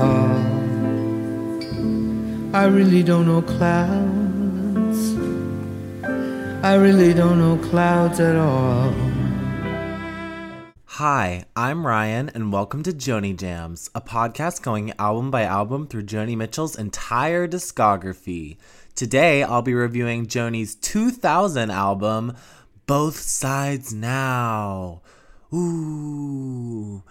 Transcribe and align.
I. 0.00 0.50
I 2.52 2.64
really 2.64 3.02
don't 3.02 3.26
know 3.26 3.42
clouds. 3.42 5.14
I 6.64 6.74
really 6.74 7.12
don't 7.12 7.38
know 7.38 7.58
clouds 7.68 8.18
at 8.18 8.36
all. 8.36 8.94
Hi, 10.84 11.44
I'm 11.54 11.86
Ryan, 11.86 12.30
and 12.34 12.52
welcome 12.52 12.82
to 12.82 12.92
Joni 12.92 13.36
Jams, 13.36 13.90
a 13.94 14.00
podcast 14.00 14.62
going 14.62 14.92
album 14.98 15.30
by 15.30 15.42
album 15.42 15.86
through 15.86 16.04
Joni 16.04 16.36
Mitchell's 16.36 16.76
entire 16.76 17.46
discography. 17.46 18.56
Today, 18.94 19.42
I'll 19.42 19.62
be 19.62 19.74
reviewing 19.74 20.26
Joni's 20.26 20.74
2000 20.74 21.70
album, 21.70 22.36
Both 22.86 23.20
Sides 23.20 23.92
Now. 23.94 25.02
Ooh, 25.52 27.02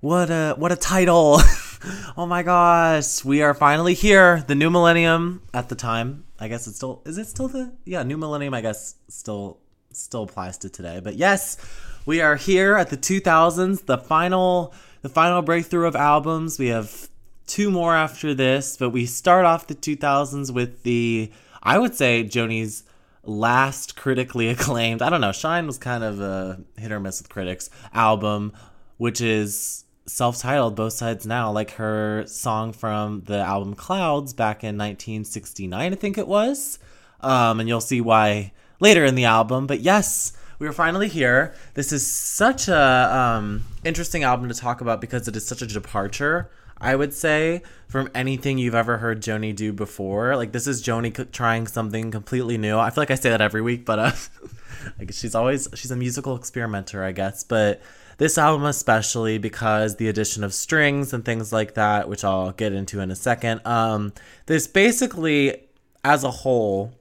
what 0.00 0.30
a 0.30 0.54
what 0.56 0.72
a 0.72 0.76
title! 0.76 1.40
oh 2.16 2.26
my 2.26 2.42
gosh, 2.42 3.24
we 3.24 3.42
are 3.42 3.54
finally 3.54 3.94
here. 3.94 4.42
The 4.46 4.54
new 4.54 4.70
millennium 4.70 5.42
at 5.52 5.68
the 5.68 5.74
time. 5.74 6.24
I 6.38 6.48
guess 6.48 6.66
it's 6.66 6.76
still 6.76 7.02
is 7.06 7.18
it 7.18 7.26
still 7.26 7.48
the 7.48 7.72
yeah 7.84 8.02
new 8.02 8.16
millennium? 8.16 8.54
I 8.54 8.60
guess 8.60 8.96
still 9.08 9.58
still 9.92 10.24
applies 10.24 10.58
to 10.58 10.68
today. 10.68 11.00
But 11.02 11.16
yes, 11.16 11.56
we 12.04 12.20
are 12.20 12.36
here 12.36 12.76
at 12.76 12.90
the 12.90 12.96
2000s, 12.96 13.86
the 13.86 13.98
final 13.98 14.74
the 15.02 15.08
final 15.08 15.42
breakthrough 15.42 15.86
of 15.86 15.96
albums. 15.96 16.58
We 16.58 16.68
have 16.68 17.08
two 17.46 17.70
more 17.70 17.94
after 17.94 18.34
this, 18.34 18.76
but 18.76 18.90
we 18.90 19.06
start 19.06 19.44
off 19.44 19.66
the 19.66 19.74
2000s 19.74 20.52
with 20.52 20.82
the 20.82 21.30
I 21.62 21.78
would 21.78 21.94
say 21.94 22.22
Joni's 22.22 22.84
last 23.22 23.96
critically 23.96 24.48
acclaimed. 24.54 25.02
I 25.02 25.10
don't 25.10 25.20
know, 25.20 25.32
Shine 25.32 25.66
was 25.66 25.78
kind 25.78 26.04
of 26.04 26.20
a 26.20 26.60
hit 26.76 26.92
or 26.92 27.00
miss 27.00 27.20
with 27.20 27.28
critics 27.28 27.70
album, 27.92 28.52
which 28.98 29.20
is 29.20 29.85
self-titled 30.06 30.76
both 30.76 30.92
sides 30.92 31.26
now 31.26 31.50
like 31.50 31.72
her 31.72 32.24
song 32.26 32.72
from 32.72 33.22
the 33.26 33.38
album 33.38 33.74
clouds 33.74 34.32
back 34.32 34.62
in 34.62 34.78
1969 34.78 35.92
i 35.92 35.96
think 35.96 36.16
it 36.16 36.28
was. 36.28 36.78
Um, 37.20 37.60
and 37.60 37.68
you'll 37.68 37.80
see 37.80 38.00
why 38.00 38.52
later 38.78 39.04
in 39.04 39.14
the 39.14 39.24
album. 39.24 39.66
But 39.66 39.80
yes 39.80 40.32
we 40.58 40.66
are 40.66 40.72
finally 40.72 41.08
here. 41.08 41.54
This 41.74 41.92
is 41.92 42.06
such 42.06 42.68
a 42.68 43.16
um, 43.16 43.64
interesting 43.84 44.24
album 44.24 44.48
to 44.48 44.54
talk 44.54 44.80
about 44.80 45.00
because 45.00 45.28
it 45.28 45.36
is 45.36 45.46
such 45.46 45.62
a 45.62 45.66
departure 45.66 46.50
i 46.78 46.94
would 46.94 47.14
say 47.14 47.62
from 47.88 48.06
anything 48.14 48.58
you've 48.58 48.74
ever 48.74 48.98
heard 48.98 49.22
joni 49.22 49.54
do 49.54 49.72
before. 49.72 50.36
Like 50.36 50.52
this 50.52 50.66
is 50.66 50.82
joni 50.82 51.30
trying 51.32 51.66
something 51.66 52.10
completely 52.10 52.58
new. 52.58 52.78
I 52.78 52.90
feel 52.90 53.02
like 53.02 53.10
i 53.10 53.14
say 53.14 53.30
that 53.30 53.40
every 53.40 53.62
week 53.62 53.84
but 53.84 53.98
uh, 53.98 54.12
like 54.98 55.12
she's 55.12 55.34
always 55.34 55.68
she's 55.74 55.90
a 55.90 55.96
musical 55.96 56.36
experimenter 56.36 57.02
i 57.02 57.12
guess. 57.12 57.44
But 57.44 57.80
this 58.18 58.38
album 58.38 58.64
especially 58.64 59.38
because 59.38 59.96
the 59.96 60.08
addition 60.08 60.42
of 60.42 60.54
strings 60.54 61.12
and 61.12 61.24
things 61.24 61.52
like 61.52 61.74
that, 61.74 62.08
which 62.08 62.24
I'll 62.24 62.52
get 62.52 62.72
into 62.72 63.00
in 63.00 63.10
a 63.10 63.16
second. 63.16 63.60
Um, 63.66 64.12
this 64.46 64.66
basically, 64.66 65.68
as 66.04 66.24
a 66.24 66.30
whole, 66.30 66.92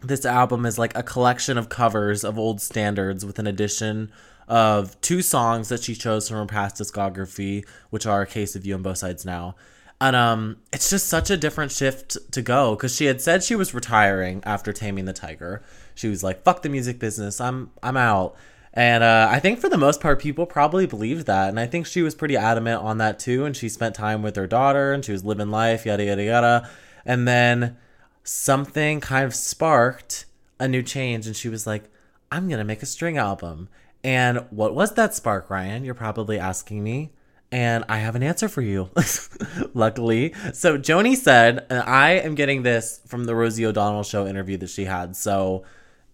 this 0.00 0.24
album 0.24 0.64
is 0.64 0.78
like 0.78 0.96
a 0.96 1.02
collection 1.02 1.58
of 1.58 1.68
covers 1.68 2.24
of 2.24 2.38
old 2.38 2.60
standards 2.60 3.24
with 3.24 3.38
an 3.38 3.46
addition 3.46 4.10
of 4.48 4.98
two 5.00 5.22
songs 5.22 5.68
that 5.68 5.82
she 5.82 5.94
chose 5.94 6.28
from 6.28 6.38
her 6.38 6.46
past 6.46 6.76
discography, 6.76 7.66
which 7.90 8.06
are 8.06 8.22
"A 8.22 8.26
Case 8.26 8.56
of 8.56 8.64
You" 8.64 8.74
and 8.74 8.84
"Both 8.84 8.98
Sides 8.98 9.24
Now." 9.24 9.56
And 10.00 10.14
um, 10.14 10.58
it's 10.72 10.90
just 10.90 11.08
such 11.08 11.30
a 11.30 11.38
different 11.38 11.72
shift 11.72 12.18
to 12.32 12.42
go 12.42 12.74
because 12.74 12.94
she 12.94 13.06
had 13.06 13.20
said 13.20 13.42
she 13.42 13.56
was 13.56 13.72
retiring 13.72 14.42
after 14.44 14.72
Taming 14.72 15.06
the 15.06 15.14
Tiger. 15.14 15.62
She 15.94 16.08
was 16.08 16.22
like, 16.22 16.42
"Fuck 16.42 16.62
the 16.62 16.68
music 16.68 16.98
business, 16.98 17.40
I'm 17.40 17.70
I'm 17.82 17.96
out." 17.96 18.36
And 18.76 19.02
uh, 19.02 19.28
I 19.30 19.40
think 19.40 19.58
for 19.58 19.70
the 19.70 19.78
most 19.78 20.02
part, 20.02 20.20
people 20.20 20.44
probably 20.44 20.84
believed 20.84 21.26
that. 21.26 21.48
And 21.48 21.58
I 21.58 21.66
think 21.66 21.86
she 21.86 22.02
was 22.02 22.14
pretty 22.14 22.36
adamant 22.36 22.82
on 22.82 22.98
that 22.98 23.18
too. 23.18 23.46
And 23.46 23.56
she 23.56 23.70
spent 23.70 23.94
time 23.94 24.22
with 24.22 24.36
her 24.36 24.46
daughter 24.46 24.92
and 24.92 25.02
she 25.02 25.12
was 25.12 25.24
living 25.24 25.50
life, 25.50 25.86
yada, 25.86 26.04
yada, 26.04 26.22
yada. 26.22 26.70
And 27.06 27.26
then 27.26 27.78
something 28.22 29.00
kind 29.00 29.24
of 29.24 29.34
sparked 29.34 30.26
a 30.60 30.68
new 30.68 30.82
change. 30.82 31.26
And 31.26 31.34
she 31.34 31.48
was 31.48 31.66
like, 31.66 31.84
I'm 32.30 32.48
going 32.48 32.58
to 32.58 32.64
make 32.64 32.82
a 32.82 32.86
string 32.86 33.16
album. 33.16 33.70
And 34.04 34.44
what 34.50 34.74
was 34.74 34.92
that 34.94 35.14
spark, 35.14 35.48
Ryan? 35.48 35.82
You're 35.84 35.94
probably 35.94 36.38
asking 36.38 36.84
me. 36.84 37.12
And 37.50 37.84
I 37.88 37.98
have 37.98 38.14
an 38.14 38.22
answer 38.22 38.48
for 38.48 38.60
you, 38.60 38.90
luckily. 39.74 40.34
So 40.52 40.76
Joni 40.76 41.16
said, 41.16 41.64
and 41.70 41.80
I 41.80 42.10
am 42.10 42.34
getting 42.34 42.62
this 42.62 43.00
from 43.06 43.24
the 43.24 43.34
Rosie 43.34 43.64
O'Donnell 43.64 44.02
show 44.02 44.26
interview 44.26 44.58
that 44.58 44.68
she 44.68 44.84
had. 44.84 45.16
So 45.16 45.64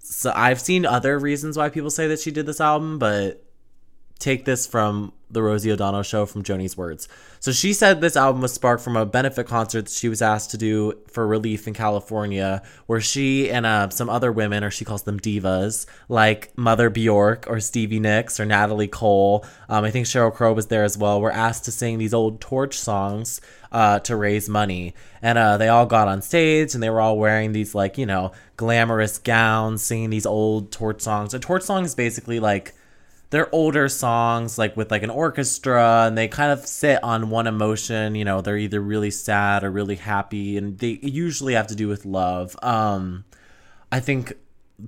so 0.03 0.33
I've 0.35 0.61
seen 0.61 0.85
other 0.85 1.19
reasons 1.19 1.57
why 1.57 1.69
people 1.69 1.91
say 1.91 2.09
that 2.09 2.21
she 2.21 2.31
did 2.31 2.47
this 2.47 2.61
album, 2.61 2.99
but 2.99 3.43
take 4.23 4.45
this 4.45 4.67
from 4.67 5.13
the 5.33 5.43
Rosie 5.43 5.73
O'Donnell 5.73 6.03
show 6.03 6.27
from 6.27 6.43
Joni's 6.43 6.77
words. 6.77 7.09
So 7.41 7.53
she 7.53 7.73
said 7.73 8.01
this 8.01 8.17
album 8.17 8.43
was 8.43 8.53
sparked 8.53 8.85
from 8.85 8.97
a 8.97 9.07
benefit 9.07 9.47
concert 9.47 9.87
that 9.87 9.91
she 9.91 10.11
was 10.11 10.21
asked 10.21 10.51
to 10.51 10.59
do 10.59 10.93
for 11.09 11.27
relief 11.27 11.67
in 11.67 11.73
California, 11.73 12.63
where 12.87 13.01
she 13.01 13.51
and 13.51 13.65
uh, 13.65 13.89
some 13.89 14.11
other 14.11 14.31
women, 14.31 14.63
or 14.63 14.71
she 14.71 14.85
calls 14.85 15.05
them 15.05 15.19
divas, 15.19 15.87
like 16.09 16.57
Mother 16.57 16.91
Bjork 16.91 17.47
or 17.49 17.61
Stevie 17.61 17.99
Nicks 17.99 18.39
or 18.39 18.45
Natalie 18.45 18.89
Cole, 18.89 19.45
um, 19.69 19.85
I 19.85 19.91
think 19.91 20.07
Sheryl 20.07 20.33
Crow 20.33 20.53
was 20.53 20.67
there 20.67 20.85
as 20.85 20.99
well, 20.99 21.21
were 21.21 21.33
asked 21.33 21.65
to 21.65 21.73
sing 21.73 21.97
these 21.97 22.15
old 22.15 22.41
torch 22.41 22.79
songs 22.79 23.41
uh, 23.73 24.01
to 24.01 24.15
raise 24.15 24.51
money. 24.51 24.95
And 25.23 25.39
uh, 25.39 25.57
they 25.57 25.69
all 25.69 25.87
got 25.87 26.09
on 26.09 26.21
stage 26.21 26.75
and 26.75 26.83
they 26.83 26.91
were 26.91 27.01
all 27.01 27.19
wearing 27.19 27.53
these, 27.53 27.75
like, 27.75 27.97
you 27.97 28.07
know, 28.07 28.33
glamorous 28.59 29.17
gowns, 29.17 29.83
singing 29.83 30.11
these 30.11 30.27
old 30.27 30.71
torch 30.71 31.01
songs. 31.01 31.33
A 31.33 31.39
torch 31.39 31.63
song 31.63 31.85
is 31.85 31.95
basically 31.95 32.39
like, 32.39 32.75
they're 33.33 33.53
older 33.55 33.89
songs 33.89 34.59
like 34.59 34.77
with 34.77 34.91
like 34.91 35.03
an 35.03 35.09
orchestra 35.09 36.05
and 36.07 36.19
they 36.19 36.29
kind 36.29 36.53
of 36.53 36.67
sit 36.67 37.03
on 37.03 37.31
one 37.31 37.47
emotion 37.47 38.15
you 38.15 38.27
know 38.27 38.43
they're 38.43 38.59
either 38.59 38.81
really 38.81 39.11
sad 39.11 39.65
or 39.65 39.71
really 39.71 39.97
happy 39.97 40.59
and 40.59 40.79
they 40.79 40.99
usually 41.03 41.55
have 41.55 41.67
to 41.67 41.75
do 41.75 41.89
with 41.89 42.05
love. 42.05 42.55
Um 42.63 43.25
i 43.91 43.99
think 44.01 44.35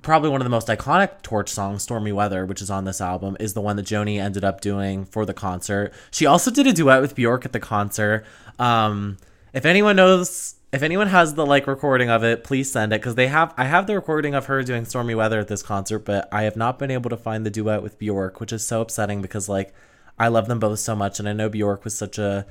probably 0.03 0.29
one 0.29 0.41
of 0.41 0.45
the 0.45 0.51
most 0.51 0.67
iconic 0.67 1.23
torch 1.23 1.49
songs 1.49 1.81
stormy 1.81 2.11
weather 2.11 2.45
which 2.45 2.61
is 2.61 2.69
on 2.69 2.85
this 2.85 3.01
album 3.01 3.35
is 3.39 3.55
the 3.55 3.61
one 3.61 3.77
that 3.77 3.85
joni 3.85 4.19
ended 4.21 4.43
up 4.43 4.61
doing 4.61 5.05
for 5.05 5.25
the 5.25 5.33
concert. 5.33 5.91
She 6.11 6.27
also 6.27 6.51
did 6.51 6.67
a 6.67 6.73
duet 6.73 7.01
with 7.01 7.15
bjork 7.15 7.45
at 7.45 7.51
the 7.51 7.59
concert. 7.59 8.25
Um 8.59 9.17
if 9.53 9.65
anyone 9.65 9.95
knows 9.95 10.53
if 10.75 10.83
anyone 10.83 11.07
has 11.07 11.35
the 11.35 11.45
like 11.45 11.67
recording 11.67 12.09
of 12.09 12.25
it, 12.25 12.43
please 12.43 12.69
send 12.69 12.91
it 12.91 12.99
because 12.99 13.15
they 13.15 13.27
have. 13.27 13.53
I 13.55 13.63
have 13.63 13.87
the 13.87 13.95
recording 13.95 14.35
of 14.35 14.47
her 14.47 14.61
doing 14.61 14.83
"Stormy 14.83 15.15
Weather" 15.15 15.39
at 15.39 15.47
this 15.47 15.63
concert, 15.63 15.99
but 15.99 16.27
I 16.33 16.43
have 16.43 16.57
not 16.57 16.77
been 16.77 16.91
able 16.91 17.09
to 17.11 17.17
find 17.17 17.45
the 17.45 17.49
duet 17.49 17.81
with 17.81 17.97
Bjork, 17.97 18.41
which 18.41 18.51
is 18.51 18.67
so 18.67 18.81
upsetting 18.81 19.21
because 19.21 19.47
like 19.47 19.73
I 20.19 20.27
love 20.27 20.47
them 20.49 20.59
both 20.59 20.79
so 20.79 20.93
much, 20.93 21.17
and 21.17 21.29
I 21.29 21.33
know 21.33 21.47
Bjork 21.47 21.85
was 21.85 21.97
such 21.97 22.17
a 22.17 22.45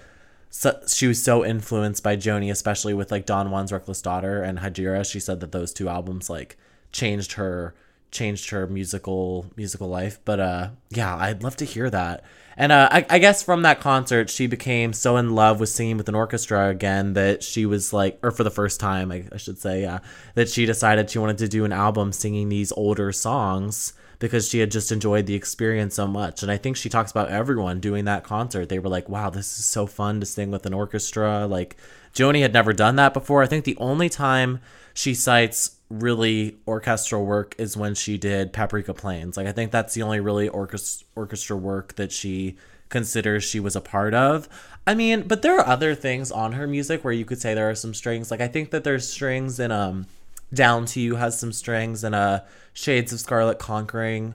so, 0.49 0.81
she 0.87 1.06
was 1.06 1.23
so 1.23 1.44
influenced 1.44 2.03
by 2.03 2.17
Joni, 2.17 2.50
especially 2.50 2.94
with 2.94 3.11
like 3.11 3.26
Don 3.26 3.50
Juan's 3.50 3.73
Reckless 3.73 4.00
Daughter 4.00 4.43
and 4.43 4.59
Hejira. 4.59 5.05
She 5.05 5.20
said 5.20 5.41
that 5.41 5.53
those 5.53 5.75
two 5.75 5.91
albums 5.91 6.31
like 6.31 6.56
changed 6.93 7.32
her 7.32 7.75
changed 8.11 8.49
her 8.50 8.67
musical 8.67 9.50
musical 9.55 9.88
life. 9.88 10.19
But 10.25 10.41
uh, 10.41 10.69
yeah, 10.88 11.15
I'd 11.15 11.43
love 11.43 11.56
to 11.56 11.67
hear 11.67 11.91
that. 11.91 12.25
And 12.56 12.71
uh, 12.71 12.89
I, 12.91 13.06
I 13.11 13.19
guess 13.19 13.43
from 13.43 13.62
that 13.62 13.81
concert, 13.81 14.31
she 14.31 14.47
became 14.47 14.93
so 14.93 15.17
in 15.17 15.35
love 15.35 15.61
with 15.61 15.69
singing 15.69 15.97
with 15.97 16.09
an 16.09 16.15
orchestra 16.15 16.69
again 16.69 17.15
that 17.15 17.43
she 17.43 17.67
was 17.67 17.93
like, 17.93 18.19
or 18.23 18.31
for 18.31 18.45
the 18.45 18.51
first 18.51 18.79
time, 18.81 19.11
I, 19.11 19.25
I 19.33 19.37
should 19.39 19.59
say, 19.59 19.83
yeah, 19.83 19.99
that 20.35 20.49
she 20.49 20.67
decided 20.67 21.11
she 21.11 21.19
wanted 21.19 21.39
to 21.39 21.49
do 21.49 21.65
an 21.65 21.73
album 21.73 22.12
singing 22.12 22.49
these 22.49 22.73
older 22.73 23.11
songs 23.12 23.93
because 24.21 24.49
she 24.49 24.61
had 24.61 24.71
just 24.71 24.93
enjoyed 24.93 25.27
the 25.27 25.35
experience 25.35 25.97
so 25.97 26.06
much. 26.06 26.43
And 26.43 26.51
I 26.51 26.56
think 26.56 26.77
she 26.77 26.89
talks 26.89 27.11
about 27.11 27.29
everyone 27.29 27.81
doing 27.81 28.05
that 28.05 28.25
concert. 28.25 28.69
They 28.69 28.79
were 28.79 28.89
like, 28.89 29.09
wow, 29.09 29.31
this 29.31 29.59
is 29.59 29.65
so 29.65 29.87
fun 29.87 30.21
to 30.21 30.27
sing 30.27 30.51
with 30.51 30.65
an 30.65 30.75
orchestra. 30.75 31.47
Like, 31.47 31.77
Joni 32.15 32.41
had 32.41 32.53
never 32.53 32.73
done 32.73 32.97
that 32.97 33.12
before. 33.12 33.43
I 33.43 33.47
think 33.47 33.65
the 33.65 33.77
only 33.79 34.09
time 34.09 34.61
she 34.95 35.15
cites 35.15 35.77
really 35.90 36.56
orchestral 36.66 37.25
work 37.25 37.54
is 37.58 37.76
when 37.76 37.94
she 37.94 38.19
did 38.19 38.52
Paprika 38.52 38.94
Plains. 38.94 39.36
Like 39.36 39.46
I 39.46 39.52
think 39.52 39.70
that's 39.70 39.94
the 39.94 40.02
only 40.02 40.20
really 40.20 40.48
orchestra 40.48 41.06
orchestra 41.14 41.56
work 41.56 41.94
that 41.96 42.12
she 42.12 42.56
considers 42.88 43.44
she 43.44 43.60
was 43.60 43.76
a 43.76 43.81
part 43.81 44.14
of. 44.14 44.48
I 44.86 44.94
mean, 44.94 45.22
but 45.22 45.42
there 45.42 45.58
are 45.58 45.66
other 45.66 45.94
things 45.94 46.31
on 46.31 46.52
her 46.52 46.66
music 46.66 47.04
where 47.04 47.12
you 47.12 47.25
could 47.25 47.40
say 47.40 47.54
there 47.54 47.70
are 47.70 47.75
some 47.75 47.94
strings. 47.94 48.31
Like 48.31 48.40
I 48.40 48.48
think 48.48 48.70
that 48.70 48.84
there's 48.84 49.08
strings 49.08 49.60
in 49.60 49.70
um 49.70 50.06
Down 50.52 50.86
to 50.86 51.00
You 51.00 51.16
has 51.16 51.38
some 51.38 51.52
strings 51.52 52.04
and 52.04 52.14
uh 52.14 52.40
Shades 52.72 53.12
of 53.12 53.20
Scarlet 53.20 53.58
Conquering. 53.58 54.34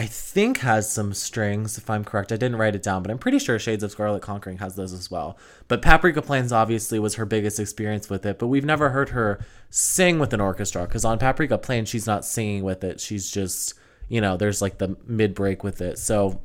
I 0.00 0.06
think 0.06 0.60
has 0.60 0.90
some 0.90 1.12
strings, 1.12 1.76
if 1.76 1.90
I'm 1.90 2.06
correct. 2.06 2.32
I 2.32 2.36
didn't 2.36 2.56
write 2.56 2.74
it 2.74 2.82
down, 2.82 3.02
but 3.02 3.10
I'm 3.10 3.18
pretty 3.18 3.38
sure 3.38 3.58
Shades 3.58 3.82
of 3.82 3.90
Scarlet 3.90 4.22
Conquering 4.22 4.56
has 4.56 4.74
those 4.74 4.94
as 4.94 5.10
well. 5.10 5.36
But 5.68 5.82
Paprika 5.82 6.22
Plains 6.22 6.52
obviously 6.52 6.98
was 6.98 7.16
her 7.16 7.26
biggest 7.26 7.60
experience 7.60 8.08
with 8.08 8.24
it, 8.24 8.38
but 8.38 8.46
we've 8.46 8.64
never 8.64 8.88
heard 8.88 9.10
her 9.10 9.44
sing 9.68 10.18
with 10.18 10.32
an 10.32 10.40
orchestra 10.40 10.86
because 10.86 11.04
on 11.04 11.18
Paprika 11.18 11.58
Plains, 11.58 11.90
she's 11.90 12.06
not 12.06 12.24
singing 12.24 12.64
with 12.64 12.82
it. 12.82 12.98
She's 12.98 13.30
just, 13.30 13.74
you 14.08 14.22
know, 14.22 14.38
there's 14.38 14.62
like 14.62 14.78
the 14.78 14.96
mid 15.06 15.34
break 15.34 15.62
with 15.62 15.82
it. 15.82 15.98
So 15.98 16.40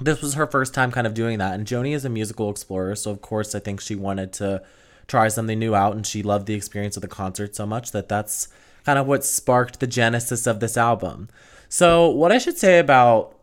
this 0.00 0.20
was 0.20 0.34
her 0.34 0.48
first 0.48 0.74
time 0.74 0.90
kind 0.90 1.06
of 1.06 1.14
doing 1.14 1.38
that. 1.38 1.54
And 1.54 1.68
Joni 1.68 1.94
is 1.94 2.04
a 2.04 2.08
musical 2.08 2.50
explorer. 2.50 2.96
So, 2.96 3.12
of 3.12 3.22
course, 3.22 3.54
I 3.54 3.60
think 3.60 3.80
she 3.80 3.94
wanted 3.94 4.32
to 4.32 4.60
try 5.06 5.28
something 5.28 5.60
new 5.60 5.72
out 5.72 5.94
and 5.94 6.04
she 6.04 6.24
loved 6.24 6.48
the 6.48 6.54
experience 6.54 6.96
of 6.96 7.02
the 7.02 7.06
concert 7.06 7.54
so 7.54 7.64
much 7.64 7.92
that 7.92 8.08
that's 8.08 8.48
kind 8.84 8.98
of 8.98 9.06
what 9.06 9.24
sparked 9.24 9.78
the 9.78 9.86
genesis 9.86 10.48
of 10.48 10.58
this 10.58 10.76
album. 10.76 11.28
So, 11.68 12.08
what 12.08 12.32
I 12.32 12.38
should 12.38 12.56
say 12.56 12.78
about 12.78 13.34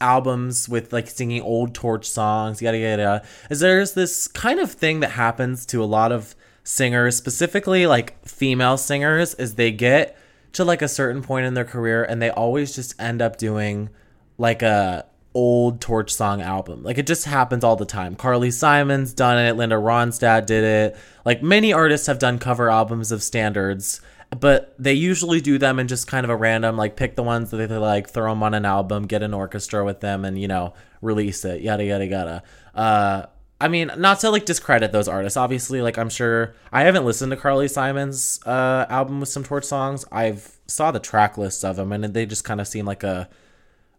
albums 0.00 0.68
with 0.68 0.92
like 0.92 1.08
singing 1.08 1.42
old 1.42 1.74
torch 1.74 2.08
songs, 2.08 2.60
yada 2.60 2.78
yada, 2.78 3.22
is 3.50 3.60
there's 3.60 3.94
this 3.94 4.28
kind 4.28 4.60
of 4.60 4.70
thing 4.70 5.00
that 5.00 5.12
happens 5.12 5.64
to 5.66 5.82
a 5.82 5.86
lot 5.86 6.12
of 6.12 6.34
singers, 6.62 7.16
specifically 7.16 7.86
like 7.86 8.26
female 8.26 8.76
singers, 8.76 9.34
is 9.34 9.54
they 9.54 9.70
get 9.70 10.16
to 10.52 10.64
like 10.64 10.82
a 10.82 10.88
certain 10.88 11.22
point 11.22 11.46
in 11.46 11.54
their 11.54 11.64
career 11.64 12.04
and 12.04 12.20
they 12.22 12.30
always 12.30 12.74
just 12.74 13.00
end 13.00 13.20
up 13.20 13.36
doing 13.36 13.90
like 14.38 14.62
a 14.62 15.04
old 15.34 15.80
torch 15.80 16.14
song 16.14 16.40
album. 16.40 16.82
Like 16.82 16.96
it 16.96 17.06
just 17.06 17.24
happens 17.24 17.64
all 17.64 17.76
the 17.76 17.84
time. 17.84 18.14
Carly 18.14 18.50
Simon's 18.50 19.12
done 19.12 19.38
it, 19.38 19.56
Linda 19.56 19.76
Ronstadt 19.76 20.46
did 20.46 20.64
it. 20.64 20.96
Like 21.24 21.42
many 21.42 21.72
artists 21.72 22.06
have 22.06 22.18
done 22.18 22.38
cover 22.38 22.70
albums 22.70 23.10
of 23.10 23.22
standards 23.22 24.00
but 24.34 24.74
they 24.78 24.92
usually 24.92 25.40
do 25.40 25.58
them 25.58 25.78
in 25.78 25.88
just 25.88 26.06
kind 26.06 26.24
of 26.24 26.30
a 26.30 26.36
random 26.36 26.76
like 26.76 26.96
pick 26.96 27.16
the 27.16 27.22
ones 27.22 27.50
that 27.50 27.68
they 27.68 27.76
like 27.76 28.08
throw 28.08 28.30
them 28.30 28.42
on 28.42 28.54
an 28.54 28.64
album 28.64 29.06
get 29.06 29.22
an 29.22 29.34
orchestra 29.34 29.84
with 29.84 30.00
them 30.00 30.24
and 30.24 30.40
you 30.40 30.48
know 30.48 30.74
release 31.00 31.44
it 31.44 31.62
yada 31.62 31.84
yada 31.84 32.06
yada. 32.06 32.42
Uh 32.74 33.26
i 33.60 33.68
mean 33.68 33.90
not 33.98 34.20
to 34.20 34.30
like 34.30 34.44
discredit 34.44 34.92
those 34.92 35.08
artists 35.08 35.36
obviously 35.36 35.80
like 35.80 35.96
i'm 35.96 36.08
sure 36.08 36.54
i 36.72 36.82
haven't 36.82 37.04
listened 37.04 37.30
to 37.30 37.36
carly 37.36 37.68
simon's 37.68 38.40
uh 38.46 38.84
album 38.88 39.20
with 39.20 39.28
some 39.28 39.44
torch 39.44 39.64
songs. 39.64 40.04
I've 40.10 40.58
saw 40.66 40.90
the 40.90 41.00
track 41.00 41.38
list 41.38 41.64
of 41.64 41.76
them 41.76 41.92
and 41.92 42.04
they 42.04 42.26
just 42.26 42.44
kind 42.44 42.60
of 42.60 42.66
seem 42.66 42.86
like 42.86 43.02
a 43.02 43.28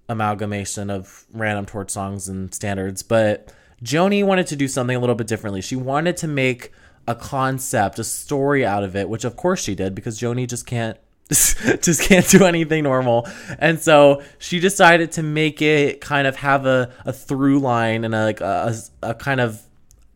amalgamation 0.10 0.90
of 0.90 1.26
random 1.32 1.66
torch 1.66 1.90
songs 1.90 2.28
and 2.28 2.54
standards 2.54 3.02
but 3.02 3.52
joni 3.84 4.26
wanted 4.26 4.48
to 4.48 4.56
do 4.56 4.68
something 4.68 4.96
a 4.96 5.00
little 5.00 5.16
bit 5.16 5.28
differently. 5.28 5.62
She 5.62 5.76
wanted 5.76 6.18
to 6.18 6.28
make 6.28 6.72
a 7.07 7.16
concept, 7.16 8.00
a 8.00 8.04
story 8.04 8.66
out 8.66 8.84
of 8.84 8.96
it, 8.96 9.10
which 9.10 9.24
of 9.24 9.36
course 9.36 9.63
she 9.63 9.75
did 9.75 9.94
because 9.96 10.19
Joni 10.19 10.48
just 10.48 10.66
can't 10.66 10.98
just 11.30 12.02
can't 12.04 12.28
do 12.30 12.46
anything 12.46 12.84
normal. 12.84 13.28
And 13.57 13.80
so 13.80 14.22
she 14.38 14.60
decided 14.60 15.12
to 15.13 15.24
make 15.24 15.62
it 15.62 16.00
kind 16.02 16.28
of 16.28 16.36
have 16.38 16.66
a, 16.66 16.92
a 17.04 17.12
through 17.12 17.60
line 17.60 18.04
and 18.04 18.13
a, 18.13 18.24
like 18.25 18.42
a, 18.42 18.75
a 19.02 19.16
kind 19.16 19.42
of 19.42 19.63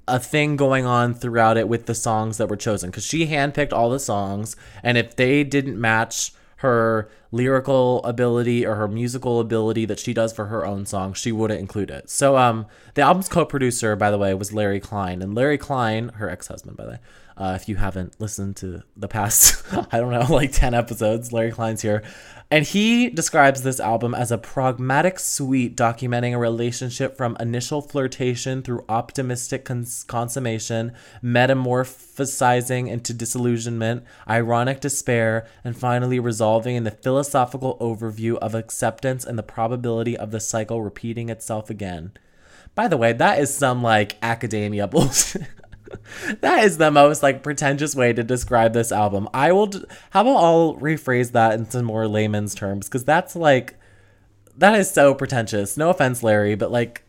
a 0.07 0.19
thing 0.19 0.55
going 0.55 0.85
on 0.85 1.13
throughout 1.13 1.57
it 1.57 1.67
with 1.67 1.85
the 1.85 1.95
songs 1.95 2.37
that 2.37 2.47
were 2.47 2.57
chosen 2.57 2.89
because 2.89 3.05
she 3.05 3.27
handpicked 3.27 3.73
all 3.73 3.89
the 3.89 3.99
songs 3.99 4.55
and 4.83 4.97
if 4.97 5.15
they 5.15 5.43
didn't 5.43 5.79
match 5.79 6.33
her 6.59 7.09
lyrical 7.31 8.03
ability 8.03 8.65
or 8.65 8.75
her 8.75 8.87
musical 8.87 9.39
ability 9.39 9.85
that 9.85 9.99
she 9.99 10.13
does 10.13 10.33
for 10.33 10.45
her 10.47 10.65
own 10.65 10.85
song, 10.85 11.13
she 11.13 11.31
wouldn't 11.31 11.59
include 11.59 11.89
it. 11.89 12.09
So 12.09 12.37
um 12.37 12.65
the 12.95 13.01
album's 13.01 13.29
co-producer, 13.29 13.95
by 13.95 14.11
the 14.11 14.17
way, 14.17 14.33
was 14.33 14.53
Larry 14.53 14.79
Klein. 14.79 15.21
And 15.21 15.35
Larry 15.35 15.57
Klein, 15.57 16.09
her 16.15 16.29
ex-husband, 16.29 16.75
by 16.75 16.85
the 16.85 16.91
way, 16.91 16.99
uh, 17.39 17.57
if 17.59 17.69
you 17.69 17.77
haven't 17.77 18.19
listened 18.19 18.57
to 18.57 18.83
the 18.97 19.07
past, 19.07 19.63
I 19.91 19.99
don't 19.99 20.11
know, 20.11 20.25
like 20.33 20.51
10 20.51 20.73
episodes, 20.73 21.31
Larry 21.31 21.51
Klein's 21.51 21.81
here. 21.81 22.03
And 22.51 22.65
he 22.65 23.09
describes 23.09 23.61
this 23.61 23.79
album 23.79 24.13
as 24.13 24.31
a 24.31 24.37
pragmatic 24.37 25.19
suite 25.19 25.77
documenting 25.77 26.33
a 26.33 26.37
relationship 26.37 27.15
from 27.15 27.37
initial 27.39 27.81
flirtation 27.81 28.61
through 28.61 28.83
optimistic 28.89 29.63
cons- 29.63 30.03
consummation, 30.03 30.93
metamorphosizing 31.23 32.89
into 32.89 33.13
disillusionment, 33.13 34.03
ironic 34.27 34.81
despair, 34.81 35.47
and 35.63 35.77
finally 35.77 36.19
resolving 36.19 36.75
in 36.75 36.83
the 36.83 36.91
philosophical 36.91 37.77
overview 37.79 38.35
of 38.39 38.53
acceptance 38.53 39.23
and 39.23 39.37
the 39.37 39.43
probability 39.43 40.17
of 40.17 40.31
the 40.31 40.39
cycle 40.39 40.81
repeating 40.81 41.29
itself 41.29 41.69
again. 41.69 42.11
By 42.75 42.87
the 42.87 42.97
way, 42.97 43.13
that 43.13 43.39
is 43.39 43.53
some 43.53 43.81
like 43.83 44.17
academia 44.21 44.87
bullshit. 44.89 45.43
that 46.41 46.63
is 46.63 46.77
the 46.77 46.91
most 46.91 47.23
like 47.23 47.43
pretentious 47.43 47.95
way 47.95 48.13
to 48.13 48.23
describe 48.23 48.73
this 48.73 48.91
album. 48.91 49.27
I 49.33 49.51
will. 49.51 49.67
D- 49.67 49.83
How 50.11 50.21
about 50.21 50.37
I'll 50.37 50.75
rephrase 50.75 51.31
that 51.31 51.53
into 51.59 51.81
more 51.83 52.07
layman's 52.07 52.55
terms 52.55 52.87
because 52.87 53.03
that's 53.03 53.35
like 53.35 53.75
that 54.57 54.77
is 54.77 54.91
so 54.91 55.13
pretentious. 55.13 55.77
No 55.77 55.89
offense, 55.89 56.21
Larry, 56.23 56.55
but 56.55 56.71
like, 56.71 57.03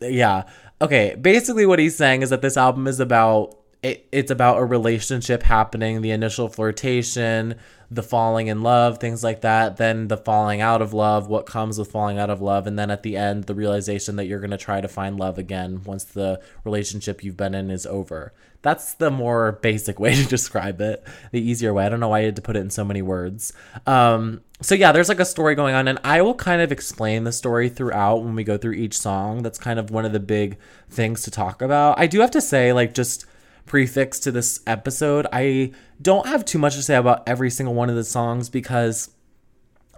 yeah. 0.00 0.44
Okay, 0.80 1.16
basically 1.20 1.66
what 1.66 1.78
he's 1.78 1.96
saying 1.96 2.22
is 2.22 2.30
that 2.30 2.42
this 2.42 2.56
album 2.56 2.86
is 2.86 3.00
about 3.00 3.56
it, 3.82 4.08
it's 4.12 4.30
about 4.30 4.58
a 4.58 4.64
relationship 4.64 5.42
happening, 5.42 6.00
the 6.00 6.10
initial 6.10 6.48
flirtation, 6.48 7.56
the 7.94 8.02
falling 8.02 8.48
in 8.48 8.62
love, 8.62 8.98
things 8.98 9.22
like 9.22 9.42
that, 9.42 9.76
then 9.76 10.08
the 10.08 10.16
falling 10.16 10.60
out 10.60 10.82
of 10.82 10.92
love, 10.92 11.28
what 11.28 11.46
comes 11.46 11.78
with 11.78 11.90
falling 11.90 12.18
out 12.18 12.30
of 12.30 12.42
love, 12.42 12.66
and 12.66 12.78
then 12.78 12.90
at 12.90 13.02
the 13.02 13.16
end, 13.16 13.44
the 13.44 13.54
realization 13.54 14.16
that 14.16 14.26
you're 14.26 14.40
going 14.40 14.50
to 14.50 14.56
try 14.56 14.80
to 14.80 14.88
find 14.88 15.18
love 15.18 15.38
again 15.38 15.82
once 15.84 16.04
the 16.04 16.40
relationship 16.64 17.22
you've 17.22 17.36
been 17.36 17.54
in 17.54 17.70
is 17.70 17.86
over. 17.86 18.32
That's 18.62 18.94
the 18.94 19.10
more 19.10 19.52
basic 19.62 20.00
way 20.00 20.14
to 20.14 20.24
describe 20.26 20.80
it, 20.80 21.04
the 21.30 21.40
easier 21.40 21.72
way. 21.72 21.86
I 21.86 21.88
don't 21.88 22.00
know 22.00 22.08
why 22.08 22.20
I 22.20 22.24
had 22.24 22.36
to 22.36 22.42
put 22.42 22.56
it 22.56 22.60
in 22.60 22.70
so 22.70 22.84
many 22.84 23.02
words. 23.02 23.52
Um, 23.86 24.40
so, 24.60 24.74
yeah, 24.74 24.90
there's 24.90 25.08
like 25.08 25.20
a 25.20 25.24
story 25.24 25.54
going 25.54 25.74
on, 25.74 25.86
and 25.86 25.98
I 26.02 26.22
will 26.22 26.34
kind 26.34 26.62
of 26.62 26.72
explain 26.72 27.24
the 27.24 27.32
story 27.32 27.68
throughout 27.68 28.24
when 28.24 28.34
we 28.34 28.42
go 28.42 28.56
through 28.56 28.72
each 28.72 28.98
song. 28.98 29.42
That's 29.42 29.58
kind 29.58 29.78
of 29.78 29.90
one 29.90 30.04
of 30.04 30.12
the 30.12 30.20
big 30.20 30.58
things 30.88 31.22
to 31.22 31.30
talk 31.30 31.62
about. 31.62 31.98
I 31.98 32.06
do 32.06 32.20
have 32.20 32.30
to 32.32 32.40
say, 32.40 32.72
like, 32.72 32.94
just 32.94 33.26
prefix 33.66 34.18
to 34.20 34.30
this 34.30 34.60
episode. 34.66 35.26
I 35.32 35.72
don't 36.00 36.26
have 36.26 36.44
too 36.44 36.58
much 36.58 36.74
to 36.74 36.82
say 36.82 36.96
about 36.96 37.28
every 37.28 37.50
single 37.50 37.74
one 37.74 37.90
of 37.90 37.96
the 37.96 38.04
songs 38.04 38.48
because 38.48 39.10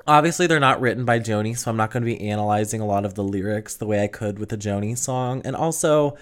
obviously 0.06 0.46
they're 0.46 0.60
not 0.60 0.80
written 0.80 1.04
by 1.04 1.18
Joni, 1.18 1.56
so 1.56 1.70
I'm 1.70 1.76
not 1.76 1.90
going 1.90 2.02
to 2.02 2.06
be 2.06 2.20
analyzing 2.20 2.80
a 2.80 2.86
lot 2.86 3.04
of 3.04 3.14
the 3.14 3.24
lyrics 3.24 3.74
the 3.76 3.86
way 3.86 4.02
I 4.02 4.06
could 4.06 4.38
with 4.38 4.52
a 4.52 4.56
Joni 4.56 4.96
song. 4.96 5.42
And 5.44 5.56
also, 5.56 6.16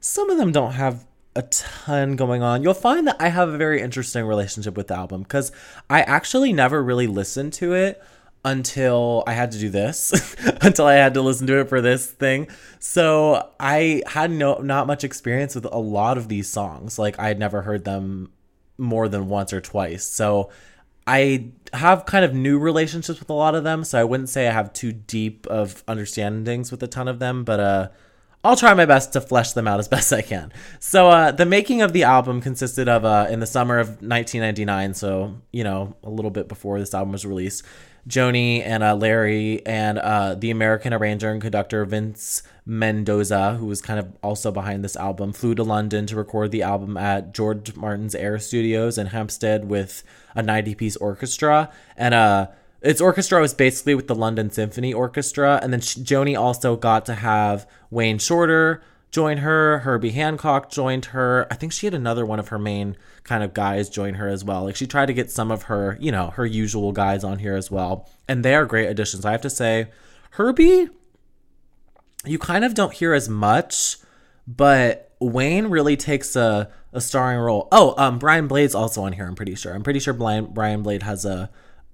some 0.00 0.30
of 0.30 0.38
them 0.38 0.52
don't 0.52 0.72
have 0.72 1.06
a 1.36 1.42
ton 1.42 2.16
going 2.16 2.42
on. 2.42 2.62
You'll 2.62 2.74
find 2.74 3.06
that 3.06 3.16
I 3.20 3.28
have 3.28 3.48
a 3.48 3.56
very 3.56 3.80
interesting 3.80 4.24
relationship 4.24 4.76
with 4.76 4.88
the 4.88 4.96
album 4.96 5.22
because 5.22 5.52
I 5.88 6.02
actually 6.02 6.52
never 6.52 6.82
really 6.82 7.06
listened 7.06 7.52
to 7.54 7.74
it 7.74 8.02
until 8.48 9.22
I 9.26 9.34
had 9.34 9.52
to 9.52 9.58
do 9.58 9.68
this, 9.68 10.34
until 10.62 10.86
I 10.86 10.94
had 10.94 11.14
to 11.14 11.22
listen 11.22 11.46
to 11.48 11.60
it 11.60 11.68
for 11.68 11.80
this 11.80 12.06
thing. 12.06 12.48
So 12.78 13.50
I 13.60 14.02
had 14.06 14.30
no 14.30 14.56
not 14.58 14.86
much 14.86 15.04
experience 15.04 15.54
with 15.54 15.66
a 15.66 15.78
lot 15.78 16.16
of 16.16 16.28
these 16.28 16.48
songs. 16.48 16.98
Like 16.98 17.18
I 17.18 17.28
had 17.28 17.38
never 17.38 17.62
heard 17.62 17.84
them 17.84 18.32
more 18.78 19.08
than 19.08 19.28
once 19.28 19.52
or 19.52 19.60
twice. 19.60 20.04
So 20.06 20.50
I 21.06 21.50
have 21.72 22.06
kind 22.06 22.24
of 22.24 22.34
new 22.34 22.58
relationships 22.58 23.20
with 23.20 23.28
a 23.30 23.34
lot 23.34 23.54
of 23.54 23.64
them. 23.64 23.84
So 23.84 24.00
I 24.00 24.04
wouldn't 24.04 24.28
say 24.28 24.48
I 24.48 24.52
have 24.52 24.72
too 24.72 24.92
deep 24.92 25.46
of 25.48 25.84
understandings 25.86 26.70
with 26.70 26.82
a 26.82 26.88
ton 26.88 27.08
of 27.08 27.18
them, 27.18 27.44
but 27.44 27.60
uh 27.60 27.88
I'll 28.44 28.56
try 28.56 28.72
my 28.74 28.86
best 28.86 29.12
to 29.14 29.20
flesh 29.20 29.52
them 29.52 29.66
out 29.66 29.80
as 29.80 29.88
best 29.96 30.12
I 30.12 30.22
can. 30.22 30.52
So, 30.78 31.08
uh, 31.08 31.32
the 31.32 31.44
making 31.44 31.82
of 31.82 31.92
the 31.92 32.04
album 32.04 32.40
consisted 32.40 32.88
of, 32.88 33.04
uh, 33.04 33.26
in 33.28 33.40
the 33.40 33.46
summer 33.46 33.78
of 33.78 33.88
1999, 33.88 34.94
so, 34.94 35.36
you 35.52 35.64
know, 35.64 35.96
a 36.04 36.10
little 36.10 36.30
bit 36.30 36.48
before 36.48 36.78
this 36.78 36.94
album 36.94 37.12
was 37.12 37.26
released, 37.26 37.64
Joni 38.08 38.62
and 38.64 38.82
uh, 38.82 38.94
Larry 38.94 39.64
and 39.66 39.98
uh, 39.98 40.34
the 40.34 40.50
American 40.50 40.94
arranger 40.94 41.30
and 41.30 41.40
conductor 41.42 41.84
Vince 41.84 42.42
Mendoza, 42.64 43.54
who 43.54 43.66
was 43.66 43.82
kind 43.82 44.00
of 44.00 44.10
also 44.22 44.50
behind 44.50 44.82
this 44.82 44.96
album, 44.96 45.32
flew 45.32 45.54
to 45.54 45.62
London 45.62 46.06
to 46.06 46.16
record 46.16 46.50
the 46.50 46.62
album 46.62 46.96
at 46.96 47.34
George 47.34 47.76
Martin's 47.76 48.14
Air 48.14 48.38
Studios 48.38 48.96
in 48.96 49.08
Hampstead 49.08 49.68
with 49.68 50.02
a 50.34 50.42
90 50.42 50.74
piece 50.74 50.96
orchestra. 50.96 51.70
And 51.96 52.14
uh, 52.14 52.48
its 52.80 53.00
orchestra 53.00 53.40
was 53.40 53.52
basically 53.52 53.94
with 53.94 54.06
the 54.06 54.14
London 54.14 54.50
Symphony 54.50 54.94
Orchestra. 54.94 55.60
And 55.62 55.72
then 55.72 55.80
Joni 55.80 56.38
also 56.38 56.76
got 56.76 57.04
to 57.06 57.14
have 57.14 57.68
Wayne 57.90 58.18
Shorter 58.18 58.82
join 59.10 59.38
her. 59.38 59.80
Herbie 59.80 60.10
Hancock 60.10 60.70
joined 60.70 61.06
her. 61.06 61.46
I 61.50 61.54
think 61.54 61.72
she 61.72 61.86
had 61.86 61.94
another 61.94 62.26
one 62.26 62.38
of 62.38 62.48
her 62.48 62.58
main 62.58 62.96
kind 63.24 63.42
of 63.42 63.54
guys 63.54 63.88
join 63.88 64.14
her 64.14 64.28
as 64.28 64.44
well. 64.44 64.64
Like 64.64 64.76
she 64.76 64.86
tried 64.86 65.06
to 65.06 65.14
get 65.14 65.30
some 65.30 65.50
of 65.50 65.64
her, 65.64 65.96
you 66.00 66.12
know, 66.12 66.30
her 66.30 66.46
usual 66.46 66.92
guys 66.92 67.24
on 67.24 67.38
here 67.38 67.56
as 67.56 67.70
well. 67.70 68.08
And 68.28 68.44
they 68.44 68.54
are 68.54 68.66
great 68.66 68.88
additions. 68.88 69.24
I 69.24 69.32
have 69.32 69.42
to 69.42 69.50
say, 69.50 69.88
Herbie, 70.32 70.88
you 72.24 72.38
kind 72.38 72.64
of 72.64 72.74
don't 72.74 72.92
hear 72.92 73.14
as 73.14 73.28
much, 73.28 73.96
but 74.46 75.12
Wayne 75.20 75.66
really 75.66 75.96
takes 75.96 76.36
a, 76.36 76.70
a 76.92 77.00
starring 77.00 77.38
role. 77.38 77.68
Oh, 77.72 77.94
um, 77.96 78.18
Brian 78.18 78.46
Blade's 78.46 78.74
also 78.74 79.02
on 79.02 79.12
here, 79.12 79.26
I'm 79.26 79.34
pretty 79.34 79.54
sure. 79.54 79.74
I'm 79.74 79.82
pretty 79.82 80.00
sure 80.00 80.14
Brian, 80.14 80.46
Brian 80.46 80.82
Blade 80.82 81.02
has 81.02 81.24
a 81.24 81.50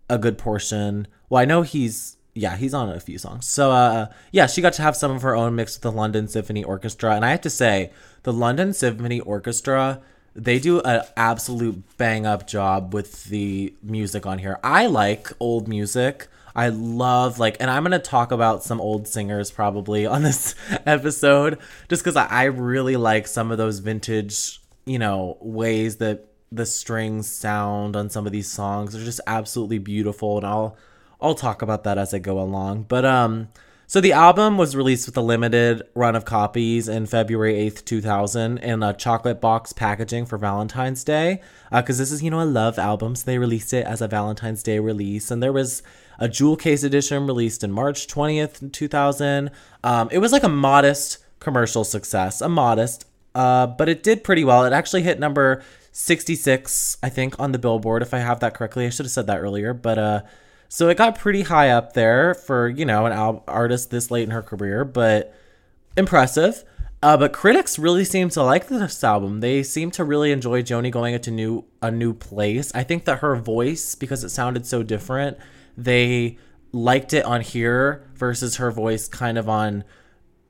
a 0.08 0.18
good 0.18 0.38
portion. 0.38 1.06
Well, 1.28 1.40
I 1.40 1.44
know 1.44 1.62
he's 1.62 2.16
yeah, 2.34 2.56
he's 2.56 2.74
on 2.74 2.88
a 2.88 3.00
few 3.00 3.18
songs. 3.18 3.46
So 3.46 3.70
uh 3.70 4.06
yeah, 4.32 4.46
she 4.46 4.60
got 4.60 4.72
to 4.74 4.82
have 4.82 4.96
some 4.96 5.12
of 5.12 5.22
her 5.22 5.34
own 5.34 5.54
mixed 5.54 5.76
with 5.76 5.82
the 5.82 5.92
London 5.92 6.28
Symphony 6.28 6.64
Orchestra. 6.64 7.14
And 7.14 7.24
I 7.24 7.30
have 7.30 7.42
to 7.42 7.50
say, 7.50 7.92
the 8.24 8.32
London 8.32 8.72
Symphony 8.72 9.20
Orchestra, 9.20 10.00
they 10.34 10.58
do 10.58 10.80
an 10.80 11.02
absolute 11.16 11.82
bang 11.96 12.26
up 12.26 12.46
job 12.46 12.92
with 12.92 13.24
the 13.24 13.74
music 13.82 14.26
on 14.26 14.38
here. 14.38 14.58
I 14.64 14.86
like 14.86 15.30
old 15.38 15.68
music. 15.68 16.28
I 16.56 16.68
love 16.68 17.38
like, 17.38 17.56
and 17.60 17.70
I'm 17.70 17.82
gonna 17.82 17.98
talk 17.98 18.32
about 18.32 18.62
some 18.62 18.80
old 18.80 19.08
singers 19.08 19.50
probably 19.50 20.06
on 20.06 20.22
this 20.22 20.54
episode, 20.86 21.58
just 21.88 22.02
because 22.02 22.16
I, 22.16 22.44
really 22.44 22.96
like 22.96 23.26
some 23.26 23.50
of 23.50 23.58
those 23.58 23.80
vintage, 23.80 24.60
you 24.84 24.98
know, 24.98 25.36
ways 25.40 25.96
that 25.96 26.28
the 26.52 26.66
strings 26.66 27.30
sound 27.30 27.96
on 27.96 28.08
some 28.08 28.26
of 28.26 28.32
these 28.32 28.48
songs. 28.48 28.92
They're 28.92 29.04
just 29.04 29.20
absolutely 29.26 29.78
beautiful, 29.78 30.36
and 30.38 30.46
I'll 30.46 30.76
I'll 31.24 31.34
talk 31.34 31.62
about 31.62 31.84
that 31.84 31.96
as 31.96 32.12
I 32.12 32.18
go 32.18 32.38
along. 32.38 32.82
But 32.82 33.06
um, 33.06 33.48
so 33.86 34.00
the 34.00 34.12
album 34.12 34.58
was 34.58 34.76
released 34.76 35.06
with 35.06 35.16
a 35.16 35.22
limited 35.22 35.82
run 35.94 36.14
of 36.14 36.26
copies 36.26 36.86
in 36.86 37.06
February 37.06 37.54
8th, 37.70 37.84
2000 37.86 38.58
in 38.58 38.82
a 38.82 38.92
chocolate 38.92 39.40
box 39.40 39.72
packaging 39.72 40.26
for 40.26 40.36
Valentine's 40.36 41.02
Day. 41.02 41.40
Because 41.72 41.98
uh, 41.98 42.02
this 42.02 42.12
is, 42.12 42.22
you 42.22 42.30
know, 42.30 42.42
a 42.42 42.44
love 42.44 42.78
album, 42.78 43.16
so 43.16 43.24
they 43.24 43.38
released 43.38 43.72
it 43.72 43.86
as 43.86 44.02
a 44.02 44.08
Valentine's 44.08 44.62
Day 44.62 44.78
release. 44.78 45.30
And 45.30 45.42
there 45.42 45.52
was 45.52 45.82
a 46.18 46.28
jewel 46.28 46.56
case 46.56 46.82
edition 46.82 47.26
released 47.26 47.64
in 47.64 47.72
March 47.72 48.06
20th, 48.06 48.70
2000. 48.70 49.50
Um, 49.82 50.08
it 50.12 50.18
was 50.18 50.30
like 50.30 50.42
a 50.44 50.48
modest 50.48 51.24
commercial 51.40 51.84
success, 51.84 52.42
a 52.42 52.50
modest, 52.50 53.06
uh, 53.34 53.66
but 53.66 53.88
it 53.88 54.02
did 54.02 54.24
pretty 54.24 54.44
well. 54.44 54.64
It 54.64 54.72
actually 54.74 55.02
hit 55.02 55.18
number 55.18 55.62
66, 55.92 56.98
I 57.02 57.08
think, 57.08 57.38
on 57.40 57.52
the 57.52 57.58
Billboard, 57.58 58.02
if 58.02 58.12
I 58.12 58.18
have 58.18 58.40
that 58.40 58.54
correctly. 58.54 58.86
I 58.86 58.90
should 58.90 59.06
have 59.06 59.12
said 59.12 59.26
that 59.26 59.40
earlier, 59.40 59.72
but 59.72 59.98
uh, 59.98 60.22
so 60.74 60.88
it 60.88 60.96
got 60.96 61.16
pretty 61.16 61.42
high 61.42 61.68
up 61.68 61.92
there 61.92 62.34
for, 62.34 62.68
you 62.68 62.84
know, 62.84 63.06
an 63.06 63.12
al- 63.12 63.44
artist 63.46 63.92
this 63.92 64.10
late 64.10 64.24
in 64.24 64.32
her 64.32 64.42
career, 64.42 64.84
but 64.84 65.32
impressive. 65.96 66.64
Uh, 67.00 67.16
but 67.16 67.32
critics 67.32 67.78
really 67.78 68.04
seem 68.04 68.28
to 68.30 68.42
like 68.42 68.66
this 68.66 69.04
album. 69.04 69.38
They 69.38 69.62
seem 69.62 69.92
to 69.92 70.02
really 70.02 70.32
enjoy 70.32 70.64
Joni 70.64 70.90
going 70.90 71.14
into 71.14 71.30
new 71.30 71.64
a 71.80 71.92
new 71.92 72.12
place. 72.12 72.72
I 72.74 72.82
think 72.82 73.04
that 73.04 73.20
her 73.20 73.36
voice, 73.36 73.94
because 73.94 74.24
it 74.24 74.30
sounded 74.30 74.66
so 74.66 74.82
different, 74.82 75.38
they 75.76 76.38
liked 76.72 77.12
it 77.12 77.24
on 77.24 77.42
here 77.42 78.10
versus 78.16 78.56
her 78.56 78.72
voice 78.72 79.06
kind 79.06 79.38
of 79.38 79.48
on 79.48 79.84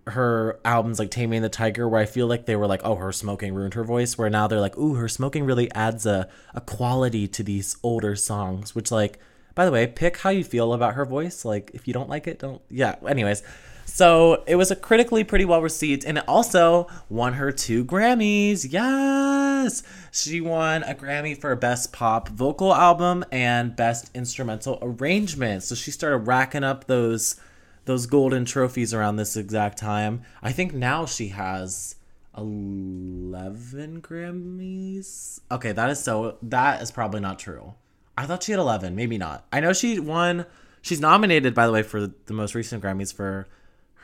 her 0.06 0.58
albums 0.64 0.98
like 0.98 1.10
Taming 1.10 1.42
the 1.42 1.50
Tiger, 1.50 1.86
where 1.86 2.00
I 2.00 2.06
feel 2.06 2.28
like 2.28 2.46
they 2.46 2.56
were 2.56 2.66
like, 2.66 2.80
oh, 2.82 2.94
her 2.94 3.12
smoking 3.12 3.52
ruined 3.52 3.74
her 3.74 3.84
voice. 3.84 4.16
Where 4.16 4.30
now 4.30 4.46
they're 4.46 4.58
like, 4.58 4.78
ooh, 4.78 4.94
her 4.94 5.08
smoking 5.08 5.44
really 5.44 5.70
adds 5.72 6.06
a, 6.06 6.30
a 6.54 6.62
quality 6.62 7.28
to 7.28 7.42
these 7.42 7.76
older 7.82 8.16
songs, 8.16 8.74
which 8.74 8.90
like 8.90 9.18
by 9.54 9.64
the 9.64 9.72
way, 9.72 9.86
pick 9.86 10.18
how 10.18 10.30
you 10.30 10.44
feel 10.44 10.72
about 10.72 10.94
her 10.94 11.04
voice. 11.04 11.44
Like, 11.44 11.70
if 11.74 11.86
you 11.86 11.94
don't 11.94 12.08
like 12.08 12.26
it, 12.26 12.38
don't. 12.38 12.60
Yeah, 12.70 12.96
anyways. 13.06 13.42
So 13.86 14.42
it 14.46 14.56
was 14.56 14.70
a 14.70 14.76
critically 14.76 15.24
pretty 15.24 15.44
well 15.44 15.62
received, 15.62 16.04
and 16.04 16.18
it 16.18 16.24
also 16.26 16.88
won 17.08 17.34
her 17.34 17.52
two 17.52 17.84
Grammys. 17.84 18.66
Yes! 18.70 19.82
She 20.10 20.40
won 20.40 20.82
a 20.82 20.94
Grammy 20.94 21.38
for 21.38 21.54
Best 21.54 21.92
Pop 21.92 22.28
Vocal 22.28 22.74
Album 22.74 23.24
and 23.30 23.76
Best 23.76 24.10
Instrumental 24.14 24.78
Arrangement. 24.82 25.62
So 25.62 25.74
she 25.74 25.90
started 25.90 26.26
racking 26.26 26.64
up 26.64 26.86
those 26.86 27.36
those 27.84 28.06
golden 28.06 28.46
trophies 28.46 28.94
around 28.94 29.16
this 29.16 29.36
exact 29.36 29.78
time. 29.78 30.22
I 30.42 30.52
think 30.52 30.72
now 30.72 31.04
she 31.04 31.28
has 31.28 31.96
11 32.36 34.00
Grammys. 34.00 35.40
Okay, 35.50 35.72
that 35.72 35.90
is 35.90 36.02
so 36.02 36.38
that 36.42 36.82
is 36.82 36.90
probably 36.90 37.20
not 37.20 37.38
true. 37.38 37.74
I 38.16 38.26
thought 38.26 38.42
she 38.42 38.52
had 38.52 38.60
11, 38.60 38.94
maybe 38.94 39.18
not. 39.18 39.46
I 39.52 39.60
know 39.60 39.72
she 39.72 39.98
won. 39.98 40.46
She's 40.82 41.00
nominated, 41.00 41.54
by 41.54 41.66
the 41.66 41.72
way, 41.72 41.82
for 41.82 42.06
the 42.06 42.32
most 42.32 42.54
recent 42.54 42.82
Grammys 42.82 43.12
for 43.12 43.48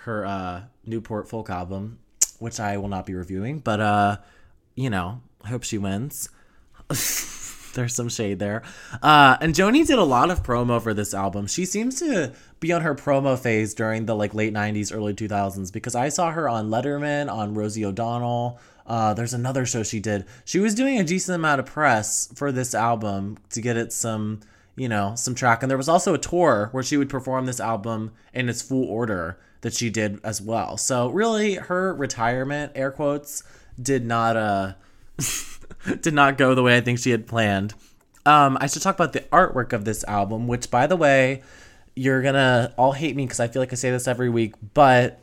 her 0.05 0.25
uh, 0.25 0.63
Newport 0.85 1.29
folk 1.29 1.51
album, 1.51 1.99
which 2.39 2.59
I 2.59 2.77
will 2.79 2.89
not 2.89 3.07
be 3.07 3.15
reviewing. 3.15 3.59
But 3.59 3.81
uh, 3.81 4.17
you 4.75 4.91
know, 4.91 5.21
I 5.43 5.49
hope 5.49 5.63
she 5.63 5.79
wins. 5.79 6.29
There's 7.75 7.95
some 7.95 8.09
shade 8.09 8.41
there. 8.41 8.63
Uh, 9.01 9.37
and 9.41 9.55
Joni 9.55 9.87
did 9.87 9.99
a 9.99 10.05
lot 10.05 10.31
of 10.31 10.43
promo 10.43 10.83
for 10.83 10.93
this 10.93 11.15
album. 11.15 11.47
She 11.47 11.65
seems 11.65 12.01
to 12.01 12.33
be 12.59 12.73
on 12.73 12.83
her 12.83 12.97
promo 12.97 13.39
phase 13.39 13.75
during 13.75 14.07
the 14.07 14.17
like 14.17 14.35
late 14.35 14.53
90s, 14.53 14.95
early 14.95 15.15
2000s 15.15 15.73
because 15.73 15.95
I 15.95 16.09
saw 16.09 16.33
her 16.33 16.49
on 16.49 16.69
Letterman, 16.69 17.31
on 17.31 17.55
Rosie 17.55 17.85
O'Donnell, 17.85 18.59
uh, 18.91 19.15
there's 19.15 19.33
another 19.33 19.65
show 19.65 19.85
she 19.85 20.01
did. 20.01 20.27
She 20.45 20.59
was 20.59 20.75
doing 20.75 20.99
a 20.99 21.05
decent 21.05 21.37
amount 21.37 21.61
of 21.61 21.67
press 21.67 22.29
for 22.35 22.51
this 22.51 22.75
album 22.75 23.39
to 23.51 23.61
get 23.61 23.77
it 23.77 23.93
some, 23.93 24.41
you 24.75 24.89
know, 24.89 25.15
some 25.15 25.37
track. 25.37 25.63
And 25.63 25.71
there 25.71 25.79
was 25.79 25.89
also 25.89 26.13
a 26.13 26.19
tour 26.19 26.71
where 26.73 26.83
she 26.83 26.97
would 26.97 27.09
perform 27.09 27.47
this 27.47 27.61
album 27.61 28.11
in 28.35 28.49
its 28.49 28.63
full 28.63 28.85
order 28.85 29.39
that 29.61 29.75
she 29.75 29.91
did 29.91 30.19
as 30.25 30.43
well. 30.43 30.77
So 30.77 31.09
really, 31.09 31.55
her 31.55 31.95
retirement, 31.95 32.73
air 32.75 32.91
quotes, 32.91 33.45
did 33.81 34.05
not 34.05 34.37
uh 34.37 34.73
did 36.01 36.13
not 36.13 36.37
go 36.37 36.57
the 36.57 36.63
way 36.65 36.77
I 36.77 36.81
think 36.81 36.99
she 36.99 37.13
had 37.13 37.29
planned. 37.29 37.75
Um, 38.27 38.59
I 38.61 38.67
should 38.67 38.83
talk 38.83 38.97
about 38.97 39.13
the 39.13 39.21
artwork 39.33 39.73
of 39.73 39.85
this 39.85 40.03
album, 40.09 40.49
which 40.49 40.69
by 40.69 40.89
the 40.89 40.97
way, 40.97 41.43
you're 41.95 42.23
gonna 42.23 42.75
all 42.77 42.91
hate 42.91 43.15
me 43.15 43.25
because 43.25 43.39
I 43.39 43.47
feel 43.47 43.63
like 43.63 43.73
I 43.73 43.77
say 43.77 43.93
this 43.93 44.09
every 44.09 44.31
week, 44.31 44.55
but 44.75 45.20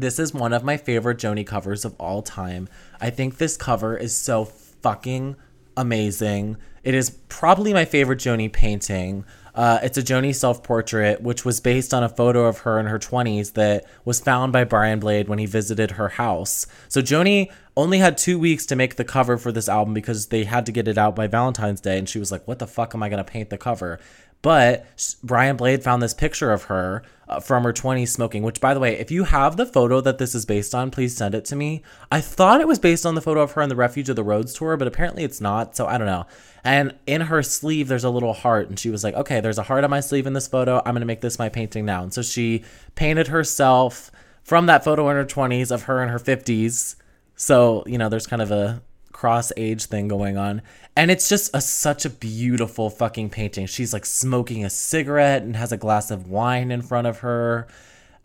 this 0.00 0.18
is 0.18 0.34
one 0.34 0.52
of 0.52 0.64
my 0.64 0.76
favorite 0.76 1.18
Joni 1.18 1.46
covers 1.46 1.84
of 1.84 1.94
all 1.98 2.22
time. 2.22 2.68
I 3.00 3.10
think 3.10 3.38
this 3.38 3.56
cover 3.56 3.96
is 3.96 4.16
so 4.16 4.44
fucking 4.44 5.36
amazing. 5.76 6.56
It 6.82 6.94
is 6.94 7.10
probably 7.28 7.72
my 7.72 7.84
favorite 7.84 8.18
Joni 8.18 8.52
painting. 8.52 9.24
Uh, 9.54 9.80
it's 9.82 9.98
a 9.98 10.02
Joni 10.02 10.34
self 10.34 10.62
portrait, 10.62 11.20
which 11.20 11.44
was 11.44 11.60
based 11.60 11.92
on 11.92 12.04
a 12.04 12.08
photo 12.08 12.46
of 12.46 12.58
her 12.58 12.78
in 12.78 12.86
her 12.86 12.98
20s 12.98 13.54
that 13.54 13.84
was 14.04 14.20
found 14.20 14.52
by 14.52 14.64
Brian 14.64 15.00
Blade 15.00 15.28
when 15.28 15.38
he 15.38 15.46
visited 15.46 15.92
her 15.92 16.10
house. 16.10 16.66
So 16.88 17.02
Joni 17.02 17.50
only 17.76 17.98
had 17.98 18.16
two 18.16 18.38
weeks 18.38 18.66
to 18.66 18.76
make 18.76 18.96
the 18.96 19.04
cover 19.04 19.36
for 19.36 19.50
this 19.50 19.68
album 19.68 19.94
because 19.94 20.26
they 20.26 20.44
had 20.44 20.66
to 20.66 20.72
get 20.72 20.88
it 20.88 20.98
out 20.98 21.16
by 21.16 21.26
Valentine's 21.26 21.80
Day. 21.80 21.98
And 21.98 22.08
she 22.08 22.18
was 22.18 22.30
like, 22.30 22.46
What 22.46 22.58
the 22.58 22.66
fuck 22.66 22.94
am 22.94 23.02
I 23.02 23.08
going 23.08 23.24
to 23.24 23.30
paint 23.30 23.50
the 23.50 23.58
cover? 23.58 23.98
But 24.40 24.86
Brian 25.22 25.56
Blade 25.56 25.82
found 25.82 26.02
this 26.02 26.14
picture 26.14 26.52
of 26.52 26.64
her 26.64 27.02
uh, 27.28 27.40
from 27.40 27.64
her 27.64 27.72
20s 27.72 28.08
smoking, 28.08 28.42
which, 28.42 28.60
by 28.60 28.72
the 28.72 28.80
way, 28.80 28.96
if 28.98 29.10
you 29.10 29.24
have 29.24 29.56
the 29.56 29.66
photo 29.66 30.00
that 30.00 30.18
this 30.18 30.34
is 30.34 30.46
based 30.46 30.74
on, 30.74 30.90
please 30.90 31.16
send 31.16 31.34
it 31.34 31.44
to 31.46 31.56
me. 31.56 31.82
I 32.10 32.20
thought 32.20 32.60
it 32.60 32.68
was 32.68 32.78
based 32.78 33.04
on 33.04 33.14
the 33.14 33.20
photo 33.20 33.42
of 33.42 33.52
her 33.52 33.62
on 33.62 33.68
the 33.68 33.76
Refuge 33.76 34.08
of 34.08 34.16
the 34.16 34.22
Roads 34.22 34.54
tour, 34.54 34.76
but 34.76 34.88
apparently 34.88 35.24
it's 35.24 35.40
not. 35.40 35.76
So 35.76 35.86
I 35.86 35.98
don't 35.98 36.06
know. 36.06 36.26
And 36.64 36.94
in 37.06 37.22
her 37.22 37.42
sleeve, 37.42 37.88
there's 37.88 38.04
a 38.04 38.10
little 38.10 38.32
heart. 38.32 38.68
And 38.68 38.78
she 38.78 38.90
was 38.90 39.02
like, 39.02 39.14
okay, 39.14 39.40
there's 39.40 39.58
a 39.58 39.64
heart 39.64 39.84
on 39.84 39.90
my 39.90 40.00
sleeve 40.00 40.26
in 40.26 40.32
this 40.32 40.48
photo. 40.48 40.78
I'm 40.78 40.94
going 40.94 41.00
to 41.00 41.06
make 41.06 41.20
this 41.20 41.38
my 41.38 41.48
painting 41.48 41.84
now. 41.84 42.02
And 42.02 42.14
so 42.14 42.22
she 42.22 42.64
painted 42.94 43.28
herself 43.28 44.10
from 44.42 44.66
that 44.66 44.84
photo 44.84 45.08
in 45.10 45.16
her 45.16 45.24
20s 45.24 45.70
of 45.70 45.82
her 45.82 46.02
in 46.02 46.08
her 46.08 46.18
50s. 46.18 46.94
So, 47.36 47.84
you 47.86 47.98
know, 47.98 48.08
there's 48.08 48.26
kind 48.26 48.42
of 48.42 48.50
a 48.50 48.82
cross 49.12 49.52
age 49.56 49.86
thing 49.86 50.08
going 50.08 50.36
on. 50.36 50.62
And 50.96 51.10
it's 51.10 51.28
just 51.28 51.54
a, 51.54 51.60
such 51.60 52.04
a 52.04 52.10
beautiful 52.10 52.90
fucking 52.90 53.30
painting. 53.30 53.66
She's 53.66 53.92
like 53.92 54.06
smoking 54.06 54.64
a 54.64 54.70
cigarette 54.70 55.42
and 55.42 55.56
has 55.56 55.72
a 55.72 55.76
glass 55.76 56.10
of 56.10 56.28
wine 56.28 56.70
in 56.70 56.82
front 56.82 57.06
of 57.06 57.18
her. 57.20 57.68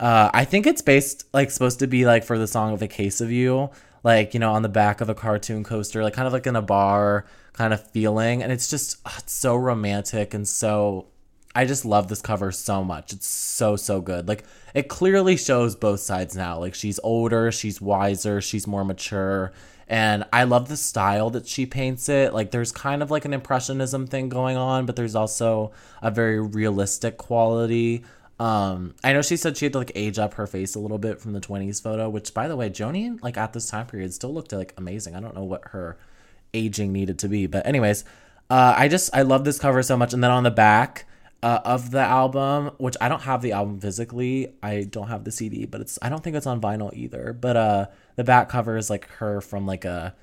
Uh, 0.00 0.30
I 0.34 0.44
think 0.44 0.66
it's 0.66 0.82
based 0.82 1.26
like 1.32 1.50
supposed 1.50 1.78
to 1.80 1.86
be 1.86 2.04
like 2.04 2.24
for 2.24 2.38
the 2.38 2.46
song 2.46 2.74
of 2.74 2.82
a 2.82 2.88
case 2.88 3.20
of 3.20 3.30
you, 3.30 3.70
like, 4.02 4.34
you 4.34 4.40
know, 4.40 4.52
on 4.52 4.62
the 4.62 4.68
back 4.68 5.00
of 5.00 5.08
a 5.08 5.14
cartoon 5.14 5.62
coaster, 5.64 6.02
like 6.02 6.14
kind 6.14 6.26
of 6.26 6.32
like 6.32 6.46
in 6.46 6.56
a 6.56 6.62
bar 6.62 7.26
kind 7.52 7.72
of 7.72 7.88
feeling. 7.90 8.42
And 8.42 8.50
it's 8.50 8.68
just, 8.68 8.98
oh, 9.06 9.14
it's 9.18 9.32
so 9.32 9.56
romantic 9.56 10.34
and 10.34 10.46
so 10.46 11.06
I 11.54 11.64
just 11.64 11.84
love 11.84 12.08
this 12.08 12.20
cover 12.20 12.50
so 12.50 12.82
much. 12.82 13.12
It's 13.12 13.28
so 13.28 13.76
so 13.76 14.00
good. 14.00 14.26
Like 14.26 14.44
it 14.74 14.88
clearly 14.88 15.36
shows 15.36 15.76
both 15.76 16.00
sides 16.00 16.36
now. 16.36 16.58
Like 16.58 16.74
she's 16.74 16.98
older, 17.04 17.52
she's 17.52 17.80
wiser, 17.80 18.40
she's 18.40 18.66
more 18.66 18.84
mature, 18.84 19.52
and 19.88 20.24
I 20.32 20.44
love 20.44 20.68
the 20.68 20.76
style 20.76 21.30
that 21.30 21.46
she 21.46 21.66
paints 21.66 22.08
it. 22.08 22.32
Like 22.32 22.50
there's 22.50 22.72
kind 22.72 23.02
of 23.02 23.10
like 23.10 23.24
an 23.24 23.32
impressionism 23.32 24.06
thing 24.06 24.28
going 24.28 24.56
on, 24.56 24.86
but 24.86 24.96
there's 24.96 25.14
also 25.14 25.72
a 26.02 26.10
very 26.10 26.40
realistic 26.40 27.16
quality. 27.18 28.04
Um, 28.40 28.94
I 29.04 29.12
know 29.12 29.22
she 29.22 29.36
said 29.36 29.56
she 29.56 29.66
had 29.66 29.72
to 29.72 29.78
like 29.78 29.92
age 29.94 30.18
up 30.18 30.34
her 30.34 30.46
face 30.46 30.74
a 30.74 30.80
little 30.80 30.98
bit 30.98 31.20
from 31.20 31.32
the 31.32 31.40
20s 31.40 31.82
photo, 31.82 32.08
which 32.08 32.34
by 32.34 32.48
the 32.48 32.56
way, 32.56 32.70
Joni 32.70 33.22
like 33.22 33.36
at 33.36 33.52
this 33.52 33.68
time 33.68 33.86
period 33.86 34.12
still 34.12 34.32
looked 34.32 34.52
like 34.52 34.74
amazing. 34.76 35.14
I 35.14 35.20
don't 35.20 35.34
know 35.34 35.44
what 35.44 35.68
her 35.68 35.96
aging 36.52 36.92
needed 36.92 37.18
to 37.20 37.28
be, 37.28 37.46
but 37.46 37.66
anyways, 37.66 38.04
uh, 38.50 38.74
I 38.76 38.88
just 38.88 39.14
I 39.14 39.22
love 39.22 39.44
this 39.44 39.58
cover 39.58 39.82
so 39.82 39.96
much. 39.96 40.12
And 40.12 40.22
then 40.22 40.30
on 40.30 40.42
the 40.42 40.50
back, 40.50 41.06
uh, 41.44 41.60
of 41.62 41.90
the 41.90 42.00
album, 42.00 42.70
which 42.78 42.96
I 43.02 43.10
don't 43.10 43.20
have 43.22 43.42
the 43.42 43.52
album 43.52 43.78
physically. 43.78 44.54
I 44.62 44.84
don't 44.84 45.08
have 45.08 45.24
the 45.24 45.30
CD, 45.30 45.66
but 45.66 45.82
it's 45.82 45.98
I 46.00 46.08
don't 46.08 46.24
think 46.24 46.36
it's 46.36 46.46
on 46.46 46.58
vinyl 46.58 46.90
either. 46.94 47.34
But 47.38 47.56
uh, 47.58 47.86
the 48.16 48.24
back 48.24 48.48
cover 48.48 48.76
is 48.76 48.90
like 48.90 49.08
her 49.14 49.40
from 49.40 49.66
like 49.66 49.84
a 49.84 50.14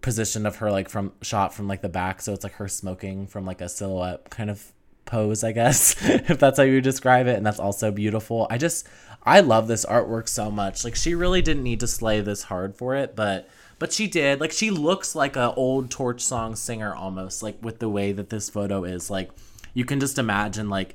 position 0.00 0.46
of 0.46 0.56
her 0.56 0.70
like 0.70 0.88
from 0.88 1.12
shot 1.22 1.54
from 1.54 1.68
like 1.68 1.82
the 1.82 1.88
back, 1.88 2.20
so 2.20 2.32
it's 2.32 2.44
like 2.44 2.54
her 2.54 2.68
smoking 2.68 3.26
from 3.26 3.44
like 3.46 3.60
a 3.60 3.68
silhouette 3.68 4.30
kind 4.30 4.50
of 4.50 4.72
pose, 5.04 5.44
I 5.44 5.52
guess, 5.52 5.96
if 6.02 6.38
that's 6.38 6.58
how 6.58 6.64
you 6.64 6.80
describe 6.80 7.26
it. 7.26 7.36
And 7.36 7.46
that's 7.46 7.60
also 7.60 7.90
beautiful. 7.90 8.46
I 8.50 8.58
just 8.58 8.86
I 9.22 9.40
love 9.40 9.68
this 9.68 9.86
artwork 9.86 10.28
so 10.28 10.50
much. 10.50 10.84
Like 10.84 10.96
she 10.96 11.14
really 11.14 11.42
didn't 11.42 11.62
need 11.62 11.80
to 11.80 11.86
slay 11.86 12.20
this 12.20 12.44
hard 12.44 12.74
for 12.76 12.94
it, 12.94 13.14
but 13.16 13.48
but 13.78 13.92
she 13.92 14.06
did. 14.06 14.40
Like 14.40 14.52
she 14.52 14.70
looks 14.70 15.14
like 15.14 15.36
a 15.36 15.54
old 15.54 15.90
torch 15.90 16.20
song 16.20 16.56
singer 16.56 16.94
almost, 16.94 17.42
like 17.42 17.56
with 17.62 17.78
the 17.78 17.88
way 17.88 18.12
that 18.12 18.30
this 18.30 18.50
photo 18.50 18.84
is. 18.84 19.10
Like 19.10 19.30
you 19.74 19.84
can 19.84 20.00
just 20.00 20.18
imagine 20.18 20.68
like 20.68 20.94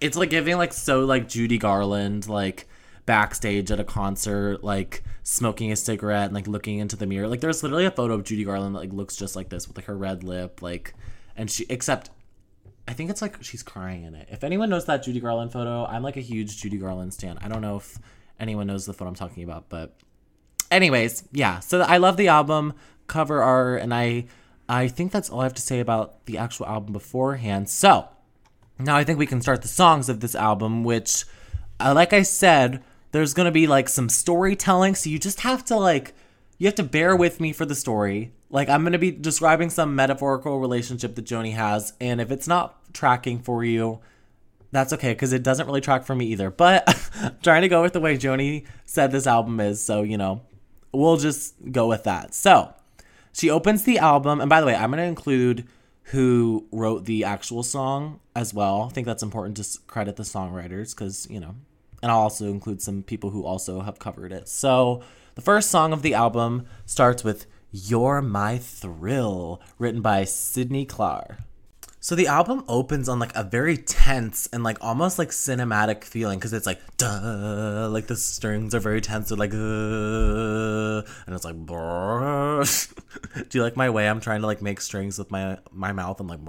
it's 0.00 0.16
like 0.16 0.30
giving 0.30 0.56
like 0.56 0.72
so 0.72 1.04
like 1.04 1.28
Judy 1.28 1.58
Garland 1.58 2.28
like 2.28 2.67
backstage 3.08 3.70
at 3.72 3.80
a 3.80 3.84
concert 3.84 4.62
like 4.62 5.02
smoking 5.22 5.72
a 5.72 5.76
cigarette 5.76 6.26
and 6.26 6.34
like 6.34 6.46
looking 6.46 6.78
into 6.78 6.94
the 6.94 7.06
mirror. 7.06 7.26
Like 7.26 7.40
there's 7.40 7.62
literally 7.62 7.86
a 7.86 7.90
photo 7.90 8.12
of 8.12 8.22
Judy 8.22 8.44
Garland 8.44 8.74
that 8.74 8.80
like 8.80 8.92
looks 8.92 9.16
just 9.16 9.34
like 9.34 9.48
this 9.48 9.66
with 9.66 9.78
like 9.78 9.86
her 9.86 9.96
red 9.96 10.22
lip 10.22 10.60
like 10.60 10.92
and 11.34 11.50
she 11.50 11.64
except 11.70 12.10
I 12.86 12.92
think 12.92 13.08
it's 13.08 13.22
like 13.22 13.42
she's 13.42 13.62
crying 13.62 14.04
in 14.04 14.14
it. 14.14 14.28
If 14.30 14.44
anyone 14.44 14.68
knows 14.68 14.84
that 14.84 15.02
Judy 15.02 15.20
Garland 15.20 15.52
photo, 15.52 15.86
I'm 15.86 16.02
like 16.02 16.18
a 16.18 16.20
huge 16.20 16.58
Judy 16.60 16.76
Garland 16.76 17.14
stan. 17.14 17.38
I 17.40 17.48
don't 17.48 17.62
know 17.62 17.78
if 17.78 17.98
anyone 18.38 18.66
knows 18.66 18.84
the 18.84 18.92
photo 18.92 19.08
I'm 19.08 19.14
talking 19.14 19.42
about, 19.42 19.70
but 19.70 19.96
anyways, 20.70 21.24
yeah. 21.32 21.60
So 21.60 21.80
I 21.80 21.96
love 21.96 22.18
the 22.18 22.28
album 22.28 22.74
cover 23.06 23.42
art, 23.42 23.80
and 23.80 23.94
I 23.94 24.26
I 24.68 24.88
think 24.88 25.12
that's 25.12 25.30
all 25.30 25.40
I 25.40 25.44
have 25.44 25.54
to 25.54 25.62
say 25.62 25.80
about 25.80 26.26
the 26.26 26.36
actual 26.36 26.66
album 26.66 26.92
beforehand. 26.92 27.70
So 27.70 28.08
now 28.78 28.96
I 28.96 29.04
think 29.04 29.18
we 29.18 29.26
can 29.26 29.40
start 29.40 29.62
the 29.62 29.68
songs 29.68 30.10
of 30.10 30.20
this 30.20 30.34
album, 30.34 30.84
which, 30.84 31.24
uh, 31.80 31.94
like 31.94 32.12
I 32.12 32.22
said, 32.22 32.82
there's 33.12 33.34
gonna 33.34 33.52
be 33.52 33.66
like 33.66 33.88
some 33.88 34.08
storytelling, 34.08 34.94
so 34.94 35.10
you 35.10 35.18
just 35.18 35.40
have 35.40 35.64
to 35.66 35.76
like 35.76 36.14
you 36.58 36.66
have 36.66 36.74
to 36.74 36.82
bear 36.82 37.14
with 37.16 37.40
me 37.40 37.52
for 37.52 37.64
the 37.64 37.74
story. 37.74 38.32
Like 38.50 38.68
I'm 38.68 38.84
gonna 38.84 38.98
be 38.98 39.10
describing 39.10 39.70
some 39.70 39.94
metaphorical 39.94 40.58
relationship 40.58 41.14
that 41.14 41.24
Joni 41.24 41.54
has, 41.54 41.92
and 42.00 42.20
if 42.20 42.30
it's 42.30 42.48
not 42.48 42.92
tracking 42.92 43.40
for 43.40 43.64
you, 43.64 44.00
that's 44.72 44.92
okay 44.92 45.12
because 45.12 45.32
it 45.32 45.42
doesn't 45.42 45.66
really 45.66 45.80
track 45.80 46.04
for 46.04 46.14
me 46.14 46.26
either. 46.26 46.50
But 46.50 46.84
I'm 47.22 47.36
trying 47.42 47.62
to 47.62 47.68
go 47.68 47.82
with 47.82 47.92
the 47.92 48.00
way 48.00 48.16
Joni 48.16 48.66
said 48.84 49.12
this 49.12 49.26
album 49.26 49.60
is, 49.60 49.82
so 49.82 50.02
you 50.02 50.18
know, 50.18 50.42
we'll 50.92 51.16
just 51.16 51.54
go 51.70 51.88
with 51.88 52.04
that. 52.04 52.34
So 52.34 52.74
she 53.32 53.50
opens 53.50 53.84
the 53.84 53.98
album, 53.98 54.40
and 54.40 54.50
by 54.50 54.60
the 54.60 54.66
way, 54.66 54.74
I'm 54.74 54.90
gonna 54.90 55.02
include 55.02 55.66
who 56.04 56.66
wrote 56.72 57.04
the 57.04 57.24
actual 57.24 57.62
song 57.62 58.20
as 58.34 58.54
well. 58.54 58.82
I 58.82 58.88
think 58.92 59.06
that's 59.06 59.22
important 59.22 59.58
to 59.58 59.78
credit 59.86 60.16
the 60.16 60.22
songwriters 60.22 60.94
because 60.94 61.26
you 61.30 61.38
know, 61.40 61.54
and 62.02 62.10
I'll 62.10 62.20
also 62.20 62.46
include 62.46 62.82
some 62.82 63.02
people 63.02 63.30
who 63.30 63.44
also 63.44 63.80
have 63.80 63.98
covered 63.98 64.32
it. 64.32 64.48
So 64.48 65.02
the 65.34 65.42
first 65.42 65.70
song 65.70 65.92
of 65.92 66.02
the 66.02 66.14
album 66.14 66.66
starts 66.86 67.24
with 67.24 67.46
"You're 67.70 68.22
My 68.22 68.58
Thrill," 68.58 69.60
written 69.78 70.02
by 70.02 70.24
Sidney 70.24 70.84
Clark. 70.84 71.38
So 72.00 72.14
the 72.14 72.28
album 72.28 72.64
opens 72.68 73.08
on 73.08 73.18
like 73.18 73.34
a 73.34 73.42
very 73.42 73.76
tense 73.76 74.48
and 74.52 74.62
like 74.62 74.78
almost 74.80 75.18
like 75.18 75.30
cinematic 75.30 76.04
feeling 76.04 76.38
because 76.38 76.52
it's 76.52 76.64
like 76.64 76.80
duh, 76.96 77.88
like 77.90 78.06
the 78.06 78.16
strings 78.16 78.74
are 78.74 78.80
very 78.80 79.00
tense, 79.00 79.30
like 79.32 79.52
uh, 79.52 81.02
and 81.26 81.34
it's 81.34 81.44
like 81.44 81.56
do 83.48 83.58
you 83.58 83.62
like 83.62 83.76
my 83.76 83.90
way 83.90 84.08
I'm 84.08 84.20
trying 84.20 84.40
to 84.42 84.46
like 84.46 84.62
make 84.62 84.80
strings 84.80 85.18
with 85.18 85.30
my 85.30 85.58
my 85.72 85.92
mouth? 85.92 86.20
I'm 86.20 86.28
like 86.28 86.40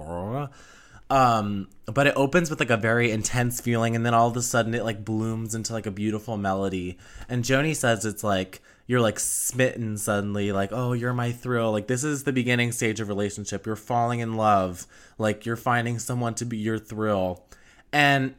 um, 1.10 1.68
but 1.86 2.06
it 2.06 2.14
opens 2.16 2.50
with 2.50 2.60
like 2.60 2.70
a 2.70 2.76
very 2.76 3.10
intense 3.10 3.60
feeling, 3.60 3.96
and 3.96 4.06
then 4.06 4.14
all 4.14 4.28
of 4.28 4.36
a 4.36 4.42
sudden 4.42 4.74
it 4.74 4.84
like 4.84 5.04
blooms 5.04 5.54
into 5.54 5.72
like 5.72 5.86
a 5.86 5.90
beautiful 5.90 6.36
melody. 6.36 6.98
And 7.28 7.44
Joni 7.44 7.74
says 7.74 8.06
it's 8.06 8.22
like 8.22 8.62
you're 8.86 9.00
like 9.00 9.20
smitten 9.20 9.96
suddenly 9.96 10.50
like 10.50 10.70
oh 10.72 10.92
you're 10.92 11.12
my 11.12 11.32
thrill. 11.32 11.72
Like 11.72 11.88
this 11.88 12.04
is 12.04 12.24
the 12.24 12.32
beginning 12.32 12.70
stage 12.70 13.00
of 13.00 13.08
relationship. 13.08 13.66
You're 13.66 13.76
falling 13.76 14.20
in 14.20 14.34
love. 14.34 14.86
Like 15.18 15.44
you're 15.44 15.56
finding 15.56 15.98
someone 15.98 16.34
to 16.34 16.44
be 16.44 16.56
your 16.56 16.78
thrill. 16.78 17.44
And 17.92 18.34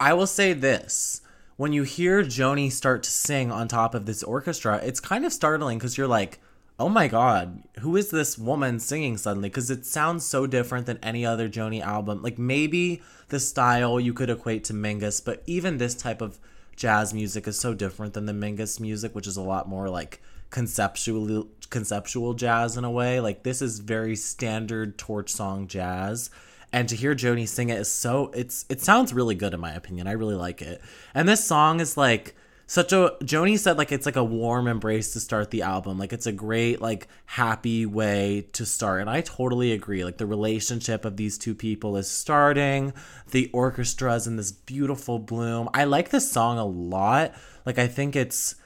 i 0.00 0.14
will 0.14 0.26
say 0.26 0.54
this. 0.54 1.20
When 1.56 1.72
you 1.72 1.84
hear 1.84 2.24
joni 2.24 2.72
start 2.72 3.02
to 3.04 3.10
sing 3.10 3.52
on 3.52 3.68
top 3.68 3.94
of 3.94 4.06
this 4.06 4.24
orchestra 4.24 4.80
it's 4.82 4.98
kind 4.98 5.24
of 5.24 5.32
startling 5.32 5.78
because 5.78 5.96
you're 5.96 6.08
like 6.08 6.40
oh 6.78 6.88
my 6.88 7.06
god 7.06 7.62
who 7.80 7.96
is 7.96 8.10
this 8.10 8.36
woman 8.36 8.80
singing 8.80 9.16
suddenly 9.16 9.48
because 9.48 9.70
it 9.70 9.86
sounds 9.86 10.24
so 10.24 10.46
different 10.46 10.86
than 10.86 10.98
any 11.02 11.24
other 11.24 11.48
joni 11.48 11.80
album 11.80 12.22
like 12.22 12.38
maybe 12.38 13.00
the 13.28 13.40
style 13.40 14.00
you 14.00 14.12
could 14.12 14.30
equate 14.30 14.64
to 14.64 14.72
mingus 14.72 15.24
but 15.24 15.42
even 15.46 15.78
this 15.78 15.94
type 15.94 16.20
of 16.20 16.38
jazz 16.76 17.14
music 17.14 17.46
is 17.46 17.58
so 17.58 17.74
different 17.74 18.14
than 18.14 18.26
the 18.26 18.32
Mingus 18.32 18.80
music, 18.80 19.14
which 19.14 19.26
is 19.26 19.36
a 19.36 19.42
lot 19.42 19.68
more 19.68 19.88
like 19.88 20.20
conceptual 20.50 21.48
conceptual 21.70 22.34
jazz 22.34 22.76
in 22.76 22.84
a 22.84 22.90
way. 22.90 23.20
Like 23.20 23.42
this 23.42 23.62
is 23.62 23.78
very 23.78 24.16
standard 24.16 24.98
torch 24.98 25.30
song 25.30 25.66
jazz. 25.66 26.30
And 26.72 26.88
to 26.88 26.96
hear 26.96 27.14
Joni 27.14 27.46
sing 27.46 27.68
it 27.68 27.78
is 27.78 27.90
so 27.90 28.32
it's 28.34 28.64
it 28.68 28.80
sounds 28.80 29.14
really 29.14 29.34
good 29.34 29.54
in 29.54 29.60
my 29.60 29.72
opinion. 29.72 30.06
I 30.06 30.12
really 30.12 30.34
like 30.34 30.60
it. 30.62 30.80
And 31.14 31.28
this 31.28 31.44
song 31.44 31.80
is 31.80 31.96
like 31.96 32.34
such 32.74 32.92
a 32.92 33.14
Joni 33.22 33.56
said 33.56 33.78
like 33.78 33.92
it's 33.92 34.04
like 34.04 34.16
a 34.16 34.24
warm 34.24 34.66
embrace 34.66 35.12
to 35.12 35.20
start 35.20 35.52
the 35.52 35.62
album. 35.62 35.96
Like 35.96 36.12
it's 36.12 36.26
a 36.26 36.32
great 36.32 36.80
like 36.80 37.06
happy 37.24 37.86
way 37.86 38.48
to 38.54 38.66
start. 38.66 39.00
And 39.00 39.08
I 39.08 39.20
totally 39.20 39.70
agree. 39.70 40.04
Like 40.04 40.18
the 40.18 40.26
relationship 40.26 41.04
of 41.04 41.16
these 41.16 41.38
two 41.38 41.54
people 41.54 41.96
is 41.96 42.10
starting. 42.10 42.92
The 43.30 43.48
orchestra 43.52 44.14
is 44.14 44.26
in 44.26 44.34
this 44.34 44.50
beautiful 44.50 45.20
bloom. 45.20 45.68
I 45.72 45.84
like 45.84 46.10
this 46.10 46.28
song 46.28 46.58
a 46.58 46.64
lot. 46.64 47.34
Like 47.64 47.78
I 47.78 47.86
think 47.86 48.16
it's 48.16 48.56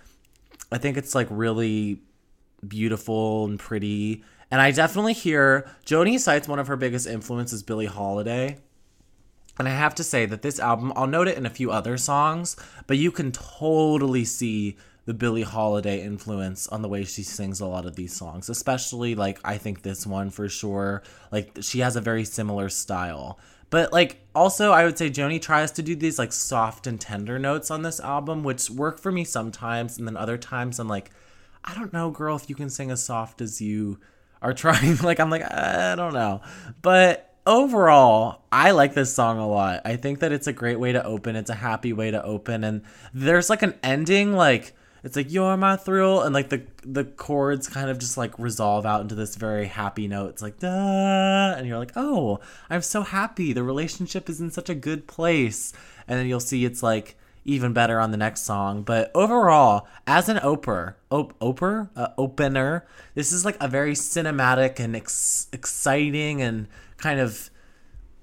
I 0.73 0.79
think 0.79 0.97
it's 0.97 1.15
like 1.15 1.29
really 1.31 2.01
beautiful 2.67 3.45
and 3.45 3.59
pretty. 3.59 4.25
And 4.51 4.59
I 4.59 4.71
definitely 4.71 5.13
hear 5.13 5.71
Joni 5.85 6.19
cites 6.19 6.49
one 6.49 6.59
of 6.59 6.69
her 6.69 6.77
biggest 6.77 7.07
influences 7.07 7.63
Billie 7.63 7.85
Holiday 7.85 8.57
and 9.59 9.69
I 9.69 9.73
have 9.73 9.95
to 9.97 10.05
say 10.05 10.27
that 10.27 10.43
this 10.43 10.61
album, 10.61 10.93
I'll 10.95 11.07
note 11.07 11.29
it 11.29 11.37
in 11.37 11.47
a 11.47 11.51
few 11.51 11.71
other 11.71 11.97
songs, 11.97 12.57
but 12.87 12.97
you 12.97 13.11
can 13.11 13.33
totally 13.33 14.25
see 14.25 14.77
the 15.09 15.15
Billie 15.15 15.43
Holiday 15.43 16.03
influence 16.03 16.69
on 16.69 16.83
the 16.83 16.89
way 16.89 17.03
she 17.03 17.23
sings 17.23 17.61
a 17.61 17.67
lot 17.67 17.87
of 17.87 17.97
these 17.97 18.15
songs, 18.15 18.51
especially 18.51 19.15
like 19.15 19.41
I 19.43 19.57
think 19.57 19.83
this 19.83 20.07
one 20.07 20.29
for 20.29 20.51
sure. 20.51 21.03
Like 21.33 21.57
she 21.63 21.79
has 21.79 21.97
a 21.97 22.01
very 22.03 22.25
similar 22.25 22.69
style. 22.69 23.39
But 23.71 23.91
like 23.91 24.21
also 24.35 24.71
I 24.71 24.85
would 24.85 24.99
say 24.99 25.09
Joni 25.09 25.41
tries 25.41 25.73
to 25.73 25.83
do 25.83 25.97
these 25.97 26.19
like 26.19 26.33
soft 26.35 26.87
and 26.87 27.01
tender 27.01 27.39
notes 27.39 27.71
on 27.71 27.81
this 27.81 28.01
album, 28.01 28.45
which 28.45 28.69
work 28.69 29.01
for 29.01 29.11
me 29.11 29.25
sometimes, 29.25 29.97
and 29.97 30.07
then 30.07 30.17
other 30.17 30.37
times 30.37 30.79
I'm 30.79 30.89
like, 30.89 31.11
I 31.65 31.75
don't 31.75 31.93
know, 31.93 32.11
girl, 32.11 32.37
if 32.37 32.51
you 32.51 32.55
can 32.55 32.69
sing 32.69 32.91
as 32.91 33.03
soft 33.03 33.41
as 33.41 33.63
you 33.63 33.99
are 34.43 34.53
trying. 34.55 34.99
like 34.99 35.21
I'm 35.21 35.31
like, 35.31 35.43
I 35.43 35.95
don't 35.97 36.13
know. 36.15 36.43
But 36.83 37.28
overall, 37.49 38.43
I 38.53 38.71
like 38.71 38.95
this 38.95 39.13
song 39.13 39.39
a 39.39 39.49
lot. 39.49 39.81
I 39.85 39.97
think 39.97 40.21
that 40.21 40.31
it's 40.31 40.47
a 40.47 40.53
great 40.53 40.79
way 40.79 40.93
to 40.93 41.05
open. 41.05 41.35
It's 41.35 41.51
a 41.51 41.55
happy 41.55 41.93
way 41.93 42.13
to 42.13 42.23
open, 42.23 42.63
and 42.63 42.83
there's 43.13 43.51
like 43.51 43.63
an 43.63 43.75
ending, 43.83 44.35
like 44.35 44.75
it's 45.03 45.17
like 45.17 45.33
you're 45.33 45.57
my 45.57 45.77
thrill, 45.77 46.23
and 46.23 46.35
like 46.35 46.51
the 46.51 46.63
the 46.85 47.05
chords 47.05 47.69
kind 47.69 47.91
of 47.91 47.99
just 47.99 48.17
like 48.17 48.39
resolve 48.39 48.87
out 48.87 49.01
into 49.01 49.15
this 49.15 49.35
very 49.35 49.67
happy 49.67 50.07
note. 50.07 50.31
It's 50.31 50.43
like 50.43 50.59
da, 50.59 51.55
and 51.55 51.67
you're 51.67 51.79
like, 51.79 51.93
oh, 51.97 52.39
I'm 52.71 52.83
so 52.83 53.03
happy. 53.03 53.53
The 53.53 53.65
relationship 53.65 54.29
is 54.29 54.41
in 54.41 54.51
such 54.51 54.69
a 54.69 54.75
good 54.75 55.09
place, 55.09 55.73
and 56.07 56.19
then 56.19 56.27
you'll 56.27 56.41
see 56.41 56.65
it's 56.65 56.83
like 56.83 57.17
even 57.49 57.73
better 57.73 57.99
on 57.99 58.11
the 58.11 58.17
next 58.17 58.43
song. 58.43 58.83
But 58.83 59.11
overall, 59.15 59.89
as 60.07 60.29
an 60.29 60.39
opener, 60.43 60.97
op- 61.11 61.37
oper, 61.41 61.89
uh, 61.97 62.09
opener, 62.19 62.87
this 63.15 63.33
is 63.33 63.45
like 63.45 63.57
a 63.59 63.69
very 63.69 63.95
cinematic 63.95 64.79
and 64.79 64.95
ex- 64.95 65.49
exciting 65.53 66.43
and 66.43 66.69
kind 66.99 67.19
of 67.19 67.51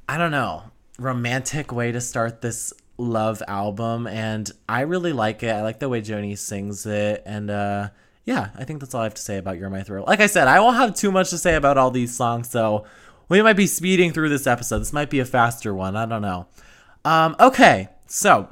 I 0.08 0.20
don't 0.20 0.30
know, 0.30 0.66
romantic 1.00 1.72
way 1.72 1.92
to 1.92 2.00
start 2.00 2.42
this 2.42 2.72
love 2.98 3.42
album 3.48 4.06
and 4.06 4.50
I 4.70 4.82
really 4.82 5.12
like 5.12 5.42
it. 5.42 5.50
I 5.50 5.64
like 5.64 5.80
the 5.80 5.90
way 5.90 6.02
Joni 6.02 6.38
sings 6.38 6.86
it 6.86 7.24
and 7.26 7.50
uh 7.50 7.90
yeah, 8.26 8.50
I 8.56 8.64
think 8.64 8.80
that's 8.80 8.94
all 8.96 9.02
I 9.02 9.06
have 9.06 9.14
to 9.16 9.22
say 9.22 9.38
about 9.38 9.58
You're 9.58 9.70
My 9.70 9.84
Thrill. 9.84 10.06
Like 10.08 10.20
I 10.20 10.28
said, 10.28 10.48
I 10.48 10.60
won't 10.60 10.78
have 10.78 10.96
too 10.96 11.12
much 11.12 11.30
to 11.32 11.38
say 11.38 11.56
about 11.56 11.78
all 11.78 11.92
these 11.92 12.16
songs, 12.16 12.50
so 12.50 12.86
we 13.30 13.42
might 13.42 13.54
be 13.54 13.68
speeding 13.68 14.14
through 14.14 14.30
this 14.30 14.48
episode. 14.48 14.80
This 14.80 14.94
might 14.94 15.12
be 15.12 15.20
a 15.20 15.26
faster 15.26 15.76
one. 15.76 15.96
I 15.96 16.06
don't 16.08 16.24
know. 16.24 16.48
Um, 17.04 17.36
okay, 17.40 17.90
so 18.08 18.50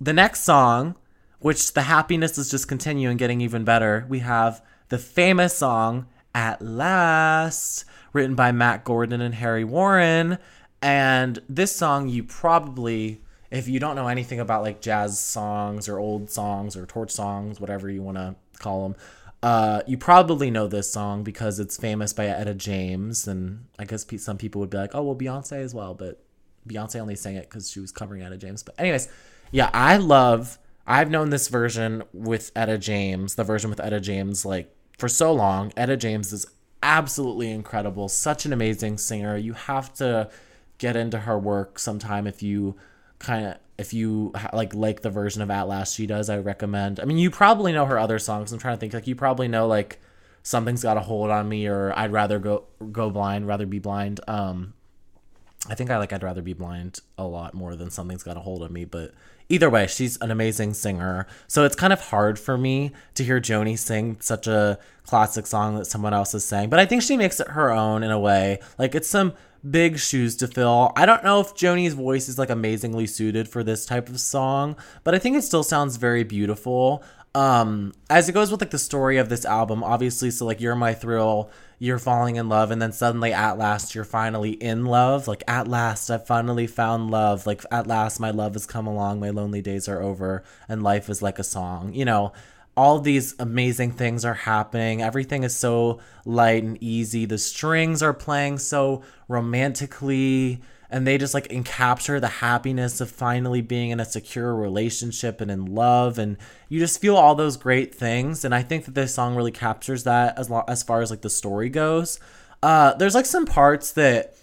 the 0.00 0.12
next 0.12 0.42
song, 0.42 0.96
which 1.38 1.72
the 1.72 1.82
happiness 1.82 2.38
is 2.38 2.50
just 2.50 2.68
continuing 2.68 3.16
getting 3.16 3.40
even 3.40 3.64
better, 3.64 4.06
we 4.08 4.20
have 4.20 4.62
the 4.88 4.98
famous 4.98 5.56
song 5.56 6.06
At 6.34 6.62
Last 6.62 7.84
written 8.12 8.34
by 8.34 8.52
Matt 8.52 8.84
Gordon 8.84 9.20
and 9.20 9.34
Harry 9.34 9.64
Warren. 9.64 10.38
And 10.82 11.38
this 11.48 11.74
song, 11.74 12.08
you 12.08 12.24
probably, 12.24 13.20
if 13.50 13.68
you 13.68 13.78
don't 13.78 13.96
know 13.96 14.08
anything 14.08 14.40
about 14.40 14.62
like 14.62 14.80
jazz 14.80 15.18
songs 15.18 15.88
or 15.88 15.98
old 15.98 16.30
songs 16.30 16.76
or 16.76 16.86
torch 16.86 17.10
songs, 17.10 17.60
whatever 17.60 17.90
you 17.90 18.02
want 18.02 18.16
to 18.16 18.34
call 18.58 18.82
them, 18.82 18.96
uh, 19.42 19.82
you 19.86 19.98
probably 19.98 20.50
know 20.50 20.66
this 20.66 20.90
song 20.90 21.22
because 21.22 21.60
it's 21.60 21.76
famous 21.76 22.12
by 22.12 22.26
Etta 22.26 22.54
James. 22.54 23.28
And 23.28 23.66
I 23.78 23.84
guess 23.84 24.06
some 24.18 24.38
people 24.38 24.60
would 24.60 24.70
be 24.70 24.78
like, 24.78 24.94
oh, 24.94 25.02
well, 25.02 25.16
Beyonce 25.16 25.62
as 25.62 25.74
well. 25.74 25.94
But 25.94 26.22
Beyonce 26.68 27.00
only 27.00 27.16
sang 27.16 27.36
it 27.36 27.48
because 27.48 27.70
she 27.70 27.80
was 27.80 27.92
covering 27.92 28.22
Etta 28.22 28.36
James. 28.38 28.62
But, 28.62 28.74
anyways, 28.78 29.08
yeah, 29.50 29.70
I 29.72 29.96
love, 29.96 30.58
I've 30.86 31.10
known 31.10 31.30
this 31.30 31.48
version 31.48 32.02
with 32.12 32.52
Etta 32.54 32.78
James, 32.78 33.34
the 33.34 33.44
version 33.44 33.70
with 33.70 33.80
Etta 33.80 34.00
James, 34.00 34.44
like 34.44 34.74
for 34.98 35.08
so 35.08 35.32
long. 35.32 35.72
Etta 35.76 35.96
James 35.96 36.32
is 36.32 36.46
absolutely 36.82 37.50
incredible. 37.50 38.08
Such 38.08 38.46
an 38.46 38.52
amazing 38.52 38.98
singer. 38.98 39.36
You 39.36 39.54
have 39.54 39.92
to 39.94 40.30
get 40.78 40.96
into 40.96 41.20
her 41.20 41.38
work 41.38 41.78
sometime 41.78 42.26
if 42.26 42.42
you 42.42 42.76
kind 43.18 43.46
of 43.46 43.56
if 43.78 43.92
you 43.92 44.32
like 44.52 44.74
like 44.74 45.02
the 45.02 45.10
version 45.10 45.42
of 45.42 45.50
At 45.50 45.68
Last 45.68 45.94
she 45.94 46.06
does. 46.06 46.30
I 46.30 46.38
recommend. 46.38 47.00
I 47.00 47.04
mean, 47.04 47.18
you 47.18 47.30
probably 47.30 47.72
know 47.72 47.86
her 47.86 47.98
other 47.98 48.18
songs. 48.18 48.52
I'm 48.52 48.58
trying 48.58 48.76
to 48.76 48.80
think 48.80 48.94
like 48.94 49.06
you 49.06 49.14
probably 49.14 49.48
know 49.48 49.66
like 49.66 50.00
Something's 50.42 50.82
Got 50.82 50.96
a 50.96 51.00
Hold 51.00 51.30
on 51.30 51.48
Me 51.48 51.66
or 51.66 51.92
I'd 51.98 52.12
rather 52.12 52.38
go 52.38 52.64
go 52.92 53.10
blind, 53.10 53.46
rather 53.46 53.66
be 53.66 53.78
blind. 53.78 54.20
Um 54.28 54.74
I 55.68 55.74
think 55.74 55.90
I 55.90 55.98
like 55.98 56.12
I'd 56.12 56.22
rather 56.22 56.42
be 56.42 56.52
blind 56.52 57.00
a 57.18 57.24
lot 57.24 57.52
more 57.54 57.74
than 57.74 57.90
something's 57.90 58.22
got 58.22 58.36
a 58.36 58.40
hold 58.40 58.62
of 58.62 58.70
me, 58.70 58.84
but 58.84 59.12
either 59.48 59.70
way, 59.70 59.86
she's 59.86 60.16
an 60.18 60.30
amazing 60.30 60.74
singer. 60.74 61.26
So 61.46 61.64
it's 61.64 61.76
kind 61.76 61.92
of 61.92 62.00
hard 62.00 62.38
for 62.38 62.58
me 62.58 62.92
to 63.14 63.24
hear 63.24 63.40
Joni 63.40 63.78
sing 63.78 64.18
such 64.20 64.46
a 64.46 64.78
classic 65.04 65.46
song 65.46 65.76
that 65.76 65.86
someone 65.86 66.14
else 66.14 66.34
is 66.34 66.44
saying, 66.44 66.70
but 66.70 66.78
I 66.78 66.86
think 66.86 67.02
she 67.02 67.16
makes 67.16 67.40
it 67.40 67.48
her 67.48 67.70
own 67.70 68.02
in 68.02 68.10
a 68.10 68.18
way. 68.18 68.58
Like 68.78 68.94
it's 68.94 69.08
some 69.08 69.34
big 69.68 69.98
shoes 69.98 70.36
to 70.36 70.48
fill. 70.48 70.92
I 70.96 71.06
don't 71.06 71.24
know 71.24 71.40
if 71.40 71.54
Joni's 71.54 71.94
voice 71.94 72.28
is 72.28 72.38
like 72.38 72.50
amazingly 72.50 73.06
suited 73.06 73.48
for 73.48 73.62
this 73.62 73.86
type 73.86 74.08
of 74.08 74.20
song, 74.20 74.76
but 75.04 75.14
I 75.14 75.18
think 75.18 75.36
it 75.36 75.42
still 75.42 75.62
sounds 75.62 75.96
very 75.96 76.24
beautiful. 76.24 77.02
Um, 77.36 77.92
as 78.08 78.28
it 78.28 78.32
goes 78.32 78.50
with 78.50 78.60
like 78.60 78.70
the 78.70 78.78
story 78.78 79.18
of 79.18 79.28
this 79.28 79.44
album, 79.44 79.84
obviously, 79.84 80.30
so 80.30 80.46
like 80.46 80.60
You're 80.60 80.74
My 80.74 80.94
Thrill 80.94 81.50
you're 81.78 81.98
falling 81.98 82.36
in 82.36 82.48
love 82.48 82.70
and 82.70 82.80
then 82.80 82.92
suddenly 82.92 83.32
at 83.32 83.58
last 83.58 83.94
you're 83.94 84.04
finally 84.04 84.52
in 84.52 84.86
love. 84.86 85.28
Like 85.28 85.42
at 85.46 85.68
last 85.68 86.10
i've 86.10 86.26
finally 86.26 86.66
found 86.66 87.10
love. 87.10 87.46
Like 87.46 87.64
at 87.70 87.86
last 87.86 88.18
my 88.18 88.30
love 88.30 88.54
has 88.54 88.66
come 88.66 88.86
along 88.86 89.20
my 89.20 89.30
lonely 89.30 89.62
days 89.62 89.88
are 89.88 90.00
over 90.00 90.42
and 90.68 90.82
life 90.82 91.08
is 91.10 91.22
like 91.22 91.38
a 91.38 91.44
song. 91.44 91.92
You 91.92 92.04
know 92.04 92.32
all 92.76 92.98
these 93.00 93.34
amazing 93.38 93.90
things 93.92 94.22
are 94.24 94.34
happening. 94.34 95.00
Everything 95.02 95.44
is 95.44 95.56
so 95.56 95.98
light 96.26 96.62
and 96.62 96.76
easy. 96.82 97.24
The 97.24 97.38
strings 97.38 98.02
are 98.02 98.12
playing 98.12 98.58
so 98.58 99.02
romantically 99.28 100.60
and 100.90 101.06
they 101.06 101.18
just 101.18 101.34
like 101.34 101.48
encapture 101.48 102.20
the 102.20 102.28
happiness 102.28 103.00
of 103.00 103.10
finally 103.10 103.60
being 103.60 103.90
in 103.90 104.00
a 104.00 104.04
secure 104.04 104.54
relationship 104.54 105.40
and 105.40 105.50
in 105.50 105.66
love 105.66 106.18
and 106.18 106.36
you 106.68 106.78
just 106.78 107.00
feel 107.00 107.16
all 107.16 107.34
those 107.34 107.56
great 107.56 107.94
things 107.94 108.44
and 108.44 108.54
i 108.54 108.62
think 108.62 108.84
that 108.84 108.94
this 108.94 109.14
song 109.14 109.34
really 109.34 109.50
captures 109.50 110.04
that 110.04 110.38
as 110.38 110.50
lo- 110.50 110.64
as 110.68 110.82
far 110.82 111.00
as 111.00 111.10
like 111.10 111.22
the 111.22 111.30
story 111.30 111.68
goes. 111.68 112.18
Uh 112.62 112.94
there's 112.94 113.14
like 113.14 113.26
some 113.26 113.46
parts 113.46 113.92
that 113.92 114.34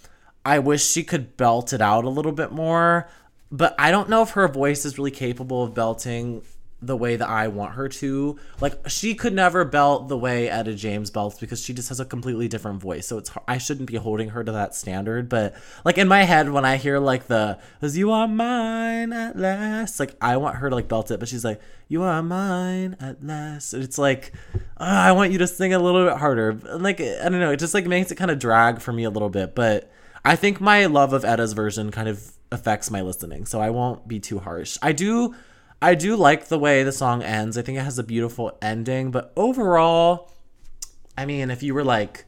i 0.45 0.59
wish 0.59 0.83
she 0.85 1.03
could 1.03 1.35
belt 1.37 1.73
it 1.73 1.81
out 1.81 2.03
a 2.05 2.09
little 2.09 2.31
bit 2.31 2.51
more 2.51 3.09
but 3.51 3.75
i 3.79 3.91
don't 3.91 4.09
know 4.09 4.21
if 4.21 4.31
her 4.31 4.47
voice 4.47 4.85
is 4.85 4.97
really 4.97 5.11
capable 5.11 5.63
of 5.63 5.73
belting 5.73 6.41
the 6.85 6.97
way 6.97 7.15
that 7.15 7.29
I 7.29 7.47
want 7.47 7.73
her 7.73 7.87
to. 7.87 8.37
Like 8.59 8.89
she 8.89 9.15
could 9.15 9.33
never 9.33 9.63
belt 9.65 10.09
the 10.09 10.17
way 10.17 10.49
Etta 10.49 10.75
James 10.75 11.09
belts 11.09 11.39
because 11.39 11.63
she 11.63 11.73
just 11.73 11.89
has 11.89 11.99
a 11.99 12.05
completely 12.05 12.47
different 12.47 12.81
voice. 12.81 13.07
So 13.07 13.17
it's 13.17 13.31
I 13.47 13.57
shouldn't 13.57 13.87
be 13.87 13.95
holding 13.95 14.29
her 14.29 14.43
to 14.43 14.51
that 14.51 14.75
standard. 14.75 15.29
But 15.29 15.55
like 15.85 15.97
in 15.97 16.07
my 16.07 16.23
head 16.23 16.49
when 16.49 16.65
I 16.65 16.77
hear 16.77 16.99
like 16.99 17.27
the 17.27 17.59
"Cause 17.81 17.95
you 17.97 18.11
are 18.11 18.27
mine 18.27 19.13
at 19.13 19.37
last," 19.37 19.99
like 19.99 20.15
I 20.21 20.37
want 20.37 20.57
her 20.57 20.69
to 20.69 20.75
like 20.75 20.87
belt 20.87 21.11
it, 21.11 21.19
but 21.19 21.29
she's 21.29 21.45
like 21.45 21.61
"You 21.87 22.03
are 22.03 22.21
mine 22.21 22.97
at 22.99 23.23
last." 23.23 23.73
And 23.73 23.83
it's 23.83 23.97
like 23.97 24.33
oh, 24.77 24.85
I 24.85 25.11
want 25.13 25.31
you 25.31 25.37
to 25.39 25.47
sing 25.47 25.73
a 25.73 25.79
little 25.79 26.05
bit 26.05 26.17
harder. 26.17 26.53
Like 26.53 26.99
I 26.99 27.29
don't 27.29 27.39
know, 27.39 27.51
it 27.51 27.59
just 27.59 27.73
like 27.73 27.85
makes 27.85 28.11
it 28.11 28.15
kind 28.15 28.31
of 28.31 28.39
drag 28.39 28.81
for 28.81 28.91
me 28.91 29.03
a 29.03 29.09
little 29.09 29.29
bit. 29.29 29.55
But 29.55 29.91
I 30.25 30.35
think 30.35 30.61
my 30.61 30.85
love 30.85 31.13
of 31.13 31.23
Etta's 31.23 31.53
version 31.53 31.91
kind 31.91 32.07
of 32.07 32.33
affects 32.51 32.89
my 32.91 33.01
listening, 33.01 33.45
so 33.45 33.59
I 33.59 33.69
won't 33.71 34.07
be 34.07 34.19
too 34.19 34.39
harsh. 34.39 34.77
I 34.81 34.91
do 34.91 35.35
I 35.83 35.95
do 35.95 36.15
like 36.15 36.47
the 36.47 36.57
way 36.57 36.83
the 36.83 36.93
song 36.93 37.21
ends. 37.23 37.57
I 37.57 37.61
think 37.61 37.77
it 37.77 37.81
has 37.81 37.99
a 37.99 38.03
beautiful 38.03 38.57
ending, 38.61 39.11
but 39.11 39.33
overall, 39.35 40.31
I 41.17 41.25
mean, 41.25 41.51
if 41.51 41.61
you 41.61 41.73
were 41.73 41.83
like, 41.83 42.23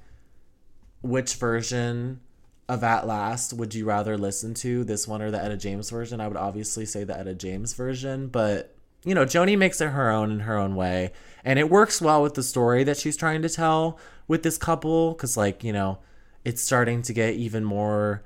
which 1.02 1.36
version 1.36 2.20
of 2.68 2.84
At 2.84 3.08
Last 3.08 3.54
would 3.54 3.74
you 3.74 3.86
rather 3.86 4.18
listen 4.18 4.56
to, 4.56 4.84
this 4.84 5.08
one 5.08 5.22
or 5.22 5.32
the 5.32 5.42
Etta 5.42 5.56
James 5.56 5.90
version? 5.90 6.20
I 6.20 6.28
would 6.28 6.36
obviously 6.36 6.86
say 6.86 7.06
the 7.06 7.18
Etta 7.18 7.34
James 7.34 7.72
version, 7.74 8.28
but 8.28 8.76
you 9.06 9.16
know, 9.16 9.24
Joni 9.24 9.58
makes 9.58 9.80
it 9.80 9.88
her 9.88 10.12
own 10.12 10.32
in 10.32 10.40
her 10.42 10.58
own 10.58 10.76
way, 10.76 11.14
and 11.46 11.58
it 11.58 11.70
works 11.70 12.02
well 12.02 12.22
with 12.22 12.34
the 12.34 12.44
story 12.44 12.84
that 12.84 12.98
she's 12.98 13.16
trying 13.16 13.42
to 13.44 13.50
tell 13.50 13.98
with 14.28 14.44
this 14.44 14.58
couple, 14.58 15.14
because 15.14 15.38
like 15.38 15.64
you 15.64 15.72
know, 15.72 16.00
it's 16.44 16.62
starting 16.62 17.02
to 17.04 17.14
get 17.14 17.36
even 17.36 17.64
more 17.64 18.22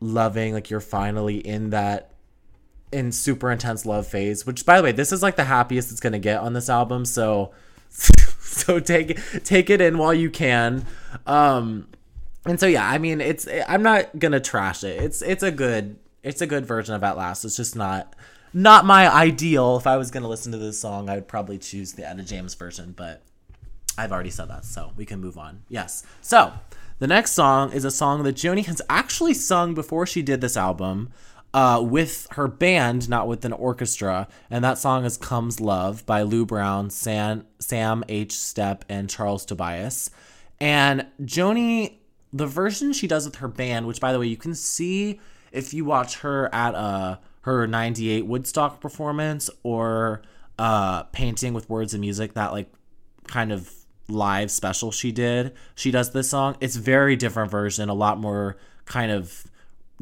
loving. 0.00 0.54
Like 0.54 0.70
you're 0.70 0.80
finally 0.80 1.36
in 1.36 1.68
that 1.68 2.09
in 2.92 3.12
super 3.12 3.50
intense 3.52 3.86
love 3.86 4.06
phase 4.06 4.44
which 4.44 4.66
by 4.66 4.76
the 4.76 4.82
way 4.82 4.92
this 4.92 5.12
is 5.12 5.22
like 5.22 5.36
the 5.36 5.44
happiest 5.44 5.92
it's 5.92 6.00
gonna 6.00 6.18
get 6.18 6.40
on 6.40 6.52
this 6.52 6.68
album 6.68 7.04
so 7.04 7.52
so 7.90 8.78
take 8.80 9.18
take 9.44 9.70
it 9.70 9.80
in 9.80 9.98
while 9.98 10.14
you 10.14 10.30
can. 10.30 10.86
Um 11.26 11.88
and 12.46 12.58
so 12.58 12.66
yeah 12.66 12.88
i 12.88 12.96
mean 12.96 13.20
it's 13.20 13.46
i'm 13.68 13.82
not 13.82 14.18
gonna 14.18 14.40
trash 14.40 14.84
it. 14.84 15.02
It's 15.02 15.22
it's 15.22 15.42
a 15.42 15.50
good 15.50 15.98
it's 16.22 16.40
a 16.40 16.46
good 16.46 16.66
version 16.66 16.94
of 16.94 17.02
at 17.02 17.16
last 17.16 17.44
it's 17.44 17.56
just 17.56 17.76
not 17.76 18.14
not 18.52 18.84
my 18.84 19.12
ideal. 19.12 19.76
If 19.76 19.86
i 19.86 19.96
was 19.96 20.10
gonna 20.10 20.28
listen 20.28 20.52
to 20.52 20.58
this 20.58 20.80
song 20.80 21.08
i 21.08 21.14
would 21.16 21.28
probably 21.28 21.58
choose 21.58 21.92
the 21.92 22.08
etta 22.08 22.22
james 22.22 22.54
version 22.54 22.94
but 22.96 23.22
i've 23.98 24.12
already 24.12 24.30
said 24.30 24.48
that 24.48 24.64
so 24.64 24.92
we 24.96 25.04
can 25.04 25.20
move 25.20 25.36
on. 25.36 25.62
Yes. 25.68 26.04
So 26.20 26.52
the 26.98 27.06
next 27.06 27.32
song 27.32 27.72
is 27.72 27.84
a 27.84 27.90
song 27.90 28.22
that 28.22 28.36
joni 28.36 28.64
has 28.66 28.80
actually 28.88 29.34
sung 29.34 29.74
before 29.74 30.06
she 30.06 30.22
did 30.22 30.40
this 30.40 30.56
album 30.56 31.10
uh, 31.52 31.84
with 31.84 32.26
her 32.32 32.48
band, 32.48 33.08
not 33.08 33.26
with 33.26 33.44
an 33.44 33.52
orchestra. 33.52 34.28
And 34.50 34.64
that 34.64 34.78
song 34.78 35.04
is 35.04 35.16
Comes 35.16 35.60
Love 35.60 36.06
by 36.06 36.22
Lew 36.22 36.46
Brown, 36.46 36.90
Sam, 36.90 37.46
Sam 37.58 38.04
H. 38.08 38.32
Stept, 38.32 38.84
and 38.88 39.10
Charles 39.10 39.44
Tobias. 39.44 40.10
And 40.60 41.06
Joni, 41.22 41.94
the 42.32 42.46
version 42.46 42.92
she 42.92 43.06
does 43.06 43.24
with 43.24 43.36
her 43.36 43.48
band, 43.48 43.86
which 43.86 44.00
by 44.00 44.12
the 44.12 44.18
way, 44.18 44.26
you 44.26 44.36
can 44.36 44.54
see 44.54 45.20
if 45.52 45.74
you 45.74 45.84
watch 45.84 46.18
her 46.18 46.54
at 46.54 46.74
uh, 46.74 47.18
her 47.42 47.66
98 47.66 48.26
Woodstock 48.26 48.80
performance 48.80 49.50
or 49.62 50.22
uh, 50.58 51.04
Painting 51.04 51.54
with 51.54 51.68
Words 51.68 51.94
and 51.94 52.00
Music, 52.00 52.34
that 52.34 52.52
like 52.52 52.72
kind 53.26 53.50
of 53.50 53.72
live 54.08 54.50
special 54.50 54.92
she 54.92 55.10
did. 55.10 55.52
She 55.74 55.90
does 55.90 56.12
this 56.12 56.30
song. 56.30 56.56
It's 56.60 56.76
very 56.76 57.16
different 57.16 57.50
version, 57.50 57.88
a 57.88 57.94
lot 57.94 58.18
more 58.18 58.56
kind 58.84 59.10
of 59.10 59.44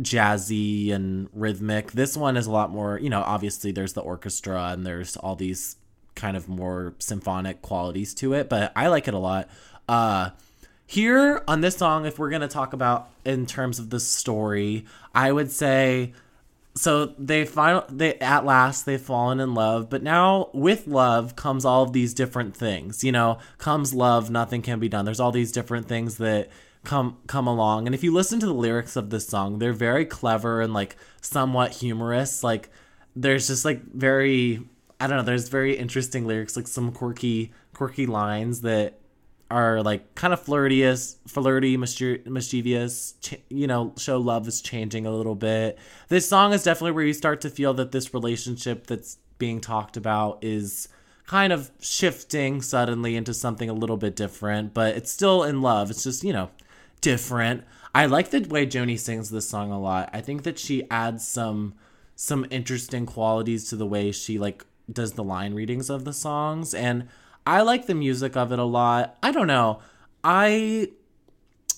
jazzy 0.01 0.93
and 0.93 1.29
rhythmic. 1.33 1.93
This 1.93 2.17
one 2.17 2.37
is 2.37 2.47
a 2.47 2.51
lot 2.51 2.71
more, 2.71 2.99
you 2.99 3.11
know, 3.11 3.23
obviously 3.23 3.73
there's 3.73 3.93
the 3.93 4.01
orchestra 4.01 4.69
and 4.73 4.87
there's 4.87 5.17
all 5.17 5.37
these 5.37 5.77
kind 6.15 6.37
of 6.37 6.49
more 6.49 6.95
symphonic 6.99 7.63
qualities 7.63 8.15
to 8.15 8.35
it, 8.35 8.49
but 8.49 8.73
I 8.75 8.89
like 8.89 9.09
it 9.09 9.15
a 9.15 9.19
lot. 9.19 9.49
Uh 9.89 10.31
here 10.87 11.43
on 11.47 11.61
this 11.61 11.77
song 11.77 12.07
if 12.07 12.19
we're 12.19 12.31
to 12.31 12.49
talk 12.49 12.73
about 12.73 13.11
in 13.25 13.45
terms 13.45 13.79
of 13.79 13.91
the 13.91 14.01
story, 14.01 14.87
I 15.15 15.31
would 15.33 15.51
say 15.51 16.15
so 16.79 17.07
they 17.19 17.45
final 17.45 17.85
they 17.89 18.15
at 18.15 18.45
last 18.45 18.87
they've 18.87 19.01
fallen 19.01 19.41
in 19.41 19.53
love 19.53 19.91
but 19.91 20.03
now 20.03 20.49
with 20.53 20.87
love 20.87 21.35
comes 21.35 21.65
all 21.65 21.83
of 21.83 21.93
these 21.93 22.15
different 22.15 22.57
things 22.57 23.03
you 23.03 23.11
know 23.11 23.39
comes 23.59 23.93
love 23.93 24.31
nothing 24.31 24.63
can 24.63 24.79
be 24.79 24.89
done 24.89 25.05
there's 25.05 25.19
all 25.19 25.33
these 25.33 25.51
different 25.51 25.89
things 25.89 26.19
that 26.19 26.49
come 26.85 27.19
come 27.27 27.47
along. 27.47 27.87
And 27.87 27.95
if 27.95 28.03
you 28.03 28.12
listen 28.12 28.41
to 28.41 28.47
the 28.47 28.55
lyrics 28.55 28.97
of 28.97 29.11
this 29.11 29.27
song, 29.27 29.59
they're 29.59 29.73
very 29.73 30.05
clever 30.05 30.61
and 30.61 30.73
like 30.73 30.97
somewhat 31.21 31.73
humorous. 31.73 32.43
Like 32.43 32.71
there's 33.14 33.49
just 33.49 33.64
like 33.64 33.83
very 33.83 34.62
I 35.01 35.07
don't 35.07 35.19
know, 35.19 35.23
there's 35.23 35.49
very 35.49 35.77
interesting 35.77 36.27
lyrics, 36.27 36.57
like 36.57 36.67
some 36.67 36.93
quirky 36.93 37.53
quirky 37.73 38.07
lines 38.07 38.62
that 38.62 38.99
are 39.51 39.83
like 39.83 40.14
kind 40.14 40.33
of 40.33 40.43
flirtious, 40.43 41.17
flirty, 41.27 41.77
mischievous, 41.77 43.14
ch- 43.21 43.41
you 43.49 43.67
know, 43.67 43.95
show 43.97 44.19
love 44.19 44.47
is 44.47 44.61
changing 44.61 45.07
a 45.07 45.11
little 45.11 45.35
bit. 45.35 45.79
This 46.09 46.29
song 46.29 46.53
is 46.53 46.62
definitely 46.62 46.93
where 46.93 47.05
you 47.05 47.14
start 47.14 47.41
to 47.43 47.51
feel 47.51 47.73
that 47.75 47.93
this 47.93 48.12
relationship 48.12 48.87
that's 48.87 49.19
being 49.38 49.61
talked 49.61 49.97
about 49.97 50.38
is 50.43 50.88
kind 51.27 51.53
of 51.53 51.71
shifting 51.81 52.61
suddenly 52.61 53.17
into 53.17 53.33
something 53.33 53.71
a 53.71 53.75
little 53.75 53.97
bit 53.97 54.17
different, 54.17 54.75
but 54.75 54.97
it's 54.97 55.11
still 55.11 55.45
in 55.45 55.62
love. 55.62 55.91
It's 55.91 56.03
just, 56.03 56.25
you 56.25 56.33
know, 56.33 56.51
different. 57.01 57.65
I 57.95 58.07
like 58.07 58.31
the 58.31 58.41
way 58.41 58.67
Joni 58.67 58.99
sings 58.99 59.31
this 59.31 59.49
song 59.49 59.73
a 59.73 59.81
lot. 59.81 60.11
I 60.13 60.21
think 60.21 60.43
that 60.43 60.59
she 60.59 60.89
adds 60.91 61.27
some 61.27 61.75
some 62.15 62.47
interesting 62.51 63.07
qualities 63.07 63.69
to 63.69 63.77
the 63.77 63.87
way 63.87 64.11
she 64.11 64.39
like 64.39 64.65
does 64.93 65.13
the 65.13 65.23
line 65.23 65.55
readings 65.55 65.89
of 65.89 66.05
the 66.05 66.13
songs 66.13 66.75
and 66.75 67.09
I 67.47 67.63
like 67.63 67.87
the 67.87 67.95
music 67.95 68.37
of 68.37 68.53
it 68.53 68.59
a 68.59 68.65
lot. 68.65 69.17
I 69.23 69.31
don't 69.31 69.47
know. 69.47 69.81
I 70.23 70.91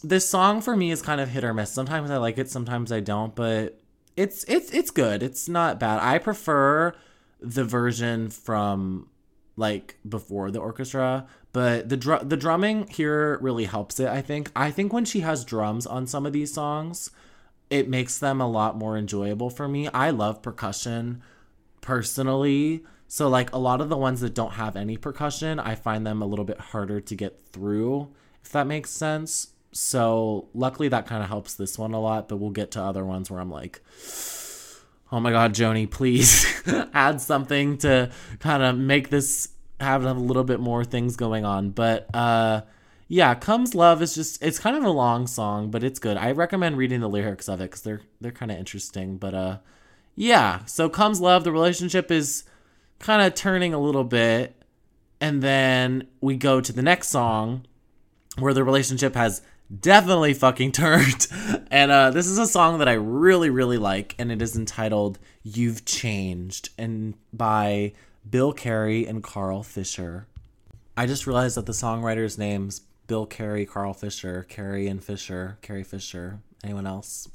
this 0.03 0.29
song 0.29 0.61
for 0.63 0.77
me 0.77 0.91
is 0.91 1.03
kind 1.03 1.21
of 1.21 1.29
hit 1.29 1.45
or 1.45 1.55
miss. 1.55 1.71
Sometimes 1.71 2.11
I 2.11 2.17
like 2.17 2.39
it, 2.39 2.51
sometimes 2.51 2.91
I 2.91 3.01
don't, 3.01 3.35
but 3.35 3.81
it's 4.17 4.45
it's 4.45 4.71
it's 4.73 4.91
good. 4.91 5.23
It's 5.23 5.49
not 5.49 5.79
bad. 5.79 6.01
I 6.03 6.19
prefer 6.19 6.95
the 7.41 7.65
version 7.65 8.31
from 8.31 9.09
like 9.57 9.97
before 10.09 10.51
the 10.51 10.59
orchestra 10.59 11.27
but 11.53 11.89
the 11.89 11.97
dr- 11.97 12.29
the 12.29 12.37
drumming 12.37 12.87
here 12.89 13.39
really 13.41 13.65
helps 13.65 13.99
it 13.99 14.09
i 14.09 14.21
think. 14.21 14.51
I 14.55 14.71
think 14.71 14.93
when 14.93 15.05
she 15.05 15.21
has 15.21 15.45
drums 15.45 15.87
on 15.87 16.07
some 16.07 16.27
of 16.27 16.33
these 16.33 16.53
songs 16.53 17.11
it 17.69 17.89
makes 17.89 18.19
them 18.19 18.41
a 18.41 18.51
lot 18.51 18.77
more 18.77 18.99
enjoyable 18.99 19.49
for 19.49 19.69
me. 19.69 19.87
I 19.89 20.11
love 20.11 20.43
percussion 20.43 21.23
personally 21.81 22.85
so 23.09 23.29
like 23.29 23.53
a 23.53 23.59
lot 23.59 23.81
of 23.81 23.89
the 23.89 23.97
ones 23.97 24.21
that 24.21 24.35
don't 24.35 24.53
have 24.53 24.77
any 24.77 24.97
percussion 24.97 25.59
i 25.59 25.75
find 25.75 26.07
them 26.07 26.21
a 26.21 26.27
little 26.27 26.45
bit 26.45 26.61
harder 26.61 27.01
to 27.01 27.15
get 27.15 27.41
through 27.53 28.09
if 28.45 28.53
that 28.53 28.67
makes 28.67 28.91
sense. 28.91 29.49
So 29.73 30.49
luckily 30.55 30.89
that 30.89 31.07
kind 31.07 31.23
of 31.23 31.29
helps 31.29 31.55
this 31.55 31.79
one 31.79 31.93
a 31.95 32.01
lot 32.01 32.29
but 32.29 32.37
we'll 32.37 32.51
get 32.51 32.73
to 32.73 32.83
other 32.83 33.05
ones 33.05 33.31
where 33.31 33.41
i'm 33.41 33.51
like 33.51 33.81
oh 35.13 35.21
my 35.21 35.31
god 35.31 35.55
joni 35.55 35.89
please 35.91 36.45
add 36.93 37.21
something 37.21 37.79
to 37.79 38.11
kind 38.41 38.63
of 38.63 38.77
make 38.77 39.11
this 39.11 39.49
have 39.81 40.05
a 40.05 40.13
little 40.13 40.45
bit 40.45 40.61
more 40.61 40.85
things 40.85 41.17
going 41.17 41.45
on. 41.45 41.71
But 41.71 42.09
uh, 42.15 42.63
yeah, 43.09 43.35
comes 43.35 43.75
love 43.75 44.03
is 44.03 44.15
just 44.15 44.43
it's 44.43 44.59
kind 44.59 44.77
of 44.77 44.85
a 44.85 44.91
long 44.91 45.27
song, 45.27 45.71
but 45.71 45.83
it's 45.83 45.99
good. 45.99 46.17
I 46.17 46.31
recommend 46.33 46.77
reading 46.77 47.01
the 47.01 47.09
lyrics 47.09 47.49
of 47.49 47.61
it 47.61 47.65
because 47.65 47.83
they're 47.83 48.03
they're 48.21 48.33
kind 48.33 48.51
of 48.51 48.59
interesting. 48.59 49.17
But 49.17 49.35
uh, 49.35 49.59
yeah. 50.15 50.65
So 50.67 50.89
comes 50.89 51.21
love. 51.21 51.45
The 51.45 51.53
relationship 51.53 52.11
is 52.11 52.45
kind 52.99 53.23
of 53.23 53.35
turning 53.35 53.75
a 53.75 53.81
little 53.81 54.05
bit, 54.05 54.55
and 55.21 55.43
then 55.43 56.07
we 56.21 56.37
go 56.37 56.61
to 56.61 56.73
the 56.73 56.83
next 56.83 57.09
song 57.09 57.67
where 58.39 58.55
the 58.55 58.65
relationship 58.65 59.15
has 59.15 59.43
definitely 59.81 60.35
fucking 60.35 60.73
turned. 60.73 61.27
and 61.71 61.91
uh, 61.91 62.11
this 62.11 62.27
is 62.27 62.39
a 62.39 62.47
song 62.47 62.79
that 62.79 62.89
I 62.89 62.93
really, 62.93 63.51
really 63.51 63.79
like, 63.79 64.15
and 64.19 64.31
it 64.31 64.43
is 64.43 64.57
entitled 64.57 65.19
You've 65.43 65.85
Changed, 65.85 66.71
and 66.79 67.15
by 67.33 67.93
Bill 68.29 68.53
Carey 68.53 69.07
and 69.07 69.23
Carl 69.23 69.63
Fischer. 69.63 70.27
I 70.97 71.07
just 71.07 71.27
realized 71.27 71.57
that 71.57 71.67
the 71.67 71.73
songwriter's 71.73 72.39
name's 72.39 72.81
Bill 73.07 73.27
Carey, 73.27 73.67
Carl 73.67 73.95
Fischer, 73.95 74.45
Carey 74.49 74.87
and 74.87 75.03
Fisher, 75.03 75.59
Carrie 75.63 75.85
Fisher. 75.85 76.41
Anyone 76.63 76.87
else? 76.87 77.29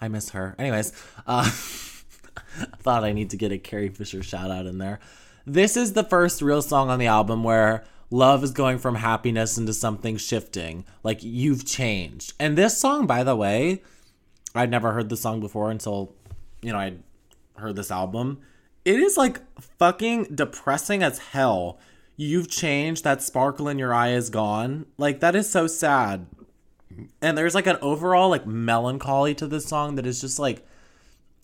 I 0.00 0.08
miss 0.08 0.30
her. 0.30 0.54
Anyways, 0.58 0.92
uh, 1.26 1.44
thought 2.80 3.04
I 3.04 3.12
need 3.12 3.30
to 3.30 3.36
get 3.36 3.52
a 3.52 3.58
Carrie 3.58 3.90
Fisher 3.90 4.22
shout 4.22 4.50
out 4.50 4.66
in 4.66 4.78
there. 4.78 5.00
This 5.46 5.76
is 5.76 5.92
the 5.92 6.04
first 6.04 6.40
real 6.40 6.62
song 6.62 6.88
on 6.88 6.98
the 6.98 7.06
album 7.06 7.44
where 7.44 7.84
love 8.10 8.42
is 8.42 8.50
going 8.50 8.78
from 8.78 8.96
happiness 8.96 9.58
into 9.58 9.72
something 9.72 10.16
shifting. 10.16 10.84
Like 11.02 11.22
you've 11.22 11.66
changed. 11.66 12.32
And 12.40 12.56
this 12.56 12.78
song, 12.78 13.06
by 13.06 13.22
the 13.24 13.36
way, 13.36 13.82
I'd 14.54 14.70
never 14.70 14.92
heard 14.92 15.08
the 15.08 15.16
song 15.16 15.40
before 15.40 15.70
until, 15.70 16.14
you 16.62 16.72
know, 16.72 16.78
I 16.78 16.94
heard 17.56 17.76
this 17.76 17.90
album. 17.90 18.40
It 18.84 19.00
is 19.00 19.16
like 19.16 19.40
fucking 19.60 20.34
depressing 20.34 21.02
as 21.02 21.18
hell. 21.18 21.78
You've 22.16 22.48
changed. 22.48 23.02
That 23.04 23.22
sparkle 23.22 23.68
in 23.68 23.78
your 23.78 23.94
eye 23.94 24.12
is 24.12 24.30
gone. 24.30 24.86
Like 24.98 25.20
that 25.20 25.34
is 25.34 25.50
so 25.50 25.66
sad. 25.66 26.26
And 27.20 27.36
there's 27.36 27.54
like 27.54 27.66
an 27.66 27.78
overall 27.80 28.28
like 28.28 28.46
melancholy 28.46 29.34
to 29.36 29.46
this 29.46 29.66
song 29.66 29.96
that 29.96 30.06
is 30.06 30.20
just 30.20 30.38
like 30.38 30.66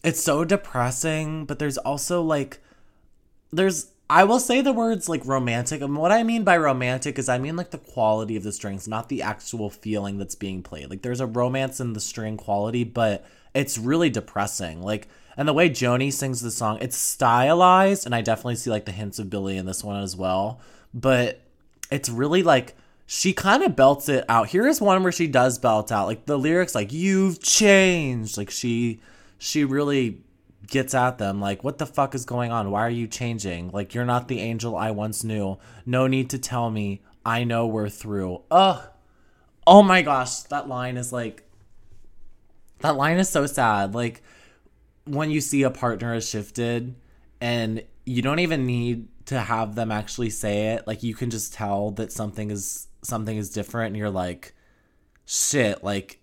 it's 0.04 0.22
so 0.22 0.44
depressing, 0.44 1.44
but 1.44 1.58
there's 1.58 1.78
also 1.78 2.22
like 2.22 2.60
there's 3.52 3.92
I 4.08 4.24
will 4.24 4.40
say 4.40 4.60
the 4.60 4.72
words 4.72 5.08
like 5.08 5.24
romantic. 5.24 5.80
And 5.80 5.96
what 5.96 6.12
I 6.12 6.22
mean 6.22 6.44
by 6.44 6.56
romantic 6.56 7.18
is 7.18 7.28
I 7.28 7.38
mean 7.38 7.56
like 7.56 7.70
the 7.70 7.78
quality 7.78 8.36
of 8.36 8.42
the 8.42 8.52
strings, 8.52 8.86
not 8.86 9.08
the 9.08 9.22
actual 9.22 9.70
feeling 9.70 10.18
that's 10.18 10.34
being 10.34 10.62
played. 10.62 10.90
Like 10.90 11.02
there's 11.02 11.20
a 11.20 11.26
romance 11.26 11.80
in 11.80 11.94
the 11.94 12.00
string 12.00 12.36
quality, 12.36 12.84
but 12.84 13.24
it's 13.54 13.78
really 13.78 14.10
depressing. 14.10 14.82
Like 14.82 15.08
and 15.36 15.48
the 15.48 15.52
way 15.52 15.70
Joni 15.70 16.12
sings 16.12 16.40
the 16.40 16.50
song, 16.50 16.78
it's 16.80 16.96
stylized, 16.96 18.06
and 18.06 18.14
I 18.14 18.20
definitely 18.20 18.56
see 18.56 18.70
like 18.70 18.84
the 18.84 18.92
hints 18.92 19.18
of 19.18 19.30
Billie 19.30 19.56
in 19.56 19.66
this 19.66 19.84
one 19.84 20.02
as 20.02 20.16
well. 20.16 20.60
But 20.92 21.40
it's 21.90 22.08
really 22.08 22.42
like 22.42 22.76
she 23.06 23.32
kind 23.32 23.62
of 23.62 23.74
belts 23.74 24.08
it 24.08 24.24
out. 24.28 24.48
Here 24.48 24.66
is 24.66 24.80
one 24.80 25.02
where 25.02 25.12
she 25.12 25.26
does 25.26 25.58
belt 25.58 25.90
out 25.90 26.06
like 26.06 26.26
the 26.26 26.38
lyrics, 26.38 26.74
like 26.74 26.92
"You've 26.92 27.42
changed." 27.42 28.36
Like 28.36 28.50
she 28.50 29.00
she 29.38 29.64
really 29.64 30.22
gets 30.70 30.94
at 30.94 31.18
them 31.18 31.40
like 31.40 31.64
what 31.64 31.78
the 31.78 31.86
fuck 31.86 32.14
is 32.14 32.24
going 32.24 32.52
on? 32.52 32.70
Why 32.70 32.82
are 32.82 32.90
you 32.90 33.06
changing? 33.06 33.70
Like 33.72 33.94
you're 33.94 34.04
not 34.04 34.28
the 34.28 34.40
angel 34.40 34.76
i 34.76 34.90
once 34.90 35.24
knew. 35.24 35.58
No 35.84 36.06
need 36.06 36.30
to 36.30 36.38
tell 36.38 36.70
me. 36.70 37.02
I 37.24 37.44
know 37.44 37.66
we're 37.66 37.88
through. 37.88 38.42
Ugh. 38.50 38.82
Oh 39.66 39.82
my 39.82 40.02
gosh 40.02 40.40
that 40.44 40.68
line 40.68 40.96
is 40.96 41.12
like 41.12 41.42
that 42.78 42.96
line 42.96 43.18
is 43.18 43.28
so 43.28 43.46
sad. 43.46 43.94
Like 43.94 44.22
when 45.04 45.30
you 45.30 45.40
see 45.40 45.62
a 45.62 45.70
partner 45.70 46.14
has 46.14 46.28
shifted 46.28 46.94
and 47.40 47.82
you 48.04 48.22
don't 48.22 48.38
even 48.38 48.66
need 48.66 49.08
to 49.26 49.38
have 49.38 49.74
them 49.74 49.92
actually 49.92 50.30
say 50.30 50.68
it 50.74 50.86
like 50.86 51.02
you 51.02 51.14
can 51.14 51.30
just 51.30 51.52
tell 51.52 51.90
that 51.92 52.12
something 52.12 52.50
is 52.50 52.88
something 53.02 53.36
is 53.36 53.50
different 53.50 53.88
and 53.88 53.96
you're 53.96 54.10
like 54.10 54.54
shit 55.24 55.82
like 55.84 56.20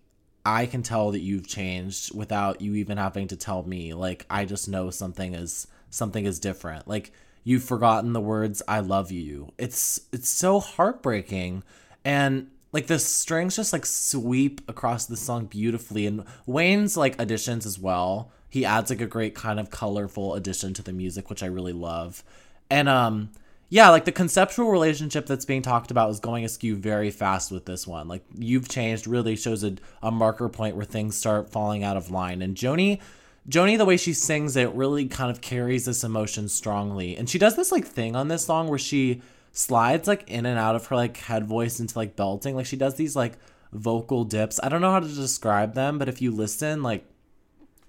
I 0.48 0.66
can 0.66 0.82
tell 0.82 1.12
that 1.12 1.20
you've 1.20 1.46
changed 1.46 2.16
without 2.16 2.62
you 2.62 2.76
even 2.76 2.98
having 2.98 3.28
to 3.28 3.36
tell 3.36 3.64
me. 3.64 3.94
Like 3.94 4.26
I 4.30 4.46
just 4.46 4.70
know 4.70 4.90
something 4.92 5.36
is 5.36 5.68
something 5.90 6.26
is 6.26 6.40
different. 6.40 6.88
Like 6.88 7.12
you've 7.44 7.66
forgotten 7.66 8.14
the 8.14 8.22
words 8.22 8.64
I 8.66 8.80
love 8.80 9.12
you. 9.12 9.52
It's 9.58 10.00
it's 10.14 10.30
so 10.30 10.62
heartbreaking 10.62 11.64
and 12.06 12.50
like 12.72 12.88
the 12.88 12.98
strings 12.98 13.58
just 13.58 13.74
like 13.74 13.86
sweep 13.86 14.62
across 14.70 15.06
the 15.06 15.18
song 15.18 15.48
beautifully 15.48 16.08
and 16.08 16.24
Wayne's 16.46 16.96
like 16.96 17.22
additions 17.22 17.66
as 17.66 17.78
well. 17.78 18.32
He 18.50 18.66
adds 18.66 18.90
like 18.90 19.02
a 19.02 19.08
great 19.08 19.36
kind 19.36 19.60
of 19.60 19.70
colorful 19.70 20.36
addition 20.36 20.74
to 20.76 20.84
the 20.84 20.94
music 20.94 21.30
which 21.30 21.44
I 21.44 21.48
really 21.48 21.74
love. 21.74 22.24
And 22.70 22.90
um 22.90 23.30
yeah, 23.70 23.90
like 23.90 24.06
the 24.06 24.14
conceptual 24.14 24.72
relationship 24.72 25.26
that's 25.26 25.44
being 25.44 25.62
talked 25.62 25.92
about 25.92 26.10
is 26.10 26.22
going 26.22 26.46
askew 26.46 26.78
very 26.78 27.12
fast 27.12 27.52
with 27.52 27.66
this 27.66 27.86
one. 27.86 28.08
Like 28.08 28.24
you've 28.34 28.70
changed 28.70 29.08
really 29.08 29.36
shows 29.36 29.64
a, 29.64 29.76
a 30.02 30.10
marker 30.10 30.48
point 30.48 30.78
where 30.78 30.86
things 30.86 31.18
start 31.18 31.50
falling 31.50 31.84
out 31.84 31.98
of 31.98 32.10
line. 32.10 32.42
And 32.42 32.56
Joni, 32.56 33.02
Joni, 33.50 33.78
the 33.78 33.84
way 33.84 33.98
she 33.98 34.14
sings 34.14 34.56
it 34.56 34.72
really 34.74 35.08
kind 35.08 35.30
of 35.30 35.42
carries 35.42 35.84
this 35.84 36.06
emotion 36.06 36.48
strongly. 36.48 37.18
And 37.18 37.30
she 37.30 37.38
does 37.38 37.58
this 37.58 37.72
like 37.72 37.86
thing 37.86 38.16
on 38.16 38.30
this 38.30 38.46
song 38.46 38.70
where 38.70 38.80
she 38.80 39.22
slides 39.52 40.08
like 40.08 40.30
in 40.30 40.46
and 40.46 40.58
out 40.58 40.76
of 40.76 40.86
her 40.88 40.96
like 40.96 41.18
head 41.18 41.46
voice 41.46 41.82
into 41.82 41.98
like 41.98 42.16
belting. 42.16 42.56
Like 42.56 42.66
she 42.66 42.78
does 42.78 42.96
these 42.96 43.18
like 43.18 43.34
vocal 43.74 44.24
dips. 44.24 44.62
I 44.64 44.70
don't 44.70 44.82
know 44.82 44.92
how 44.92 45.02
to 45.02 45.08
describe 45.08 45.74
them, 45.74 45.98
but 45.98 46.08
if 46.08 46.22
you 46.22 46.32
listen, 46.32 46.84
like 46.84 47.06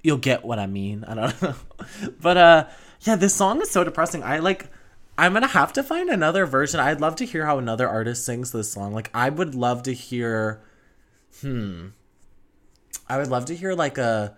you'll 0.02 0.18
get 0.18 0.44
what 0.44 0.58
I 0.58 0.66
mean. 0.66 1.04
I 1.04 1.14
don't 1.14 1.42
know. 1.42 1.54
but 2.20 2.36
uh 2.36 2.66
yeah, 3.00 3.16
this 3.16 3.34
song 3.34 3.60
is 3.60 3.70
so 3.70 3.84
depressing. 3.84 4.22
I 4.22 4.38
like 4.38 4.66
I'm 5.16 5.32
gonna 5.32 5.48
have 5.48 5.72
to 5.74 5.82
find 5.82 6.10
another 6.10 6.46
version. 6.46 6.80
I'd 6.80 7.00
love 7.00 7.16
to 7.16 7.26
hear 7.26 7.44
how 7.44 7.58
another 7.58 7.88
artist 7.88 8.24
sings 8.24 8.52
this 8.52 8.70
song. 8.70 8.92
Like 8.92 9.10
I 9.14 9.30
would 9.30 9.54
love 9.54 9.82
to 9.84 9.92
hear 9.92 10.62
hmm. 11.40 11.88
I 13.08 13.16
would 13.18 13.28
love 13.28 13.46
to 13.46 13.56
hear 13.56 13.74
like 13.74 13.98
a 13.98 14.36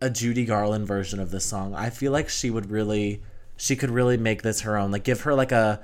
a 0.00 0.10
Judy 0.10 0.44
Garland 0.44 0.86
version 0.86 1.20
of 1.20 1.30
this 1.30 1.46
song. 1.46 1.74
I 1.74 1.90
feel 1.90 2.12
like 2.12 2.28
she 2.28 2.50
would 2.50 2.70
really 2.70 3.22
she 3.56 3.76
could 3.76 3.90
really 3.90 4.16
make 4.16 4.42
this 4.42 4.62
her 4.62 4.76
own. 4.76 4.90
Like 4.90 5.04
give 5.04 5.22
her 5.22 5.34
like 5.34 5.52
a 5.52 5.80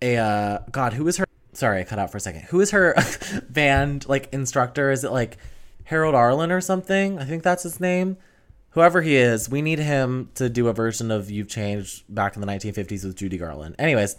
a 0.00 0.16
uh 0.16 0.58
god, 0.70 0.94
who 0.94 1.06
is 1.06 1.16
her 1.18 1.26
sorry, 1.52 1.80
I 1.80 1.84
cut 1.84 1.98
out 1.98 2.10
for 2.10 2.16
a 2.16 2.20
second. 2.20 2.42
Who 2.44 2.60
is 2.60 2.70
her 2.70 2.94
band 3.48 4.08
like 4.08 4.28
instructor? 4.32 4.90
Is 4.90 5.04
it 5.04 5.12
like 5.12 5.36
Harold 5.84 6.14
Arlen 6.14 6.50
or 6.50 6.60
something? 6.60 7.18
I 7.18 7.24
think 7.24 7.42
that's 7.42 7.62
his 7.62 7.78
name 7.80 8.16
whoever 8.72 9.02
he 9.02 9.16
is, 9.16 9.48
we 9.48 9.62
need 9.62 9.78
him 9.78 10.30
to 10.34 10.48
do 10.48 10.68
a 10.68 10.72
version 10.72 11.10
of 11.10 11.30
You've 11.30 11.48
Changed 11.48 12.04
back 12.12 12.34
in 12.34 12.40
the 12.40 12.46
1950s 12.46 13.04
with 13.04 13.16
Judy 13.16 13.38
Garland. 13.38 13.76
Anyways, 13.78 14.16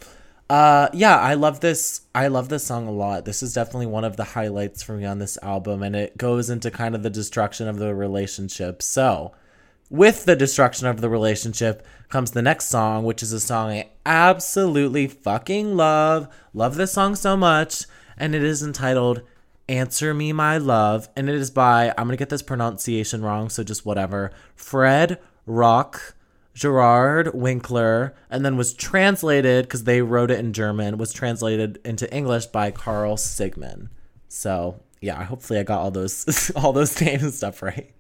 uh 0.50 0.90
yeah, 0.94 1.18
I 1.18 1.36
love 1.36 1.62
this 1.62 2.02
I 2.14 2.28
love 2.28 2.50
this 2.50 2.66
song 2.66 2.88
a 2.88 2.92
lot. 2.92 3.26
This 3.26 3.44
is 3.44 3.54
definitely 3.54 3.88
one 3.88 4.04
of 4.04 4.18
the 4.18 4.24
highlights 4.24 4.84
for 4.84 4.94
me 4.94 5.06
on 5.06 5.20
this 5.20 5.38
album 5.42 5.84
and 5.84 5.96
it 5.96 6.18
goes 6.18 6.50
into 6.50 6.70
kind 6.72 6.96
of 6.96 7.04
the 7.04 7.10
destruction 7.10 7.68
of 7.68 7.78
the 7.78 7.96
relationship. 7.96 8.82
So, 8.82 9.34
with 9.90 10.26
the 10.26 10.36
destruction 10.36 10.88
of 10.88 11.02
the 11.02 11.10
relationship 11.10 11.86
comes 12.10 12.32
the 12.32 12.42
next 12.42 12.68
song, 12.68 13.04
which 13.04 13.24
is 13.24 13.32
a 13.32 13.40
song 13.40 13.72
I 13.72 13.90
absolutely 14.06 15.08
fucking 15.08 15.76
love. 15.76 16.28
Love 16.54 16.76
this 16.76 16.94
song 16.94 17.16
so 17.16 17.38
much 17.38 17.86
and 18.18 18.36
it 18.36 18.44
is 18.44 18.62
entitled 18.62 19.24
Answer 19.70 20.14
Me 20.14 20.34
My 20.34 20.58
Love, 20.58 21.10
and 21.16 21.30
it 21.30 21.36
is 21.36 21.52
by, 21.52 21.94
I'm 21.98 22.08
gonna 22.08 22.18
get 22.18 22.30
this 22.30 22.42
pronunciation 22.42 23.22
wrong, 23.22 23.50
so 23.50 23.64
just 23.64 23.86
whatever, 23.86 24.32
Fred 24.56 25.20
Rock 25.46 26.16
Gerard 26.54 27.34
Winkler, 27.34 28.14
and 28.30 28.46
then 28.46 28.58
was 28.58 28.74
translated, 28.74 29.66
because 29.66 29.86
they 29.86 30.02
wrote 30.02 30.32
it 30.32 30.40
in 30.40 30.54
German, 30.54 30.98
was 30.98 31.14
translated 31.14 31.80
into 31.84 32.12
English 32.14 32.48
by 32.48 32.72
Carl 32.72 33.16
Sigman. 33.16 33.90
So 34.28 34.82
yeah, 35.04 35.24
hopefully 35.26 35.60
I 35.60 35.64
got 35.64 35.80
all 35.80 35.92
those 35.92 36.52
all 36.56 36.74
those 36.74 37.00
names 37.02 37.24
and 37.24 37.34
stuff 37.34 37.62
right. 37.62 37.92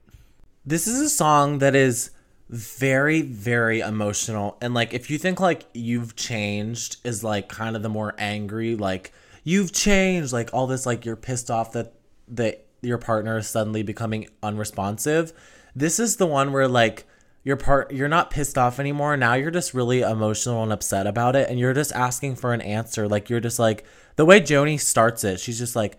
This 0.65 0.88
is 0.88 1.02
a 1.02 1.10
song 1.10 1.60
that 1.60 1.76
is 1.76 2.12
very 2.49 3.21
very 3.21 3.80
emotional 3.80 4.58
and 4.62 4.73
like 4.73 4.93
if 4.93 5.10
you 5.10 5.17
think 5.17 5.39
like 5.39 5.65
you've 5.73 6.15
changed 6.15 6.97
is 7.04 7.23
like 7.23 7.49
kind 7.49 7.76
of 7.76 7.82
the 7.82 7.89
more 7.89 8.13
angry 8.19 8.76
like 8.76 9.12
you've 9.43 9.71
changed 9.71 10.34
like 10.34 10.49
all 10.53 10.67
this 10.67 10.86
like 10.86 11.06
you're 11.06 11.15
pissed 11.15 11.51
off 11.51 11.73
that 11.73 11.93
that 12.29 12.65
your 12.82 12.97
partner 12.97 13.38
is 13.38 13.47
suddenly 13.47 13.84
becoming 13.84 14.27
unresponsive. 14.41 15.34
This 15.75 15.99
is 15.99 16.17
the 16.17 16.27
one 16.27 16.51
where 16.51 16.67
like 16.67 17.06
your 17.43 17.58
part 17.58 17.91
you're 17.91 18.10
not 18.10 18.32
pissed 18.32 18.58
off 18.58 18.79
anymore. 18.79 19.17
Now 19.17 19.34
you're 19.34 19.51
just 19.51 19.73
really 19.73 20.01
emotional 20.01 20.63
and 20.63 20.71
upset 20.71 21.08
about 21.08 21.36
it 21.36 21.49
and 21.49 21.60
you're 21.60 21.73
just 21.73 21.93
asking 21.93 22.36
for 22.36 22.53
an 22.53 22.62
answer. 22.62 23.08
Like 23.08 23.29
you're 23.29 23.39
just 23.39 23.60
like 23.60 23.86
the 24.15 24.25
way 24.25 24.39
joni 24.39 24.79
starts 24.79 25.23
it 25.23 25.39
she's 25.39 25.58
just 25.58 25.75
like 25.75 25.97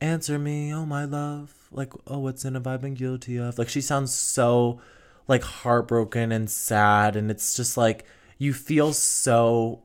answer 0.00 0.38
me 0.38 0.72
oh 0.72 0.86
my 0.86 1.04
love. 1.04 1.54
Like 1.70 1.92
oh 2.06 2.18
what 2.18 2.38
sin 2.38 2.54
have 2.54 2.66
i 2.66 2.76
been 2.76 2.94
guilty 2.94 3.36
of? 3.36 3.58
Like 3.58 3.68
she 3.68 3.80
sounds 3.80 4.12
so 4.12 4.80
like 5.28 5.42
heartbroken 5.42 6.32
and 6.32 6.50
sad 6.50 7.16
and 7.16 7.30
it's 7.30 7.54
just 7.54 7.76
like 7.76 8.04
you 8.38 8.54
feel 8.54 8.92
so 8.92 9.82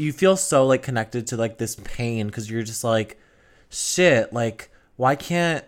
you 0.00 0.12
feel 0.12 0.36
so 0.36 0.66
like 0.66 0.82
connected 0.82 1.26
to 1.26 1.36
like 1.36 1.58
this 1.58 1.76
pain 1.76 2.26
because 2.26 2.50
you're 2.50 2.62
just 2.62 2.82
like 2.82 3.18
shit 3.68 4.32
like 4.32 4.70
why 4.96 5.14
can't 5.14 5.64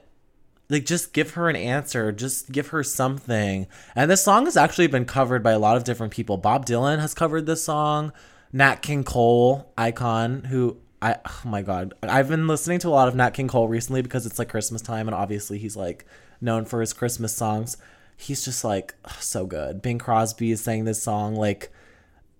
like 0.68 0.86
just 0.86 1.12
give 1.12 1.32
her 1.32 1.48
an 1.48 1.56
answer 1.56 2.10
just 2.10 2.50
give 2.50 2.68
her 2.68 2.82
something 2.82 3.66
and 3.94 4.10
this 4.10 4.24
song 4.24 4.46
has 4.46 4.56
actually 4.56 4.86
been 4.86 5.04
covered 5.04 5.42
by 5.42 5.52
a 5.52 5.58
lot 5.58 5.76
of 5.76 5.84
different 5.84 6.12
people 6.12 6.36
bob 6.36 6.64
dylan 6.64 6.98
has 6.98 7.14
covered 7.14 7.46
this 7.46 7.62
song 7.62 8.12
nat 8.52 8.76
king 8.76 9.04
cole 9.04 9.72
icon 9.76 10.44
who 10.44 10.76
I 11.02 11.16
oh 11.26 11.40
my 11.44 11.62
god, 11.62 11.94
I've 12.04 12.28
been 12.28 12.46
listening 12.46 12.78
to 12.78 12.88
a 12.88 12.90
lot 12.90 13.08
of 13.08 13.16
Nat 13.16 13.30
King 13.30 13.48
Cole 13.48 13.66
recently 13.66 14.02
because 14.02 14.24
it's 14.24 14.38
like 14.38 14.48
Christmas 14.48 14.80
time, 14.80 15.08
and 15.08 15.16
obviously 15.16 15.58
he's 15.58 15.76
like 15.76 16.06
known 16.40 16.64
for 16.64 16.80
his 16.80 16.92
Christmas 16.92 17.34
songs. 17.34 17.76
He's 18.16 18.44
just 18.44 18.62
like 18.62 18.94
so 19.18 19.44
good. 19.44 19.82
Bing 19.82 19.98
Crosby 19.98 20.52
is 20.52 20.60
saying 20.62 20.84
this 20.84 21.02
song 21.02 21.34
like 21.34 21.72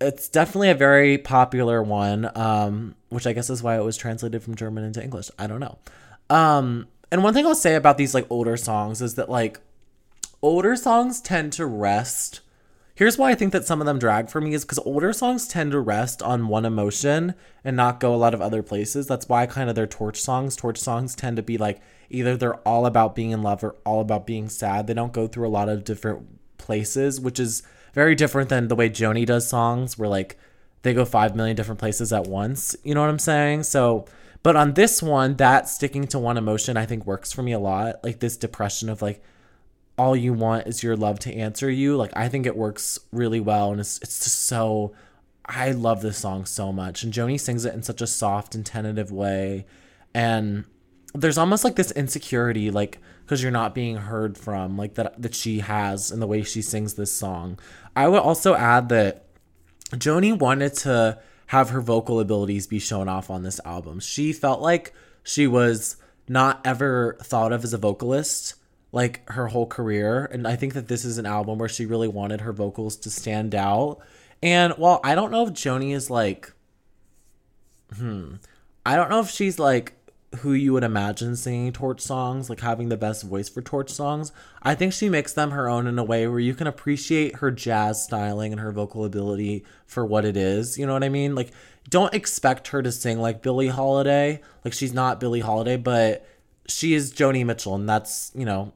it's 0.03 0.29
definitely 0.29 0.71
a 0.71 0.75
very 0.75 1.19
popular 1.19 1.83
one, 1.83 2.31
um, 2.37 2.95
which 3.09 3.27
I 3.27 3.33
guess 3.33 3.51
is 3.51 3.63
why 3.63 3.77
it 3.77 3.85
was 3.85 3.97
translated 3.97 4.43
from 4.43 4.55
German 4.55 4.85
into 4.85 5.03
English. 5.03 5.31
I 5.39 5.47
don't 5.47 5.61
know. 5.61 5.79
Um, 6.31 6.89
and 7.11 7.23
one 7.23 7.35
thing 7.35 7.47
I'll 7.47 7.55
say 7.55 7.75
about 7.75 7.99
these 7.99 8.15
like 8.15 8.27
older 8.31 8.57
songs 8.57 9.03
is 9.03 9.15
that 9.17 9.29
like 9.29 9.61
older 10.41 10.77
songs 10.77 11.21
tend 11.21 11.53
to 11.55 11.67
rest. 11.67 12.41
Here's 12.95 13.17
why 13.17 13.31
I 13.31 13.35
think 13.35 13.53
that 13.53 13.65
some 13.65 13.81
of 13.81 13.87
them 13.87 13.99
drag 13.99 14.29
for 14.29 14.41
me 14.41 14.53
is 14.53 14.65
because 14.65 14.79
older 14.81 15.13
songs 15.13 15.49
tend 15.49 15.73
to 15.73 15.81
rest 15.81 16.23
on 16.23 16.49
one 16.49 16.65
emotion 16.65 17.35
and 17.65 17.77
not 17.77 18.01
go 18.01 18.15
a 18.15 18.17
lot 18.17 18.35
of 18.35 18.43
other 18.43 18.63
places. 18.63 19.07
That's 19.07 19.29
why 19.29 19.47
kind 19.47 19.69
of 19.69 19.75
their 19.75 19.87
torch 19.87 20.21
songs, 20.21 20.57
torch 20.57 20.79
songs 20.79 21.15
tend 21.15 21.37
to 21.37 21.43
be 21.43 21.57
like 21.57 21.81
either 22.11 22.37
they're 22.37 22.57
all 22.69 22.85
about 22.85 23.15
being 23.15 23.31
in 23.31 23.43
love 23.43 23.65
or 23.65 23.77
all 23.85 24.01
about 24.01 24.27
being 24.27 24.49
sad. 24.49 24.87
They 24.87 24.95
don't 24.95 25.13
go 25.13 25.27
through 25.27 25.49
a 25.49 25.51
lot 25.51 25.69
of 25.69 25.85
different 25.85 26.59
places, 26.59 27.21
which 27.21 27.41
is 27.41 27.63
very 27.93 28.15
different 28.15 28.49
than 28.49 28.69
the 28.69 28.77
way 28.77 28.89
Joni 28.89 29.27
does 29.27 29.49
songs, 29.49 29.99
where 29.99 30.09
like 30.09 30.39
they 30.83 30.95
go 30.95 31.05
five 31.05 31.37
million 31.37 31.57
different 31.57 31.79
places 31.79 32.13
at 32.13 32.27
once. 32.27 32.75
You 32.83 32.95
know 32.95 33.01
what 33.01 33.11
I'm 33.11 33.19
saying? 33.19 33.65
So, 33.65 34.07
but 34.43 34.57
on 34.57 34.75
this 34.75 35.03
one, 35.03 35.37
that 35.37 35.69
sticking 35.69 36.07
to 36.09 36.19
one 36.19 36.37
emotion, 36.37 36.77
I 36.77 36.87
think 36.87 37.07
works 37.07 37.33
for 37.33 37.43
me 37.43 37.53
a 37.53 37.59
lot. 37.59 38.03
Like 38.03 38.21
this 38.21 38.37
depression 38.37 38.89
of 38.89 39.03
like, 39.03 39.23
all 39.99 40.17
you 40.17 40.33
want 40.33 40.67
is 40.67 40.83
your 40.83 40.97
love 40.97 41.19
to 41.21 41.35
answer 41.35 41.71
you. 41.71 41.97
Like 41.97 42.13
I 42.17 42.29
think 42.29 42.47
it 42.47 42.57
works 42.57 42.99
really 43.13 43.41
well, 43.41 43.71
and 43.71 43.81
it's 43.81 43.99
it's 43.99 44.25
just 44.25 44.47
so. 44.47 44.93
I 45.45 45.73
love 45.73 46.03
this 46.03 46.19
song 46.19 46.47
so 46.47 46.73
much, 46.73 47.03
and 47.03 47.13
Joni 47.13 47.39
sings 47.39 47.65
it 47.65 47.75
in 47.75 47.83
such 47.83 48.01
a 48.01 48.07
soft 48.07 48.55
and 48.55 48.65
tentative 48.65 49.11
way, 49.11 49.67
and 50.15 50.65
there's 51.15 51.39
almost 51.39 51.65
like 51.65 51.77
this 51.77 51.93
insecurity, 51.93 52.71
like 52.71 52.99
because 53.25 53.43
you're 53.43 53.53
not 53.53 53.75
being 53.75 53.97
heard 53.97 54.37
from, 54.39 54.77
like 54.77 54.95
that 54.95 55.21
that 55.21 55.35
she 55.35 55.61
has 55.61 56.11
in 56.11 56.21
the 56.21 56.27
way 56.27 56.43
she 56.43 56.63
sings 56.63 56.95
this 56.95 57.13
song. 57.13 57.59
I 57.95 58.09
would 58.09 58.21
also 58.21 58.55
add 58.55 58.89
that 58.89 59.27
Joni 59.91 60.37
wanted 60.37 60.75
to 60.75 61.19
have 61.47 61.71
her 61.71 61.81
vocal 61.81 62.19
abilities 62.19 62.67
be 62.67 62.79
shown 62.79 63.09
off 63.09 63.29
on 63.31 63.43
this 63.43 63.61
album. 63.65 64.01
She 64.01 64.33
felt 64.33 64.61
like 64.61 64.95
she 65.23 65.47
was 65.47 65.97
not 66.29 66.61
ever 66.65 67.19
thought 67.23 67.53
of 67.53 67.65
as 67.65 67.75
a 67.75 67.79
vocalist 67.79 68.55
like 68.93 69.29
her 69.31 69.49
whole 69.49 69.67
career 69.67 70.27
and 70.27 70.47
I 70.47 70.57
think 70.57 70.75
that 70.75 70.89
this 70.89 71.05
is 71.05 71.19
an 71.19 71.27
album 71.27 71.59
where 71.59 71.69
she 71.69 71.87
really 71.87 72.09
wanted 72.09 72.43
her 72.43 72.53
vocals 72.53 72.97
to 72.99 73.11
stand 73.11 73.55
out. 73.55 73.99
And 74.43 74.73
while 74.75 75.01
I 75.05 75.15
don't 75.15 75.31
know 75.31 75.47
if 75.47 75.53
Joni 75.53 75.95
is 75.95 76.11
like 76.11 76.53
hmm, 77.97 78.37
I 78.87 78.97
don't 78.97 79.11
know 79.11 79.21
if 79.21 79.31
she's 79.31 79.59
like 79.59 79.95
who 80.39 80.53
you 80.53 80.73
would 80.73 80.85
imagine 80.85 81.37
singing 81.37 81.73
torch 81.73 82.01
songs, 82.01 82.49
like 82.49 82.61
having 82.61 82.89
the 82.89 82.97
best 82.97 83.23
voice 83.23 83.49
for 83.49 83.61
torch 83.61 83.91
songs. 83.91 84.33
I 84.63 84.75
think 84.75 84.93
she 84.93 85.09
makes 85.09 85.33
them 85.33 85.51
her 85.51 85.69
own 85.69 85.87
in 85.87 85.99
a 85.99 86.05
way 86.05 86.27
where 86.27 86.41
you 86.41 86.55
can 86.55 86.67
appreciate 86.67 87.37
her 87.37 87.51
jazz 87.51 88.03
styling 88.03 88.53
and 88.53 88.61
her 88.61 88.73
vocal 88.73 89.05
ability 89.05 89.65
for 89.87 90.07
what 90.07 90.25
it 90.25 90.37
is. 90.37 90.79
You 90.79 90.87
know 90.87 90.95
what 90.95 91.05
I 91.05 91.11
mean? 91.11 91.35
Like, 91.35 91.51
don't 91.89 92.15
expect 92.15 92.69
her 92.69 92.83
to 92.83 92.91
sing 92.93 93.21
like 93.21 93.43
Billie 93.43 93.69
Holiday. 93.69 94.41
Like, 94.65 94.73
she's 94.73 94.95
not 94.95 95.21
Billie 95.21 95.41
Holiday, 95.41 95.77
but 95.77 96.27
she 96.67 96.95
is 96.95 97.13
Joni 97.13 97.45
Mitchell, 97.45 97.75
and 97.75 97.89
that's, 97.89 98.33
you 98.35 98.47
know, 98.47 98.73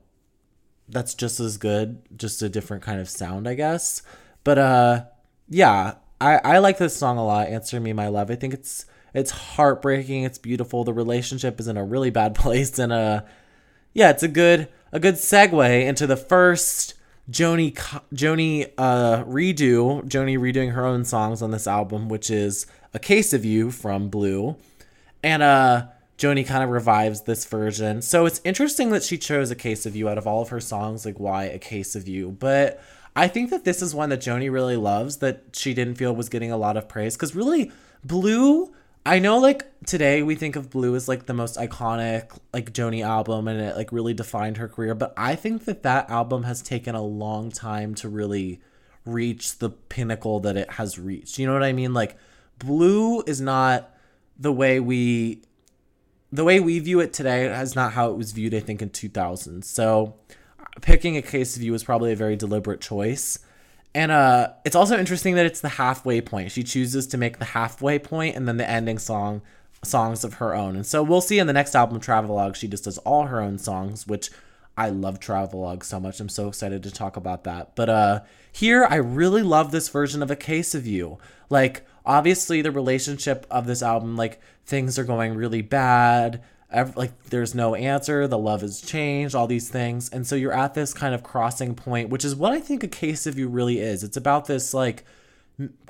that's 0.89 1.15
just 1.15 1.41
as 1.41 1.57
good, 1.57 2.03
just 2.17 2.43
a 2.43 2.49
different 2.49 2.83
kind 2.83 3.01
of 3.01 3.09
sound, 3.09 3.49
I 3.49 3.55
guess. 3.55 4.03
But, 4.45 4.59
uh, 4.59 5.05
yeah, 5.49 5.95
I, 6.21 6.37
I 6.39 6.59
like 6.59 6.79
this 6.79 6.97
song 6.97 7.19
a 7.19 7.25
lot, 7.25 7.49
Answer 7.49 7.81
Me 7.81 7.93
My 7.93 8.09
Love. 8.09 8.31
I 8.31 8.35
think 8.37 8.55
it's 8.55 8.87
it's 9.17 9.31
heartbreaking. 9.31 10.25
It's 10.25 10.37
beautiful. 10.37 10.85
The 10.85 10.93
relationship 10.93 11.59
is 11.59 11.69
in 11.69 11.79
a 11.79 11.85
really 11.85 12.11
bad 12.11 12.35
place, 12.37 12.79
and 12.79 12.93
uh, 12.93 13.23
yeah, 13.95 14.11
it's 14.11 14.23
a 14.23 14.29
good 14.29 14.69
a 14.93 15.01
good 15.01 15.15
segue 15.15 15.87
into 15.87 16.07
the 16.07 16.17
first 16.17 16.95
Joni 17.31 17.75
Joni 18.15 18.71
uh, 18.77 19.25
redo. 19.25 20.07
Joni 20.07 20.39
redoing 20.39 20.73
her 20.73 20.85
own 20.85 21.05
songs 21.05 21.41
on 21.43 21.51
this 21.51 21.67
album, 21.67 22.09
which 22.09 22.31
is 22.31 22.67
"A 22.93 22.99
Case 22.99 23.33
of 23.33 23.45
You" 23.45 23.73
from 23.73 24.09
Blue, 24.09 24.57
and 25.25 25.43
uh. 25.43 25.87
Joni 26.19 26.47
kind 26.47 26.65
of 26.65 26.71
revives 26.71 27.25
this 27.25 27.45
version. 27.45 28.01
So 28.01 28.25
it's 28.25 28.41
interesting 28.43 28.89
that 28.93 29.03
she 29.03 29.19
chose 29.19 29.51
A 29.51 29.55
Case 29.55 29.85
of 29.85 29.95
You 29.95 30.09
out 30.09 30.17
of 30.17 30.27
all 30.27 30.41
of 30.41 30.49
her 30.49 30.61
songs. 30.63 31.05
Like, 31.05 31.21
why 31.21 31.45
A 31.45 31.59
Case 31.59 31.95
of 31.95 32.09
You? 32.09 32.31
But 32.31 32.83
I 33.15 33.29
think 33.29 33.51
that 33.51 33.65
this 33.67 33.83
is 33.83 33.95
one 33.95 34.09
that 34.09 34.23
Joni 34.23 34.51
really 34.51 34.77
loves 34.77 35.19
that 35.19 35.43
she 35.53 35.75
didn't 35.75 35.97
feel 35.97 36.17
was 36.17 36.31
getting 36.31 36.51
a 36.51 36.57
lot 36.57 36.79
of 36.79 36.89
praise. 36.89 37.17
Because 37.17 37.35
really, 37.35 37.71
Blue 38.03 38.73
I 39.07 39.21
know 39.21 39.39
like 39.39 39.65
today 39.87 40.25
we 40.25 40.35
think 40.35 40.57
of 40.57 40.69
Blue 40.69 40.97
as 40.97 41.07
like 41.07 41.27
the 41.27 41.33
most 41.33 41.57
iconic 41.59 42.37
like 42.53 42.73
Joni 42.73 43.07
album 43.07 43.47
and 43.47 43.61
it 43.61 43.77
like 43.77 43.93
really 43.93 44.15
defined 44.15 44.57
her 44.57 44.67
career, 44.67 44.97
but 44.97 45.15
I 45.17 45.37
think 45.37 45.65
that 45.67 45.85
that 45.85 46.11
album 46.11 46.43
has 46.43 46.61
taken 46.61 46.97
a 46.97 47.03
long 47.03 47.53
time 47.53 47.95
to 47.97 48.09
really 48.09 48.61
reach 49.05 49.59
the 49.59 49.71
pinnacle 49.71 50.41
that 50.41 50.57
it 50.57 50.73
has 50.73 50.99
reached. 50.99 51.39
You 51.39 51.47
know 51.47 51.53
what 51.53 51.63
I 51.63 51.73
mean? 51.73 51.95
Like 51.95 52.17
Blue 52.59 53.23
is 53.29 53.41
not 53.41 53.95
the 54.37 54.53
way 54.53 54.81
we 54.81 55.43
the 56.33 56.45
way 56.45 56.59
we 56.59 56.81
view 56.81 56.99
it 56.99 57.13
today 57.13 57.47
is 57.47 57.77
not 57.77 57.93
how 57.93 58.11
it 58.11 58.17
was 58.17 58.33
viewed 58.33 58.55
I 58.55 58.61
think 58.61 58.83
in 58.83 58.91
2000. 58.91 59.65
So 59.65 60.17
picking 60.81 61.17
a 61.17 61.23
case 61.23 61.57
of 61.57 61.63
you 61.63 61.71
was 61.71 61.85
probably 61.85 62.11
a 62.11 62.17
very 62.17 62.35
deliberate 62.35 62.81
choice. 62.81 63.39
And 63.95 64.13
uh, 64.13 64.53
it's 64.65 64.77
also 64.77 64.99
interesting 64.99 65.37
that 65.37 65.47
it's 65.47 65.61
the 65.61 65.71
halfway 65.71 66.21
point. 66.21 66.53
She 66.53 66.63
chooses 66.63 67.07
to 67.09 67.17
make 67.17 67.39
the 67.39 67.47
halfway 67.47 67.99
point 67.99 68.37
and 68.37 68.47
then 68.47 68.59
the 68.59 68.69
ending 68.69 68.99
song 68.99 69.43
songs 69.83 70.25
of 70.25 70.35
her 70.35 70.55
own. 70.55 70.77
And 70.77 70.87
so 70.87 71.03
we'll 71.03 71.21
see 71.21 71.39
in 71.39 71.47
the 71.47 71.53
next 71.53 71.75
album, 71.75 72.01
Travelogue, 72.01 72.57
she 72.57 72.69
just 72.69 72.85
does 72.85 72.99
all 72.99 73.25
her 73.25 73.41
own 73.41 73.59
songs, 73.59 74.07
which 74.07 74.31
I 74.77 74.91
love 74.91 75.19
Travelogue 75.19 75.85
so 75.85 75.99
much. 75.99 76.21
I'm 76.21 76.29
so 76.29 76.49
excited 76.49 76.83
to 76.83 76.91
talk 76.91 77.17
about 77.17 77.45
that. 77.45 77.75
But 77.75 77.89
uh, 77.89 78.21
here, 78.53 78.87
I 78.89 78.97
really 78.97 79.43
love 79.43 79.71
this 79.71 79.89
version 79.89 80.23
of 80.23 80.31
A 80.31 80.37
Case 80.37 80.75
of 80.75 80.87
You. 80.87 81.19
Like, 81.49 81.87
obviously, 82.05 82.61
the 82.61 82.71
relationship 82.71 83.47
of 83.51 83.67
this 83.67 83.83
album, 83.83 84.17
like, 84.17 84.41
things 84.67 84.99
are 84.99 85.05
going 85.05 85.35
really 85.35 85.63
bad 85.63 86.43
like 86.73 87.25
there's 87.25 87.55
no 87.55 87.75
answer 87.75 88.27
the 88.27 88.39
love 88.39 88.61
has 88.61 88.81
changed 88.81 89.35
all 89.35 89.47
these 89.47 89.69
things. 89.69 90.09
And 90.09 90.27
so 90.27 90.35
you're 90.35 90.53
at 90.53 90.75
this 90.75 90.93
kind 90.93 91.15
of 91.15 91.23
crossing 91.23 91.75
point 91.75 92.09
which 92.09 92.25
is 92.25 92.35
what 92.35 92.53
i 92.53 92.61
think 92.61 92.83
a 92.83 92.89
case 92.89 93.27
of 93.27 93.39
you 93.39 93.49
really 93.49 93.79
is. 93.79 94.03
It's 94.03 94.17
about 94.17 94.47
this 94.47 94.75
like 94.75 95.05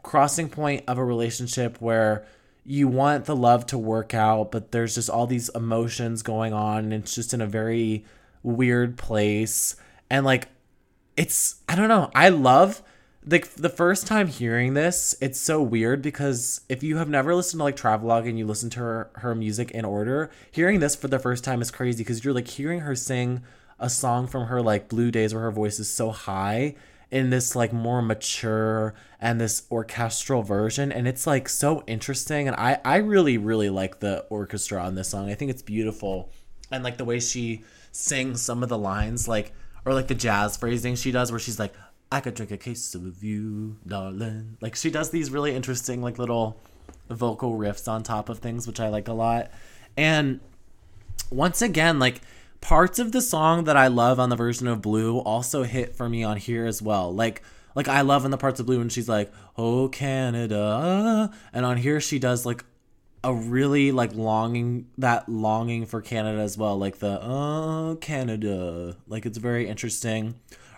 crossing 0.02 0.48
point 0.48 0.84
of 0.86 0.98
a 0.98 1.04
relationship 1.04 1.80
where 1.80 2.24
you 2.64 2.88
want 2.88 3.24
the 3.24 3.36
love 3.36 3.66
to 3.66 3.78
work 3.78 4.12
out 4.12 4.50
but 4.50 4.72
there's 4.72 4.94
just 4.96 5.10
all 5.10 5.26
these 5.26 5.48
emotions 5.50 6.22
going 6.22 6.52
on 6.52 6.84
and 6.84 6.92
it's 6.94 7.14
just 7.14 7.32
in 7.32 7.40
a 7.40 7.46
very 7.46 8.04
weird 8.42 8.96
place. 8.96 9.76
And 10.10 10.24
like 10.24 10.48
it's 11.16 11.56
i 11.68 11.74
don't 11.74 11.88
know 11.88 12.10
i 12.14 12.28
love 12.28 12.82
the 13.26 13.46
the 13.56 13.68
first 13.68 14.06
time 14.06 14.28
hearing 14.28 14.74
this, 14.74 15.16
it's 15.20 15.40
so 15.40 15.60
weird 15.60 16.00
because 16.00 16.60
if 16.68 16.82
you 16.82 16.96
have 16.98 17.08
never 17.08 17.34
listened 17.34 17.58
to 17.58 17.64
like 17.64 17.76
Travelogue 17.76 18.26
and 18.26 18.38
you 18.38 18.46
listen 18.46 18.70
to 18.70 18.80
her, 18.80 19.10
her 19.16 19.34
music 19.34 19.72
in 19.72 19.84
order, 19.84 20.30
hearing 20.52 20.78
this 20.78 20.94
for 20.94 21.08
the 21.08 21.18
first 21.18 21.42
time 21.42 21.60
is 21.60 21.72
crazy 21.72 22.04
because 22.04 22.24
you're 22.24 22.34
like 22.34 22.46
hearing 22.46 22.80
her 22.80 22.94
sing 22.94 23.42
a 23.80 23.90
song 23.90 24.28
from 24.28 24.46
her 24.46 24.62
like 24.62 24.88
Blue 24.88 25.10
Days 25.10 25.34
where 25.34 25.42
her 25.42 25.50
voice 25.50 25.80
is 25.80 25.90
so 25.90 26.10
high 26.10 26.76
in 27.10 27.30
this 27.30 27.56
like 27.56 27.72
more 27.72 28.00
mature 28.00 28.94
and 29.20 29.40
this 29.40 29.66
orchestral 29.70 30.42
version 30.42 30.90
and 30.90 31.06
it's 31.06 31.26
like 31.26 31.48
so 31.48 31.82
interesting 31.86 32.48
and 32.48 32.56
I 32.56 32.80
I 32.84 32.96
really 32.96 33.38
really 33.38 33.70
like 33.70 34.00
the 34.00 34.20
orchestra 34.30 34.80
on 34.82 34.94
this 34.94 35.08
song. 35.08 35.30
I 35.30 35.34
think 35.34 35.50
it's 35.50 35.62
beautiful 35.62 36.30
and 36.70 36.84
like 36.84 36.96
the 36.96 37.04
way 37.04 37.18
she 37.18 37.64
sings 37.90 38.40
some 38.40 38.62
of 38.62 38.68
the 38.68 38.78
lines 38.78 39.26
like 39.26 39.52
or 39.84 39.94
like 39.94 40.08
the 40.08 40.14
jazz 40.14 40.56
phrasing 40.56 40.94
she 40.94 41.10
does 41.10 41.30
where 41.30 41.40
she's 41.40 41.58
like 41.58 41.72
I 42.10 42.20
could 42.20 42.34
drink 42.34 42.52
a 42.52 42.56
case 42.56 42.94
of 42.94 43.22
you, 43.24 43.78
darling. 43.86 44.58
Like 44.60 44.76
she 44.76 44.90
does 44.90 45.10
these 45.10 45.30
really 45.30 45.54
interesting 45.54 46.02
like 46.02 46.18
little 46.18 46.58
vocal 47.10 47.58
riffs 47.58 47.88
on 47.88 48.02
top 48.02 48.28
of 48.28 48.38
things, 48.38 48.66
which 48.66 48.80
I 48.80 48.88
like 48.88 49.08
a 49.08 49.12
lot. 49.12 49.50
And 49.96 50.40
once 51.30 51.62
again, 51.62 51.98
like 51.98 52.20
parts 52.60 52.98
of 52.98 53.12
the 53.12 53.20
song 53.20 53.64
that 53.64 53.76
I 53.76 53.88
love 53.88 54.20
on 54.20 54.28
the 54.28 54.36
version 54.36 54.68
of 54.68 54.82
Blue 54.82 55.18
also 55.18 55.64
hit 55.64 55.96
for 55.96 56.08
me 56.08 56.22
on 56.22 56.36
here 56.36 56.66
as 56.66 56.80
well. 56.80 57.12
Like 57.12 57.42
like 57.74 57.88
I 57.88 58.00
love 58.00 58.24
in 58.24 58.30
the 58.30 58.38
parts 58.38 58.60
of 58.60 58.66
Blue 58.66 58.78
when 58.78 58.88
she's 58.88 59.08
like, 59.08 59.32
"Oh 59.56 59.88
Canada," 59.88 61.30
and 61.52 61.66
on 61.66 61.76
here 61.76 62.00
she 62.00 62.18
does 62.18 62.46
like 62.46 62.64
a 63.24 63.34
really 63.34 63.92
like 63.92 64.14
longing 64.14 64.86
that 64.98 65.28
longing 65.28 65.86
for 65.86 66.00
Canada 66.00 66.40
as 66.40 66.56
well, 66.56 66.78
like 66.78 67.00
the 67.00 67.20
"Oh 67.20 67.98
Canada." 68.00 68.96
Like 69.08 69.26
it's 69.26 69.38
very 69.38 69.68
interesting 69.68 70.36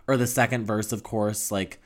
or 0.08 0.16
the 0.16 0.26
second 0.26 0.64
verse, 0.64 0.90
of 0.90 1.02
course, 1.02 1.52
like 1.52 1.78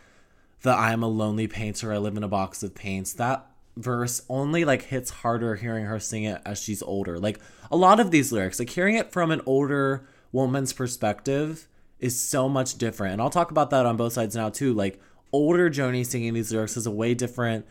the 0.62 0.70
I'm 0.72 1.02
a 1.02 1.08
lonely 1.08 1.48
painter, 1.48 1.92
I 1.92 1.98
live 1.98 2.16
in 2.16 2.22
a 2.22 2.28
box 2.28 2.62
of 2.62 2.74
paints. 2.74 3.12
That 3.14 3.46
verse 3.76 4.22
only 4.28 4.64
like 4.64 4.82
hits 4.82 5.10
harder 5.10 5.56
hearing 5.56 5.86
her 5.86 5.98
sing 5.98 6.24
it 6.24 6.40
as 6.46 6.62
she's 6.62 6.82
older. 6.82 7.18
Like 7.18 7.40
a 7.70 7.76
lot 7.76 8.00
of 8.00 8.10
these 8.10 8.32
lyrics, 8.32 8.58
like 8.58 8.70
hearing 8.70 8.94
it 8.94 9.12
from 9.12 9.30
an 9.30 9.42
older 9.44 10.06
woman's 10.30 10.72
perspective 10.72 11.68
is 11.98 12.18
so 12.18 12.48
much 12.48 12.78
different. 12.78 13.14
And 13.14 13.22
I'll 13.22 13.30
talk 13.30 13.50
about 13.50 13.70
that 13.70 13.86
on 13.86 13.96
both 13.96 14.12
sides 14.12 14.36
now 14.36 14.50
too. 14.50 14.72
Like 14.72 15.00
older 15.32 15.68
Joni 15.68 16.06
singing 16.06 16.34
these 16.34 16.52
lyrics 16.52 16.76
is 16.76 16.86
a 16.86 16.90
way 16.90 17.14
different 17.14 17.66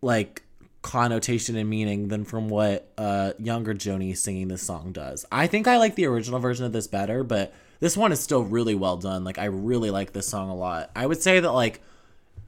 like 0.00 0.42
connotation 0.82 1.56
and 1.56 1.68
meaning 1.68 2.08
than 2.08 2.24
from 2.24 2.48
what 2.48 2.90
uh 2.96 3.32
younger 3.38 3.74
Joni 3.74 4.16
singing 4.16 4.48
this 4.48 4.62
song 4.62 4.92
does. 4.92 5.26
I 5.30 5.46
think 5.46 5.68
I 5.68 5.76
like 5.76 5.94
the 5.94 6.06
original 6.06 6.40
version 6.40 6.64
of 6.64 6.72
this 6.72 6.86
better, 6.86 7.22
but 7.22 7.52
this 7.80 7.96
one 7.96 8.12
is 8.12 8.20
still 8.20 8.44
really 8.44 8.74
well 8.74 8.96
done. 8.96 9.24
Like 9.24 9.38
I 9.38 9.46
really 9.46 9.90
like 9.90 10.12
this 10.12 10.28
song 10.28 10.50
a 10.50 10.54
lot. 10.54 10.90
I 10.94 11.06
would 11.06 11.20
say 11.20 11.40
that 11.40 11.52
like 11.52 11.80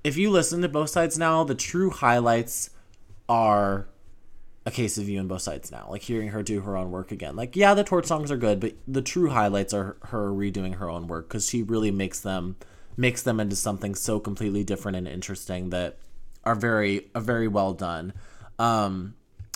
if 0.05 0.17
you 0.17 0.31
listen 0.31 0.63
to 0.63 0.69
both 0.69 0.91
sides 0.91 1.19
now, 1.19 1.43
the 1.45 1.55
true 1.55 1.91
highlights 1.91 2.71
are 3.29 3.89
a 4.65 4.71
case 4.71 4.99
of 4.99 5.09
you 5.09 5.19
and 5.19 5.29
both 5.29 5.43
sides 5.43 5.73
now. 5.73 5.89
Like 5.91 6.03
hearing 6.03 6.29
her 6.29 6.43
do 6.43 6.61
her 6.61 6.77
own 6.77 6.91
work 6.91 7.11
again. 7.11 7.35
Like 7.35 7.57
yeah, 7.57 7.75
the 7.75 7.83
torch 7.83 8.07
songs 8.07 8.31
are 8.31 8.37
good, 8.37 8.61
but 8.61 8.75
the 8.87 9.03
true 9.03 9.31
highlights 9.31 9.75
are 9.75 9.97
her 10.05 10.31
redoing 10.31 10.77
her 10.77 10.89
own 10.89 11.07
work 11.07 11.29
because 11.29 11.49
she 11.49 11.63
really 11.63 11.91
makes 11.91 12.21
them 12.21 12.57
makes 12.97 13.23
them 13.23 13.41
into 13.41 13.57
something 13.57 13.95
so 13.95 14.21
completely 14.21 14.63
different 14.63 14.99
and 14.99 15.09
interesting 15.09 15.71
that 15.71 15.97
are 16.45 16.55
very 16.55 17.09
are 17.15 17.23
very 17.23 17.49
well 17.49 17.73
done. 17.73 18.13
Um, 18.59 19.15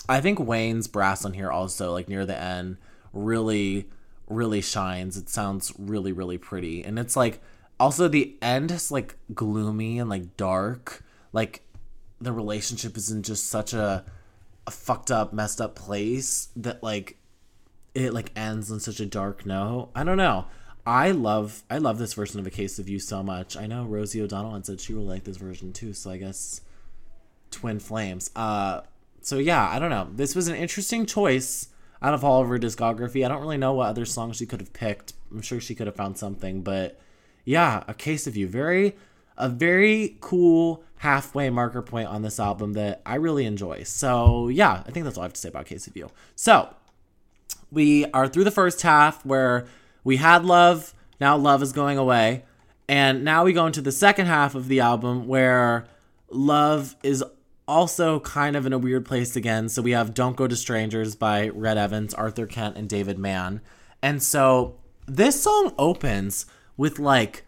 I 0.09 0.21
think 0.21 0.39
Wayne's 0.39 0.87
brass 0.87 1.23
on 1.23 1.33
here 1.33 1.51
also 1.51 1.93
like 1.93 2.09
near 2.09 2.25
the 2.25 2.37
end 2.37 2.77
really 3.13 3.89
really 4.27 4.61
shines. 4.61 5.17
It 5.17 5.29
sounds 5.29 5.73
really 5.77 6.11
really 6.11 6.37
pretty, 6.37 6.83
and 6.83 6.97
it's 6.99 7.15
like 7.15 7.41
also 7.79 8.07
the 8.07 8.35
end 8.41 8.71
is 8.71 8.91
like 8.91 9.15
gloomy 9.33 9.99
and 9.99 10.09
like 10.09 10.37
dark. 10.37 11.03
Like 11.33 11.61
the 12.19 12.31
relationship 12.31 12.97
is 12.97 13.11
in 13.11 13.23
just 13.23 13.47
such 13.47 13.73
a, 13.73 14.03
a 14.65 14.71
fucked 14.71 15.11
up, 15.11 15.33
messed 15.33 15.61
up 15.61 15.75
place 15.75 16.49
that 16.55 16.81
like 16.81 17.17
it 17.93 18.13
like 18.13 18.31
ends 18.35 18.71
on 18.71 18.79
such 18.79 18.99
a 18.99 19.05
dark 19.05 19.45
note. 19.45 19.89
I 19.95 20.03
don't 20.03 20.17
know. 20.17 20.45
I 20.85 21.11
love 21.11 21.63
I 21.69 21.79
love 21.79 21.97
this 21.97 22.13
version 22.13 22.39
of 22.39 22.47
A 22.47 22.49
Case 22.51 22.79
of 22.79 22.87
You 22.87 22.99
so 22.99 23.21
much. 23.21 23.57
I 23.57 23.67
know 23.67 23.83
Rosie 23.83 24.21
O'Donnell 24.21 24.53
had 24.53 24.65
said 24.65 24.79
she 24.79 24.93
would 24.93 25.05
like 25.05 25.25
this 25.25 25.37
version 25.37 25.73
too, 25.73 25.93
so 25.93 26.09
I 26.09 26.17
guess 26.17 26.61
twin 27.51 27.79
flames. 27.79 28.31
Uh 28.35 28.81
so 29.21 29.37
yeah, 29.37 29.69
I 29.69 29.79
don't 29.79 29.89
know. 29.89 30.07
This 30.13 30.35
was 30.35 30.47
an 30.47 30.55
interesting 30.55 31.05
choice 31.05 31.67
out 32.01 32.13
of 32.13 32.23
all 32.23 32.41
of 32.41 32.49
her 32.49 32.59
discography. 32.59 33.25
I 33.25 33.27
don't 33.27 33.41
really 33.41 33.57
know 33.57 33.73
what 33.73 33.87
other 33.87 34.05
songs 34.05 34.37
she 34.37 34.45
could 34.45 34.59
have 34.59 34.73
picked. 34.73 35.13
I'm 35.31 35.41
sure 35.41 35.59
she 35.59 35.75
could 35.75 35.87
have 35.87 35.95
found 35.95 36.17
something, 36.17 36.61
but 36.61 36.99
yeah, 37.43 37.83
A 37.87 37.93
Case 37.93 38.27
of 38.27 38.35
You. 38.37 38.47
Very 38.47 38.95
a 39.37 39.47
very 39.49 40.17
cool 40.19 40.83
halfway 40.97 41.49
marker 41.49 41.81
point 41.81 42.07
on 42.07 42.23
this 42.23 42.39
album 42.39 42.73
that 42.73 43.01
I 43.05 43.15
really 43.15 43.45
enjoy. 43.45 43.83
So 43.83 44.47
yeah, 44.47 44.83
I 44.85 44.91
think 44.91 45.03
that's 45.03 45.17
all 45.17 45.23
I 45.23 45.25
have 45.25 45.33
to 45.33 45.39
say 45.39 45.49
about 45.49 45.67
Case 45.67 45.87
of 45.87 45.95
You. 45.95 46.09
So 46.35 46.73
we 47.71 48.05
are 48.11 48.27
through 48.27 48.45
the 48.45 48.51
first 48.51 48.81
half 48.81 49.23
where 49.25 49.67
we 50.03 50.17
had 50.17 50.43
love, 50.43 50.93
now 51.19 51.37
love 51.37 51.61
is 51.61 51.71
going 51.71 51.97
away. 51.97 52.43
And 52.89 53.23
now 53.23 53.43
we 53.43 53.53
go 53.53 53.67
into 53.67 53.81
the 53.81 53.91
second 53.91 54.27
half 54.27 54.55
of 54.55 54.69
the 54.69 54.79
album 54.79 55.27
where 55.27 55.85
love 56.29 56.95
is 57.03 57.23
also 57.67 58.19
kind 58.21 58.55
of 58.55 58.65
in 58.65 58.73
a 58.73 58.77
weird 58.77 59.05
place 59.05 59.35
again. 59.35 59.69
So 59.69 59.81
we 59.81 59.91
have 59.91 60.13
Don't 60.13 60.35
Go 60.35 60.47
to 60.47 60.55
Strangers 60.55 61.15
by 61.15 61.49
Redd 61.49 61.77
Evans, 61.77 62.13
Arthur 62.13 62.45
Kent, 62.45 62.77
and 62.77 62.87
David 62.87 63.19
Mann. 63.19 63.61
And 64.01 64.21
so 64.23 64.79
this 65.05 65.41
song 65.41 65.73
opens 65.77 66.45
with 66.77 66.99
like, 66.99 67.45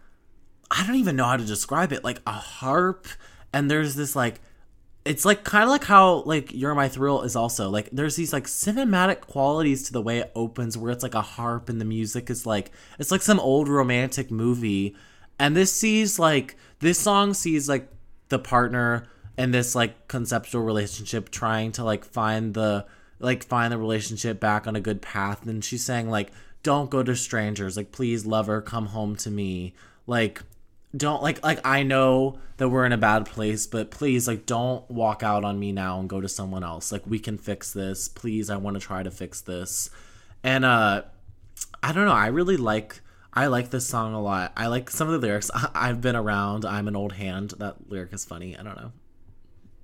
I 0.70 0.86
don't 0.86 0.96
even 0.96 1.16
know 1.16 1.24
how 1.24 1.36
to 1.36 1.44
describe 1.44 1.92
it, 1.92 2.04
like 2.04 2.20
a 2.26 2.32
harp. 2.32 3.06
And 3.52 3.70
there's 3.70 3.94
this 3.94 4.14
like 4.14 4.40
it's 5.04 5.24
like 5.24 5.44
kind 5.44 5.64
of 5.64 5.70
like 5.70 5.84
how 5.84 6.22
like 6.24 6.52
you're 6.52 6.74
my 6.74 6.88
thrill 6.88 7.22
is 7.22 7.34
also 7.34 7.70
like 7.70 7.88
there's 7.90 8.16
these 8.16 8.32
like 8.32 8.44
cinematic 8.44 9.20
qualities 9.22 9.84
to 9.84 9.92
the 9.92 10.02
way 10.02 10.18
it 10.18 10.30
opens 10.34 10.76
where 10.76 10.92
it's 10.92 11.02
like 11.02 11.14
a 11.14 11.22
harp 11.22 11.68
and 11.68 11.80
the 11.80 11.84
music 11.86 12.28
is 12.28 12.44
like 12.44 12.70
it's 12.98 13.10
like 13.10 13.22
some 13.22 13.40
old 13.40 13.66
romantic 13.66 14.30
movie 14.30 14.94
and 15.38 15.56
this 15.56 15.72
sees 15.72 16.18
like 16.18 16.54
this 16.80 16.98
song 16.98 17.32
sees 17.32 17.68
like 17.68 17.88
the 18.28 18.38
partner 18.38 19.06
and 19.36 19.54
this 19.54 19.74
like 19.74 20.08
conceptual 20.08 20.62
relationship 20.62 21.30
trying 21.30 21.72
to 21.72 21.84
like 21.84 22.04
find 22.04 22.54
the 22.54 22.86
like 23.18 23.44
find 23.44 23.72
the 23.72 23.78
relationship 23.78 24.40
back 24.40 24.66
on 24.66 24.76
a 24.76 24.80
good 24.80 25.02
path 25.02 25.46
and 25.46 25.64
she's 25.64 25.84
saying 25.84 26.08
like 26.08 26.30
don't 26.62 26.90
go 26.90 27.02
to 27.02 27.14
strangers 27.16 27.76
like 27.76 27.92
please 27.92 28.26
lover 28.26 28.60
come 28.60 28.86
home 28.86 29.16
to 29.16 29.30
me 29.30 29.74
like 30.06 30.42
don't 30.96 31.22
like 31.22 31.42
like 31.44 31.60
I 31.64 31.82
know 31.82 32.38
that 32.56 32.68
we're 32.68 32.84
in 32.84 32.92
a 32.92 32.98
bad 32.98 33.26
place, 33.26 33.66
but 33.66 33.90
please 33.90 34.26
like 34.26 34.44
don't 34.44 34.88
walk 34.90 35.22
out 35.22 35.44
on 35.44 35.58
me 35.58 35.72
now 35.72 36.00
and 36.00 36.08
go 36.08 36.20
to 36.20 36.28
someone 36.28 36.64
else. 36.64 36.90
Like 36.90 37.06
we 37.06 37.18
can 37.18 37.38
fix 37.38 37.72
this. 37.72 38.08
Please, 38.08 38.50
I 38.50 38.56
want 38.56 38.74
to 38.74 38.80
try 38.80 39.02
to 39.02 39.10
fix 39.10 39.40
this. 39.40 39.90
And 40.42 40.64
uh 40.64 41.02
I 41.82 41.92
don't 41.92 42.06
know, 42.06 42.12
I 42.12 42.26
really 42.26 42.56
like 42.56 43.00
I 43.32 43.46
like 43.46 43.70
this 43.70 43.86
song 43.86 44.14
a 44.14 44.20
lot. 44.20 44.52
I 44.56 44.66
like 44.66 44.90
some 44.90 45.08
of 45.08 45.12
the 45.12 45.24
lyrics. 45.26 45.50
I've 45.74 46.00
been 46.00 46.16
around. 46.16 46.64
I'm 46.64 46.88
an 46.88 46.96
old 46.96 47.12
hand. 47.12 47.54
That 47.58 47.88
lyric 47.88 48.12
is 48.12 48.24
funny. 48.24 48.56
I 48.56 48.62
don't 48.62 48.76
know. 48.76 48.92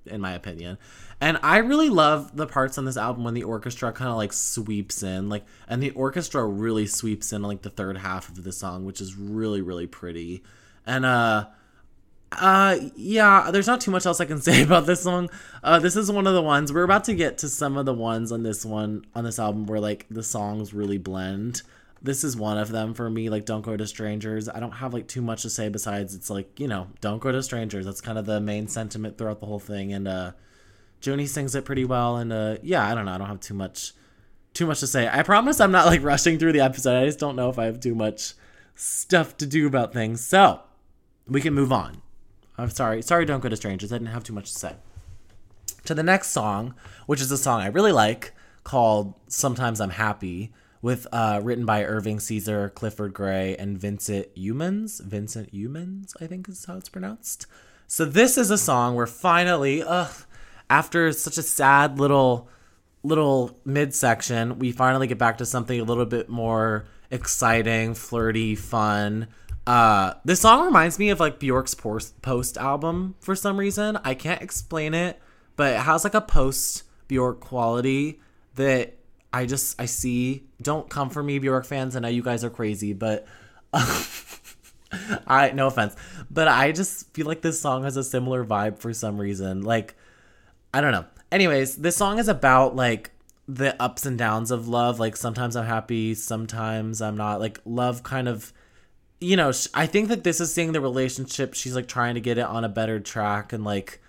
In 0.07 0.21
my 0.21 0.33
opinion. 0.33 0.77
And 1.19 1.39
I 1.41 1.57
really 1.57 1.89
love 1.89 2.35
the 2.35 2.45
parts 2.45 2.77
on 2.77 2.85
this 2.85 2.97
album 2.97 3.23
when 3.23 3.33
the 3.33 3.43
orchestra 3.43 3.91
kind 3.91 4.09
of 4.09 4.17
like 4.17 4.33
sweeps 4.33 5.01
in. 5.01 5.29
Like 5.29 5.45
and 5.67 5.81
the 5.81 5.91
orchestra 5.91 6.45
really 6.45 6.85
sweeps 6.85 7.33
in 7.33 7.41
like 7.41 7.63
the 7.63 7.69
third 7.69 7.97
half 7.97 8.29
of 8.29 8.43
the 8.43 8.51
song, 8.51 8.85
which 8.85 9.01
is 9.01 9.15
really 9.15 9.61
really 9.61 9.87
pretty. 9.87 10.43
And 10.85 11.05
uh 11.05 11.47
uh 12.31 12.77
yeah, 12.95 13.49
there's 13.51 13.67
not 13.67 13.81
too 13.81 13.89
much 13.89 14.05
else 14.05 14.21
I 14.21 14.25
can 14.25 14.41
say 14.41 14.61
about 14.61 14.85
this 14.85 15.01
song. 15.01 15.29
Uh 15.63 15.79
this 15.79 15.95
is 15.95 16.11
one 16.11 16.27
of 16.27 16.35
the 16.35 16.41
ones 16.41 16.71
we're 16.71 16.83
about 16.83 17.05
to 17.05 17.15
get 17.15 17.39
to 17.39 17.49
some 17.49 17.77
of 17.77 17.85
the 17.85 17.93
ones 17.93 18.31
on 18.31 18.43
this 18.43 18.63
one 18.63 19.05
on 19.15 19.23
this 19.23 19.39
album 19.39 19.65
where 19.65 19.79
like 19.79 20.05
the 20.11 20.23
songs 20.23 20.73
really 20.73 20.99
blend. 20.99 21.63
This 22.01 22.23
is 22.23 22.37
one 22.37 22.57
of 22.57 22.69
them 22.69 22.93
for 22.93 23.09
me, 23.09 23.29
like 23.29 23.45
Don't 23.45 23.63
Go 23.63 23.75
to 23.75 23.87
Strangers. 23.87 24.47
I 24.47 24.59
don't 24.59 24.73
have 24.73 24.93
like 24.93 25.07
too 25.07 25.21
much 25.21 25.41
to 25.41 25.49
say 25.49 25.69
besides 25.69 26.13
it's 26.13 26.29
like, 26.29 26.59
you 26.59 26.67
know, 26.67 26.87
don't 27.01 27.19
go 27.19 27.31
to 27.31 27.41
strangers. 27.41 27.85
That's 27.85 28.01
kind 28.01 28.17
of 28.17 28.25
the 28.25 28.39
main 28.39 28.67
sentiment 28.67 29.17
throughout 29.17 29.39
the 29.39 29.47
whole 29.47 29.59
thing 29.59 29.93
and 29.93 30.07
uh 30.07 30.31
Joni 31.01 31.27
sings 31.27 31.53
it 31.55 31.65
pretty 31.65 31.85
well 31.85 32.17
and 32.17 32.31
uh 32.31 32.57
yeah, 32.61 32.87
I 32.87 32.93
don't 32.93 33.05
know, 33.05 33.13
I 33.13 33.17
don't 33.17 33.27
have 33.27 33.39
too 33.39 33.53
much 33.53 33.93
too 34.53 34.65
much 34.65 34.79
to 34.79 34.87
say. 34.87 35.07
I 35.07 35.23
promise 35.23 35.59
I'm 35.59 35.71
not 35.71 35.85
like 35.85 36.03
rushing 36.03 36.39
through 36.39 36.53
the 36.53 36.61
episode. 36.61 37.01
I 37.01 37.05
just 37.05 37.19
don't 37.19 37.35
know 37.35 37.49
if 37.49 37.59
I 37.59 37.65
have 37.65 37.79
too 37.79 37.95
much 37.95 38.33
stuff 38.75 39.37
to 39.37 39.45
do 39.45 39.67
about 39.67 39.93
things. 39.93 40.25
So, 40.25 40.61
we 41.27 41.41
can 41.41 41.53
move 41.53 41.71
on. 41.71 42.01
I'm 42.57 42.69
sorry. 42.69 43.01
Sorry, 43.01 43.25
don't 43.25 43.41
go 43.41 43.49
to 43.49 43.55
strangers. 43.55 43.91
I 43.91 43.97
didn't 43.97 44.13
have 44.13 44.23
too 44.23 44.33
much 44.33 44.51
to 44.51 44.59
say. 44.59 44.75
To 45.85 45.93
the 45.93 46.03
next 46.03 46.29
song, 46.29 46.73
which 47.05 47.21
is 47.21 47.31
a 47.31 47.37
song 47.37 47.61
I 47.61 47.67
really 47.67 47.91
like 47.91 48.33
called 48.63 49.13
Sometimes 49.27 49.79
I'm 49.79 49.91
Happy, 49.91 50.51
with 50.87 51.05
uh, 51.11 51.41
written 51.43 51.65
by 51.65 51.83
Irving 51.83 52.17
Caesar, 52.17 52.69
Clifford 52.69 53.13
Grey, 53.13 53.57
and 53.57 53.77
Vincent 53.77 54.33
Youmans. 54.35 55.03
Vincent 55.03 55.53
Youmans, 55.53 56.13
I 56.21 56.27
think 56.27 56.47
is 56.47 56.63
how 56.63 56.77
it's 56.77 56.87
pronounced. 56.87 57.45
So 57.87 58.05
this 58.05 58.37
is 58.37 58.51
a 58.51 58.57
song 58.57 58.95
where 58.95 59.05
finally, 59.05 59.83
after 60.69 61.11
such 61.11 61.37
a 61.37 61.41
sad 61.41 61.99
little 61.99 62.47
little 63.03 63.59
midsection, 63.65 64.59
we 64.59 64.71
finally 64.71 65.07
get 65.07 65.17
back 65.17 65.39
to 65.39 65.45
something 65.45 65.77
a 65.77 65.83
little 65.83 66.05
bit 66.05 66.29
more 66.29 66.85
exciting, 67.11 67.93
flirty, 67.93 68.55
fun. 68.55 69.27
Uh, 69.67 70.13
this 70.23 70.39
song 70.39 70.63
reminds 70.63 70.97
me 70.97 71.09
of 71.09 71.19
like 71.19 71.37
Bjork's 71.37 71.75
post 71.75 72.57
album 72.57 73.15
for 73.19 73.35
some 73.35 73.57
reason. 73.57 73.99
I 74.05 74.13
can't 74.13 74.41
explain 74.41 74.93
it, 74.93 75.19
but 75.57 75.73
it 75.73 75.79
has 75.81 76.05
like 76.05 76.13
a 76.13 76.21
post 76.21 76.83
Bjork 77.09 77.41
quality 77.41 78.21
that 78.55 78.96
I 79.31 79.45
just 79.45 79.79
I 79.79 79.85
see. 79.85 80.43
Don't 80.61 80.89
come 80.89 81.09
for 81.09 81.21
me, 81.21 81.39
Bjork 81.39 81.65
fans. 81.65 81.95
I 81.95 81.99
know 81.99 82.07
you 82.07 82.23
guys 82.23 82.43
are 82.43 82.49
crazy, 82.49 82.93
but 82.93 83.27
I 85.27 85.51
no 85.53 85.67
offense, 85.67 85.95
but 86.29 86.47
I 86.47 86.71
just 86.71 87.13
feel 87.13 87.25
like 87.27 87.41
this 87.41 87.59
song 87.59 87.83
has 87.83 87.97
a 87.97 88.03
similar 88.03 88.45
vibe 88.45 88.79
for 88.79 88.93
some 88.93 89.19
reason. 89.19 89.61
Like 89.61 89.95
I 90.73 90.81
don't 90.81 90.91
know. 90.91 91.05
Anyways, 91.31 91.77
this 91.77 91.97
song 91.97 92.19
is 92.19 92.27
about 92.27 92.75
like 92.75 93.11
the 93.47 93.81
ups 93.81 94.05
and 94.05 94.17
downs 94.17 94.51
of 94.51 94.67
love. 94.67 94.99
Like 94.99 95.15
sometimes 95.15 95.55
I'm 95.55 95.65
happy, 95.65 96.13
sometimes 96.13 97.01
I'm 97.01 97.17
not. 97.17 97.39
Like 97.39 97.59
love 97.65 98.03
kind 98.03 98.27
of 98.27 98.53
you 99.19 99.35
know, 99.35 99.51
I 99.73 99.87
think 99.87 100.09
that 100.09 100.23
this 100.23 100.39
is 100.39 100.53
seeing 100.53 100.73
the 100.73 100.81
relationship. 100.81 101.53
She's 101.53 101.75
like 101.75 101.87
trying 101.87 102.15
to 102.15 102.21
get 102.21 102.37
it 102.37 102.45
on 102.45 102.63
a 102.63 102.69
better 102.69 102.99
track 102.99 103.51
and 103.51 103.63
like, 103.63 103.99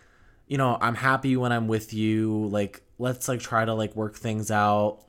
you 0.47 0.59
know, 0.59 0.77
I'm 0.81 0.95
happy 0.95 1.37
when 1.37 1.53
I'm 1.53 1.67
with 1.67 1.95
you. 1.95 2.47
Like, 2.47 2.83
let's 2.99 3.29
like 3.29 3.41
try 3.41 3.65
to 3.65 3.75
like 3.75 3.97
work 3.97 4.17
things 4.17 4.51
out. 4.51 5.01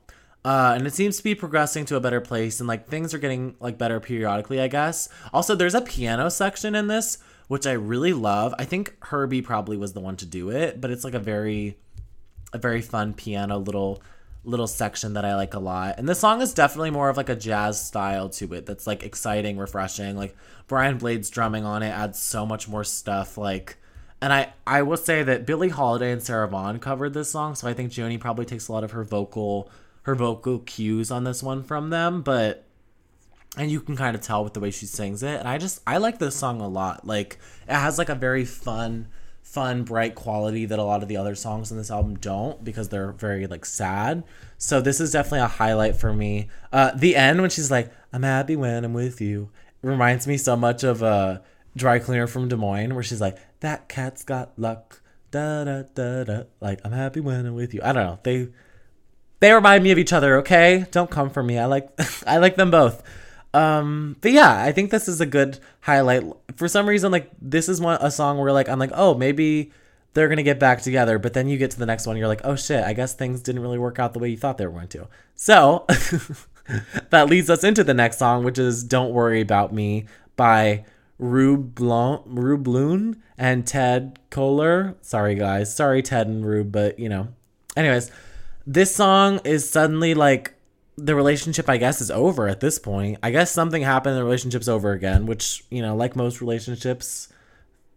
Uh, 0.44 0.72
and 0.76 0.86
it 0.86 0.94
seems 0.94 1.18
to 1.18 1.22
be 1.22 1.34
progressing 1.34 1.84
to 1.84 1.96
a 1.96 2.00
better 2.00 2.20
place 2.20 2.60
and 2.60 2.68
like 2.68 2.88
things 2.88 3.12
are 3.12 3.18
getting 3.18 3.56
like 3.60 3.76
better 3.76 4.00
periodically, 4.00 4.60
I 4.60 4.68
guess. 4.68 5.08
Also, 5.32 5.54
there's 5.54 5.74
a 5.74 5.82
piano 5.82 6.30
section 6.30 6.74
in 6.74 6.86
this, 6.86 7.18
which 7.48 7.66
I 7.66 7.72
really 7.72 8.14
love. 8.14 8.54
I 8.58 8.64
think 8.64 8.96
Herbie 9.04 9.42
probably 9.42 9.76
was 9.76 9.92
the 9.92 10.00
one 10.00 10.16
to 10.16 10.26
do 10.26 10.50
it, 10.50 10.80
but 10.80 10.90
it's 10.90 11.04
like 11.04 11.14
a 11.14 11.18
very, 11.18 11.76
a 12.52 12.58
very 12.58 12.80
fun 12.80 13.12
piano 13.12 13.58
little 13.58 14.02
little 14.42 14.66
section 14.66 15.12
that 15.12 15.24
I 15.26 15.36
like 15.36 15.52
a 15.52 15.58
lot. 15.58 15.96
And 15.98 16.08
the 16.08 16.14
song 16.14 16.40
is 16.40 16.54
definitely 16.54 16.90
more 16.90 17.10
of 17.10 17.18
like 17.18 17.28
a 17.28 17.36
jazz 17.36 17.84
style 17.84 18.30
to 18.30 18.54
it 18.54 18.64
that's 18.64 18.86
like 18.86 19.02
exciting, 19.02 19.58
refreshing. 19.58 20.16
Like 20.16 20.34
Brian 20.66 20.96
Blade's 20.96 21.28
drumming 21.28 21.66
on 21.66 21.82
it 21.82 21.90
adds 21.90 22.18
so 22.18 22.46
much 22.46 22.66
more 22.66 22.84
stuff 22.84 23.36
like 23.36 23.76
and 24.22 24.32
I 24.32 24.52
I 24.66 24.82
will 24.82 24.96
say 24.96 25.22
that 25.22 25.46
Billie 25.46 25.68
Holiday 25.68 26.12
and 26.12 26.22
Sarah 26.22 26.48
Vaughan 26.48 26.78
covered 26.78 27.14
this 27.14 27.30
song, 27.30 27.54
so 27.54 27.68
I 27.68 27.74
think 27.74 27.90
Joni 27.90 28.18
probably 28.18 28.44
takes 28.44 28.68
a 28.68 28.72
lot 28.72 28.84
of 28.84 28.92
her 28.92 29.04
vocal 29.04 29.70
her 30.02 30.14
vocal 30.14 30.60
cues 30.60 31.10
on 31.10 31.24
this 31.24 31.42
one 31.42 31.62
from 31.62 31.90
them, 31.90 32.22
but 32.22 32.64
and 33.56 33.70
you 33.70 33.80
can 33.80 33.96
kind 33.96 34.14
of 34.14 34.22
tell 34.22 34.44
with 34.44 34.54
the 34.54 34.60
way 34.60 34.70
she 34.70 34.86
sings 34.86 35.22
it. 35.22 35.38
And 35.40 35.48
I 35.48 35.58
just 35.58 35.80
I 35.86 35.98
like 35.98 36.18
this 36.18 36.36
song 36.36 36.60
a 36.60 36.68
lot. 36.68 37.06
Like 37.06 37.38
it 37.68 37.74
has 37.74 37.98
like 37.98 38.08
a 38.08 38.14
very 38.14 38.44
fun 38.44 39.08
fun, 39.50 39.82
bright 39.82 40.14
quality 40.14 40.64
that 40.64 40.78
a 40.78 40.82
lot 40.84 41.02
of 41.02 41.08
the 41.08 41.16
other 41.16 41.34
songs 41.34 41.72
on 41.72 41.78
this 41.78 41.90
album 41.90 42.14
don't 42.16 42.62
because 42.62 42.88
they're 42.88 43.10
very 43.10 43.48
like 43.48 43.64
sad. 43.64 44.22
So 44.58 44.80
this 44.80 45.00
is 45.00 45.10
definitely 45.10 45.40
a 45.40 45.48
highlight 45.48 45.96
for 45.96 46.12
me. 46.12 46.48
Uh, 46.72 46.92
the 46.94 47.16
end 47.16 47.40
when 47.40 47.50
she's 47.50 47.70
like, 47.70 47.92
"I'm 48.12 48.22
happy 48.22 48.54
when 48.54 48.84
I'm 48.84 48.94
with 48.94 49.20
you," 49.20 49.50
reminds 49.82 50.26
me 50.26 50.36
so 50.36 50.56
much 50.56 50.84
of 50.84 51.02
a 51.02 51.06
uh, 51.06 51.38
dry 51.76 51.98
cleaner 51.98 52.28
from 52.28 52.48
Des 52.48 52.56
Moines 52.56 52.94
where 52.94 53.02
she's 53.02 53.20
like, 53.20 53.38
"That 53.60 53.88
cat's 53.88 54.22
got 54.22 54.56
luck." 54.56 55.02
Da 55.32 55.64
da 55.64 55.82
da 55.94 56.24
da. 56.24 56.42
Like, 56.60 56.80
I'm 56.84 56.92
happy 56.92 57.20
when 57.20 57.46
I'm 57.46 57.54
with 57.54 57.74
you. 57.74 57.80
I 57.82 57.92
don't 57.92 58.04
know. 58.04 58.18
They 58.22 58.48
they 59.40 59.52
remind 59.52 59.82
me 59.82 59.90
of 59.90 59.98
each 59.98 60.12
other. 60.12 60.38
Okay, 60.38 60.86
don't 60.90 61.10
come 61.10 61.30
for 61.30 61.42
me. 61.42 61.58
I 61.58 61.66
like 61.66 61.88
I 62.26 62.38
like 62.38 62.56
them 62.56 62.70
both. 62.70 63.02
Um, 63.52 64.16
but 64.20 64.30
yeah, 64.30 64.62
I 64.62 64.70
think 64.72 64.90
this 64.90 65.08
is 65.08 65.20
a 65.20 65.26
good 65.26 65.58
highlight. 65.80 66.22
For 66.56 66.68
some 66.68 66.88
reason, 66.88 67.10
like 67.10 67.30
this 67.40 67.68
is 67.68 67.80
one 67.80 67.98
a 68.00 68.10
song 68.10 68.38
where 68.38 68.52
like 68.52 68.68
I'm 68.68 68.78
like, 68.78 68.92
oh, 68.94 69.14
maybe 69.14 69.72
they're 70.12 70.28
gonna 70.28 70.42
get 70.42 70.60
back 70.60 70.82
together. 70.82 71.18
But 71.18 71.32
then 71.32 71.48
you 71.48 71.58
get 71.58 71.72
to 71.72 71.78
the 71.78 71.86
next 71.86 72.06
one, 72.06 72.16
you're 72.16 72.28
like, 72.28 72.42
oh 72.44 72.56
shit, 72.56 72.84
I 72.84 72.92
guess 72.92 73.14
things 73.14 73.40
didn't 73.40 73.62
really 73.62 73.78
work 73.78 73.98
out 73.98 74.12
the 74.12 74.18
way 74.18 74.28
you 74.28 74.36
thought 74.36 74.58
they 74.58 74.66
were 74.66 74.72
going 74.72 74.88
to. 74.88 75.08
So 75.34 75.86
that 77.10 77.28
leads 77.28 77.50
us 77.50 77.64
into 77.64 77.82
the 77.82 77.94
next 77.94 78.18
song, 78.18 78.44
which 78.44 78.58
is 78.58 78.84
"Don't 78.84 79.12
Worry 79.12 79.40
About 79.40 79.72
Me" 79.72 80.06
by 80.36 80.84
Rube 81.18 81.74
Bloom 81.74 83.22
and 83.36 83.66
Ted 83.66 84.18
Koehler. 84.30 84.94
Sorry 85.00 85.34
guys, 85.34 85.74
sorry 85.74 86.02
Ted 86.02 86.28
and 86.28 86.44
Rube, 86.44 86.70
but 86.70 86.98
you 86.98 87.08
know. 87.08 87.28
Anyways, 87.76 88.10
this 88.66 88.94
song 88.94 89.40
is 89.44 89.68
suddenly 89.68 90.14
like 90.14 90.54
the 90.96 91.14
relationship 91.14 91.68
I 91.68 91.78
guess 91.78 92.00
is 92.00 92.10
over 92.10 92.48
at 92.48 92.60
this 92.60 92.78
point. 92.78 93.18
I 93.22 93.30
guess 93.30 93.50
something 93.50 93.82
happened 93.82 94.16
the 94.16 94.24
relationship's 94.24 94.68
over 94.68 94.92
again, 94.92 95.26
which, 95.26 95.64
you 95.70 95.82
know, 95.82 95.96
like 95.96 96.16
most 96.16 96.40
relationships 96.40 97.28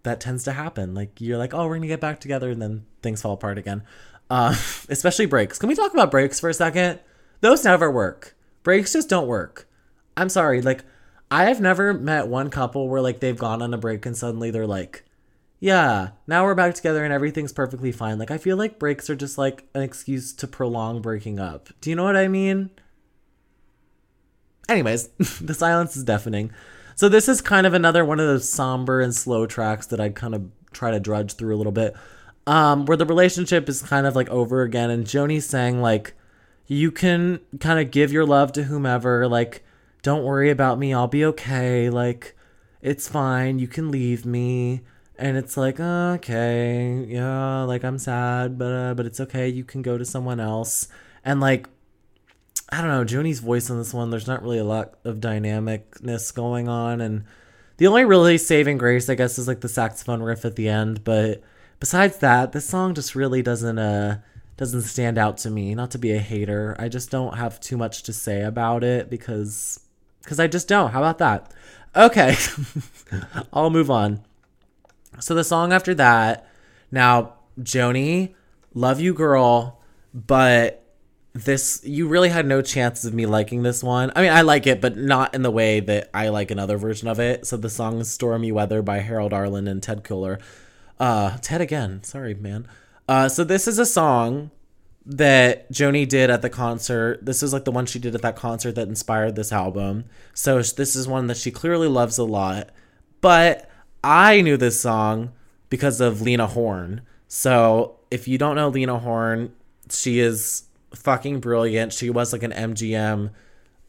that 0.03 0.19
tends 0.19 0.43
to 0.45 0.51
happen. 0.51 0.93
Like 0.93 1.19
you're 1.19 1.37
like, 1.37 1.53
"Oh, 1.53 1.67
we're 1.67 1.79
to 1.79 1.87
get 1.87 2.01
back 2.01 2.19
together," 2.19 2.49
and 2.49 2.61
then 2.61 2.85
things 3.01 3.21
fall 3.21 3.33
apart 3.33 3.57
again. 3.57 3.83
Uh, 4.29 4.55
especially 4.89 5.25
breaks. 5.25 5.59
Can 5.59 5.69
we 5.69 5.75
talk 5.75 5.93
about 5.93 6.11
breaks 6.11 6.39
for 6.39 6.49
a 6.49 6.53
second? 6.53 6.99
Those 7.41 7.63
never 7.63 7.91
work. 7.91 8.35
Breaks 8.63 8.93
just 8.93 9.09
don't 9.09 9.27
work. 9.27 9.67
I'm 10.15 10.29
sorry. 10.29 10.61
Like 10.61 10.83
I 11.31 11.45
have 11.45 11.59
never 11.59 11.93
met 11.93 12.27
one 12.27 12.49
couple 12.49 12.87
where 12.87 13.01
like 13.01 13.19
they've 13.19 13.37
gone 13.37 13.61
on 13.61 13.73
a 13.73 13.77
break 13.77 14.05
and 14.05 14.15
suddenly 14.15 14.51
they're 14.51 14.67
like, 14.67 15.03
"Yeah, 15.63 16.09
now 16.27 16.43
we're 16.43 16.55
back 16.55 16.75
together 16.75 17.05
and 17.05 17.13
everything's 17.13 17.53
perfectly 17.53 17.93
fine." 17.93 18.19
Like 18.19 18.31
I 18.31 18.37
feel 18.37 18.57
like 18.57 18.79
breaks 18.79 19.09
are 19.09 19.15
just 19.15 19.37
like 19.37 19.65
an 19.73 19.81
excuse 19.81 20.33
to 20.33 20.45
prolong 20.45 21.01
breaking 21.01 21.39
up. 21.39 21.69
Do 21.79 21.89
you 21.89 21.95
know 21.95 22.03
what 22.03 22.17
I 22.17 22.27
mean? 22.27 22.69
Anyways, 24.67 25.07
the 25.41 25.53
silence 25.53 25.95
is 25.95 26.03
deafening. 26.03 26.51
So 26.95 27.07
this 27.07 27.29
is 27.29 27.39
kind 27.39 27.65
of 27.65 27.73
another 27.73 28.03
one 28.03 28.19
of 28.19 28.27
those 28.27 28.49
somber 28.49 28.99
and 28.99 29.15
slow 29.15 29.45
tracks 29.45 29.87
that 29.87 30.01
I 30.01 30.09
kind 30.09 30.35
of 30.35 30.51
try 30.73 30.91
to 30.91 30.99
drudge 30.99 31.35
through 31.35 31.55
a 31.55 31.57
little 31.57 31.71
bit. 31.71 31.95
Um, 32.45 32.85
where 32.85 32.97
the 32.97 33.05
relationship 33.05 33.69
is 33.69 33.81
kind 33.81 34.05
of 34.05 34.17
like 34.17 34.29
over 34.29 34.63
again, 34.63 34.89
and 34.89 35.07
Joni's 35.07 35.47
saying 35.47 35.81
like, 35.81 36.13
you 36.67 36.91
can 36.91 37.39
kind 37.61 37.79
of 37.79 37.89
give 37.89 38.11
your 38.11 38.25
love 38.25 38.51
to 38.53 38.63
whomever, 38.63 39.29
like, 39.29 39.63
don't 40.01 40.25
worry 40.25 40.49
about 40.49 40.77
me, 40.77 40.93
I'll 40.93 41.07
be 41.07 41.23
okay, 41.23 41.89
like, 41.89 42.35
it's 42.81 43.07
fine, 43.07 43.59
you 43.59 43.67
can 43.67 43.91
leave 43.91 44.25
me. 44.25 44.81
And 45.17 45.37
it's 45.37 45.55
like, 45.57 45.79
okay, 45.79 47.05
yeah, 47.07 47.63
like 47.63 47.83
I'm 47.83 47.99
sad, 47.99 48.57
but 48.57 48.71
uh, 48.71 48.93
but 48.95 49.05
it's 49.05 49.19
okay, 49.19 49.47
you 49.47 49.63
can 49.63 49.81
go 49.81 49.97
to 49.97 50.05
someone 50.05 50.39
else. 50.39 50.87
And 51.23 51.39
like 51.39 51.67
I 52.69 52.81
don't 52.81 52.89
know, 52.89 53.03
Joni's 53.03 53.39
voice 53.39 53.69
on 53.69 53.77
this 53.77 53.93
one, 53.93 54.09
there's 54.09 54.27
not 54.27 54.41
really 54.41 54.57
a 54.57 54.63
lot 54.63 54.95
of 55.03 55.17
dynamicness 55.17 56.33
going 56.33 56.67
on. 56.67 57.01
And 57.01 57.25
the 57.77 57.85
only 57.85 58.03
really 58.05 58.37
saving 58.39 58.79
grace, 58.79 59.09
I 59.09 59.15
guess, 59.15 59.37
is 59.37 59.47
like 59.47 59.61
the 59.61 59.69
saxophone 59.69 60.23
riff 60.23 60.45
at 60.45 60.55
the 60.55 60.67
end. 60.67 61.03
But 61.03 61.43
besides 61.79 62.17
that, 62.17 62.51
this 62.51 62.67
song 62.67 62.95
just 62.95 63.13
really 63.13 63.43
doesn't 63.43 63.77
uh 63.77 64.19
doesn't 64.57 64.81
stand 64.83 65.17
out 65.17 65.37
to 65.39 65.51
me. 65.51 65.75
Not 65.75 65.91
to 65.91 65.97
be 65.97 66.13
a 66.13 66.19
hater. 66.19 66.75
I 66.79 66.89
just 66.89 67.11
don't 67.11 67.37
have 67.37 67.59
too 67.59 67.77
much 67.77 68.03
to 68.03 68.13
say 68.13 68.41
about 68.41 68.83
it 68.83 69.09
because 69.09 69.79
because 70.23 70.39
I 70.39 70.47
just 70.47 70.67
don't. 70.67 70.91
How 70.91 70.99
about 70.99 71.19
that? 71.19 71.53
Okay. 71.95 72.35
I'll 73.53 73.69
move 73.69 73.91
on. 73.91 74.21
So 75.19 75.35
the 75.35 75.43
song 75.43 75.73
after 75.73 75.93
that, 75.95 76.47
now 76.91 77.35
Joni, 77.59 78.35
love 78.73 78.99
you 78.99 79.13
girl, 79.13 79.81
but 80.13 80.79
this 81.33 81.81
you 81.83 82.07
really 82.07 82.29
had 82.29 82.45
no 82.45 82.61
chances 82.61 83.05
of 83.05 83.13
me 83.13 83.25
liking 83.25 83.63
this 83.63 83.83
one. 83.83 84.11
I 84.15 84.21
mean, 84.21 84.31
I 84.31 84.41
like 84.41 84.67
it, 84.67 84.81
but 84.81 84.95
not 84.97 85.33
in 85.33 85.41
the 85.41 85.51
way 85.51 85.79
that 85.79 86.09
I 86.13 86.29
like 86.29 86.51
another 86.51 86.77
version 86.77 87.07
of 87.07 87.19
it. 87.19 87.47
So 87.47 87.57
the 87.57 87.69
song 87.69 87.99
is 87.99 88.11
"Stormy 88.11 88.51
Weather" 88.51 88.81
by 88.81 88.99
Harold 88.99 89.33
Arlen 89.33 89.67
and 89.67 89.81
Ted 89.81 90.03
Koehler. 90.03 90.39
Uh, 90.99 91.37
Ted 91.41 91.61
again. 91.61 92.03
Sorry, 92.03 92.35
man. 92.35 92.67
Uh, 93.07 93.27
so 93.29 93.43
this 93.43 93.67
is 93.67 93.79
a 93.79 93.85
song 93.85 94.51
that 95.05 95.69
Joni 95.71 96.07
did 96.07 96.29
at 96.29 96.41
the 96.41 96.49
concert. 96.49 97.25
This 97.25 97.43
is 97.43 97.51
like 97.51 97.65
the 97.65 97.71
one 97.71 97.85
she 97.85 97.99
did 97.99 98.15
at 98.15 98.21
that 98.21 98.35
concert 98.35 98.75
that 98.75 98.87
inspired 98.87 99.35
this 99.35 99.51
album. 99.51 100.05
So 100.33 100.61
this 100.61 100.95
is 100.95 101.07
one 101.07 101.27
that 101.27 101.37
she 101.37 101.51
clearly 101.51 101.87
loves 101.87 102.17
a 102.17 102.23
lot. 102.23 102.69
But 103.19 103.69
I 104.03 104.41
knew 104.41 104.57
this 104.57 104.79
song 104.79 105.31
because 105.69 106.01
of 106.01 106.21
Lena 106.21 106.47
Horne. 106.47 107.01
So 107.27 107.95
if 108.11 108.27
you 108.27 108.37
don't 108.37 108.55
know 108.55 108.69
Lena 108.69 108.99
Horne, 108.99 109.53
she 109.89 110.19
is 110.19 110.63
fucking 110.93 111.39
brilliant. 111.39 111.93
She 111.93 112.09
was 112.09 112.33
like 112.33 112.43
an 112.43 112.51
MGM 112.51 113.31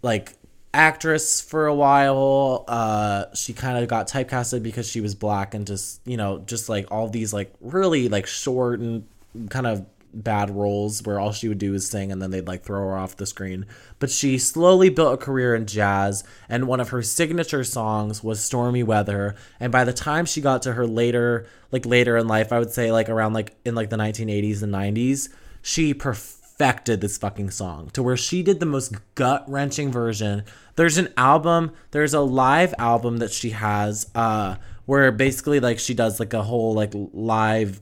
like 0.02 0.34
actress 0.72 1.40
for 1.40 1.66
a 1.66 1.74
while. 1.74 2.64
Uh 2.68 3.26
she 3.34 3.52
kind 3.52 3.78
of 3.78 3.88
got 3.88 4.08
typecasted 4.08 4.62
because 4.62 4.88
she 4.88 5.00
was 5.00 5.14
black 5.14 5.54
and 5.54 5.66
just, 5.66 6.00
you 6.04 6.16
know, 6.16 6.38
just 6.46 6.68
like 6.68 6.90
all 6.90 7.08
these 7.08 7.32
like 7.32 7.52
really 7.60 8.08
like 8.08 8.26
short 8.26 8.80
and 8.80 9.06
kind 9.50 9.66
of 9.66 9.84
bad 10.14 10.50
roles 10.50 11.02
where 11.02 11.18
all 11.18 11.32
she 11.32 11.48
would 11.48 11.58
do 11.58 11.74
is 11.74 11.88
sing 11.88 12.12
and 12.12 12.22
then 12.22 12.30
they'd 12.30 12.46
like 12.46 12.62
throw 12.62 12.80
her 12.80 12.96
off 12.96 13.16
the 13.16 13.26
screen. 13.26 13.66
But 13.98 14.10
she 14.10 14.38
slowly 14.38 14.88
built 14.88 15.14
a 15.14 15.24
career 15.24 15.54
in 15.54 15.66
jazz 15.66 16.24
and 16.48 16.68
one 16.68 16.80
of 16.80 16.90
her 16.90 17.02
signature 17.02 17.64
songs 17.64 18.22
was 18.22 18.42
Stormy 18.42 18.82
Weather. 18.82 19.34
And 19.58 19.72
by 19.72 19.84
the 19.84 19.92
time 19.92 20.26
she 20.26 20.40
got 20.40 20.62
to 20.62 20.74
her 20.74 20.86
later 20.86 21.46
like 21.74 21.84
later 21.84 22.16
in 22.16 22.28
life, 22.28 22.52
I 22.52 22.60
would 22.60 22.70
say 22.70 22.92
like 22.92 23.08
around 23.08 23.32
like 23.32 23.56
in 23.64 23.74
like 23.74 23.90
the 23.90 23.96
1980s 23.96 24.62
and 24.62 24.72
90s, 24.72 25.28
she 25.60 25.92
perfected 25.92 27.00
this 27.00 27.18
fucking 27.18 27.50
song 27.50 27.90
to 27.94 28.02
where 28.02 28.16
she 28.16 28.44
did 28.44 28.60
the 28.60 28.66
most 28.66 28.94
gut 29.16 29.44
wrenching 29.48 29.90
version. 29.90 30.44
There's 30.76 30.98
an 30.98 31.12
album, 31.16 31.72
there's 31.90 32.14
a 32.14 32.20
live 32.20 32.74
album 32.78 33.18
that 33.18 33.32
she 33.32 33.50
has, 33.50 34.08
uh, 34.14 34.56
where 34.86 35.10
basically 35.10 35.58
like 35.58 35.78
she 35.78 35.94
does 35.94 36.20
like 36.20 36.32
a 36.32 36.42
whole 36.42 36.74
like 36.74 36.92
live 36.94 37.80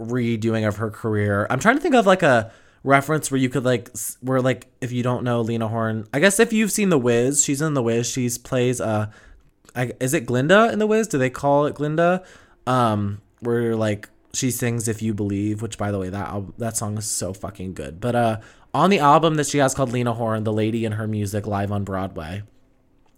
redoing 0.00 0.66
of 0.66 0.76
her 0.76 0.90
career. 0.90 1.46
I'm 1.50 1.60
trying 1.60 1.76
to 1.76 1.82
think 1.82 1.94
of 1.94 2.06
like 2.06 2.22
a 2.22 2.50
reference 2.82 3.30
where 3.30 3.38
you 3.38 3.50
could 3.50 3.64
like 3.64 3.90
where 4.20 4.40
like 4.40 4.66
if 4.80 4.90
you 4.90 5.02
don't 5.02 5.22
know 5.22 5.42
Lena 5.42 5.68
Horne, 5.68 6.06
I 6.12 6.20
guess 6.20 6.40
if 6.40 6.52
you've 6.52 6.72
seen 6.72 6.88
The 6.88 6.98
Wiz, 6.98 7.44
she's 7.44 7.60
in 7.60 7.74
The 7.74 7.82
Wiz. 7.82 8.08
She's 8.08 8.38
plays 8.38 8.80
uh, 8.80 9.10
I, 9.74 9.92
is 10.00 10.14
it 10.14 10.26
Glinda 10.26 10.72
in 10.72 10.78
The 10.78 10.86
Wiz? 10.86 11.06
Do 11.08 11.18
they 11.18 11.30
call 11.30 11.66
it 11.66 11.74
Glinda? 11.74 12.24
Um, 12.66 13.20
where 13.40 13.76
like 13.76 14.08
she 14.32 14.50
sings 14.50 14.88
"If 14.88 15.02
You 15.02 15.14
Believe," 15.14 15.62
which, 15.62 15.78
by 15.78 15.90
the 15.90 15.98
way, 15.98 16.08
that 16.08 16.42
that 16.58 16.76
song 16.76 16.98
is 16.98 17.06
so 17.06 17.32
fucking 17.32 17.74
good. 17.74 18.00
But 18.00 18.14
uh, 18.14 18.40
on 18.72 18.90
the 18.90 18.98
album 18.98 19.34
that 19.36 19.46
she 19.46 19.58
has 19.58 19.74
called 19.74 19.92
Lena 19.92 20.14
Horne, 20.14 20.44
"The 20.44 20.52
Lady 20.52 20.84
and 20.84 20.94
Her 20.94 21.06
Music" 21.06 21.46
live 21.46 21.72
on 21.72 21.84
Broadway, 21.84 22.42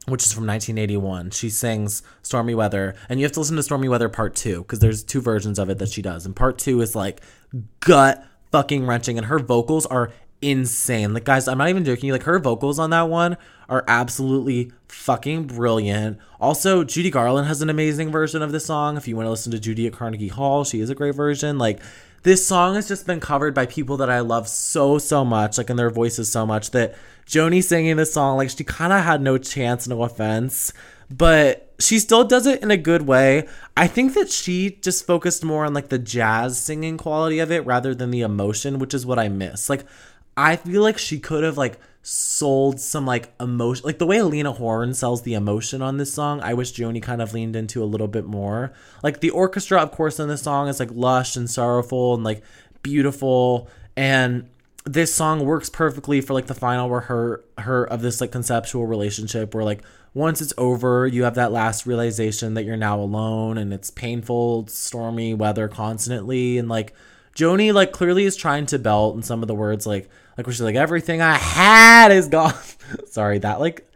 which 0.06 0.24
is 0.24 0.32
from 0.32 0.46
1981, 0.46 1.30
she 1.30 1.50
sings 1.50 2.02
"Stormy 2.22 2.54
Weather," 2.54 2.94
and 3.08 3.20
you 3.20 3.24
have 3.24 3.32
to 3.32 3.40
listen 3.40 3.56
to 3.56 3.62
"Stormy 3.62 3.88
Weather" 3.88 4.08
Part 4.08 4.34
Two 4.34 4.62
because 4.62 4.80
there's 4.80 5.02
two 5.04 5.20
versions 5.20 5.58
of 5.58 5.70
it 5.70 5.78
that 5.78 5.90
she 5.90 6.02
does, 6.02 6.26
and 6.26 6.34
Part 6.34 6.58
Two 6.58 6.80
is 6.80 6.94
like 6.96 7.20
gut 7.80 8.24
fucking 8.50 8.86
wrenching, 8.86 9.16
and 9.16 9.26
her 9.26 9.38
vocals 9.38 9.86
are 9.86 10.10
insane. 10.42 11.14
Like, 11.14 11.24
guys, 11.24 11.48
I'm 11.48 11.58
not 11.58 11.68
even 11.68 11.84
joking. 11.84 12.10
Like, 12.10 12.24
her 12.24 12.38
vocals 12.38 12.78
on 12.78 12.90
that 12.90 13.08
one 13.08 13.36
are 13.68 13.84
absolutely 13.86 14.72
fucking 14.88 15.44
brilliant. 15.44 16.18
Also, 16.40 16.84
Judy 16.84 17.10
Garland 17.10 17.46
has 17.46 17.62
an 17.62 17.70
amazing 17.70 18.10
version 18.10 18.42
of 18.42 18.52
this 18.52 18.66
song. 18.66 18.96
If 18.96 19.08
you 19.08 19.16
want 19.16 19.26
to 19.26 19.30
listen 19.30 19.52
to 19.52 19.60
Judy 19.60 19.86
at 19.86 19.92
Carnegie 19.92 20.28
Hall, 20.28 20.64
she 20.64 20.80
is 20.80 20.90
a 20.90 20.94
great 20.94 21.14
version. 21.14 21.58
Like, 21.58 21.80
this 22.24 22.46
song 22.46 22.74
has 22.74 22.86
just 22.86 23.06
been 23.06 23.20
covered 23.20 23.54
by 23.54 23.66
people 23.66 23.96
that 23.98 24.10
I 24.10 24.20
love 24.20 24.48
so, 24.48 24.98
so 24.98 25.24
much, 25.24 25.58
like, 25.58 25.70
in 25.70 25.76
their 25.76 25.90
voices 25.90 26.30
so 26.30 26.44
much 26.44 26.72
that 26.72 26.94
Joni 27.26 27.62
singing 27.62 27.96
this 27.96 28.12
song, 28.12 28.36
like, 28.36 28.50
she 28.50 28.64
kind 28.64 28.92
of 28.92 29.04
had 29.04 29.22
no 29.22 29.38
chance, 29.38 29.88
no 29.88 30.02
offense, 30.02 30.72
but 31.10 31.72
she 31.78 31.98
still 31.98 32.24
does 32.24 32.46
it 32.46 32.62
in 32.62 32.70
a 32.70 32.76
good 32.76 33.02
way. 33.02 33.48
I 33.76 33.86
think 33.86 34.14
that 34.14 34.30
she 34.30 34.78
just 34.82 35.06
focused 35.06 35.44
more 35.44 35.64
on, 35.64 35.74
like, 35.74 35.88
the 35.88 35.98
jazz 35.98 36.58
singing 36.58 36.98
quality 36.98 37.38
of 37.38 37.50
it 37.50 37.64
rather 37.66 37.94
than 37.94 38.10
the 38.10 38.22
emotion, 38.22 38.78
which 38.78 38.94
is 38.94 39.06
what 39.06 39.18
I 39.18 39.28
miss. 39.28 39.70
Like, 39.70 39.84
I 40.36 40.56
feel 40.56 40.82
like 40.82 40.98
she 40.98 41.18
could 41.18 41.44
have 41.44 41.58
like 41.58 41.78
sold 42.02 42.80
some 42.80 43.06
like 43.06 43.32
emotion 43.38 43.84
like 43.84 43.98
the 43.98 44.06
way 44.06 44.20
Lena 44.22 44.52
Horne 44.52 44.92
sells 44.94 45.22
the 45.22 45.34
emotion 45.34 45.82
on 45.82 45.98
this 45.98 46.12
song, 46.12 46.40
I 46.40 46.54
wish 46.54 46.72
Joni 46.72 47.02
kind 47.02 47.22
of 47.22 47.32
leaned 47.32 47.54
into 47.54 47.82
a 47.82 47.86
little 47.86 48.08
bit 48.08 48.24
more. 48.24 48.72
Like 49.02 49.20
the 49.20 49.30
orchestra, 49.30 49.80
of 49.80 49.92
course, 49.92 50.18
in 50.18 50.28
this 50.28 50.42
song 50.42 50.68
is 50.68 50.80
like 50.80 50.90
lush 50.92 51.36
and 51.36 51.48
sorrowful 51.50 52.14
and 52.14 52.24
like 52.24 52.42
beautiful. 52.82 53.68
And 53.96 54.48
this 54.84 55.14
song 55.14 55.44
works 55.44 55.70
perfectly 55.70 56.20
for 56.20 56.34
like 56.34 56.46
the 56.46 56.54
final 56.54 56.88
where 56.88 57.02
her 57.02 57.44
her 57.58 57.84
of 57.84 58.02
this 58.02 58.20
like 58.20 58.32
conceptual 58.32 58.86
relationship 58.86 59.54
where 59.54 59.64
like 59.64 59.82
once 60.12 60.40
it's 60.40 60.52
over 60.58 61.06
you 61.06 61.22
have 61.22 61.36
that 61.36 61.52
last 61.52 61.86
realization 61.86 62.54
that 62.54 62.64
you're 62.64 62.76
now 62.76 62.98
alone 62.98 63.58
and 63.58 63.72
it's 63.72 63.90
painful 63.90 64.66
stormy 64.66 65.34
weather 65.34 65.68
constantly. 65.68 66.58
And 66.58 66.68
like 66.68 66.94
joni 67.36 67.72
like 67.72 67.92
clearly 67.92 68.24
is 68.24 68.36
trying 68.36 68.66
to 68.66 68.78
belt 68.78 69.16
in 69.16 69.22
some 69.22 69.40
of 69.42 69.48
the 69.48 69.54
words 69.54 69.86
like 69.86 70.08
like 70.36 70.46
where 70.46 70.52
she's 70.52 70.60
like 70.60 70.74
everything 70.74 71.22
i 71.22 71.34
had 71.34 72.10
is 72.10 72.28
gone. 72.28 72.54
Sorry 73.06 73.38
that 73.38 73.60
like 73.60 73.88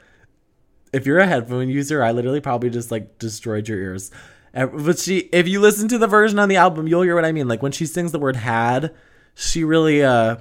if 0.92 1.04
you're 1.04 1.18
a 1.18 1.26
headphone 1.26 1.68
user 1.68 2.02
i 2.02 2.12
literally 2.12 2.40
probably 2.40 2.70
just 2.70 2.92
like 2.92 3.18
destroyed 3.18 3.68
your 3.68 3.78
ears. 3.78 4.12
But 4.54 5.00
she 5.00 5.18
if 5.32 5.48
you 5.48 5.60
listen 5.60 5.88
to 5.88 5.98
the 5.98 6.06
version 6.06 6.38
on 6.38 6.48
the 6.48 6.56
album 6.56 6.86
you'll 6.86 7.02
hear 7.02 7.16
what 7.16 7.24
i 7.24 7.32
mean. 7.32 7.48
Like 7.48 7.60
when 7.60 7.72
she 7.72 7.86
sings 7.86 8.12
the 8.12 8.20
word 8.20 8.36
had 8.36 8.94
she 9.34 9.64
really 9.64 10.04
uh 10.04 10.36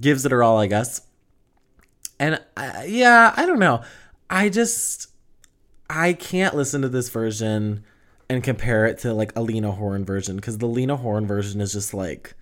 gives 0.00 0.24
it 0.24 0.32
her 0.32 0.42
all, 0.42 0.58
I 0.58 0.66
guess. 0.66 1.00
And 2.18 2.40
yeah, 2.86 3.34
I 3.36 3.46
don't 3.46 3.58
know. 3.58 3.82
I 4.30 4.48
just 4.48 5.08
I 5.90 6.12
can't 6.12 6.54
listen 6.54 6.82
to 6.82 6.88
this 6.88 7.08
version 7.08 7.84
and 8.28 8.42
compare 8.42 8.86
it 8.86 8.98
to 8.98 9.12
like 9.12 9.32
a 9.36 9.42
Lena 9.42 9.72
Horne 9.72 10.04
version 10.04 10.36
because 10.36 10.58
the 10.58 10.66
Lena 10.66 10.96
Horne 10.96 11.26
version 11.26 11.60
is 11.60 11.72
just 11.72 11.92
like 11.92 12.34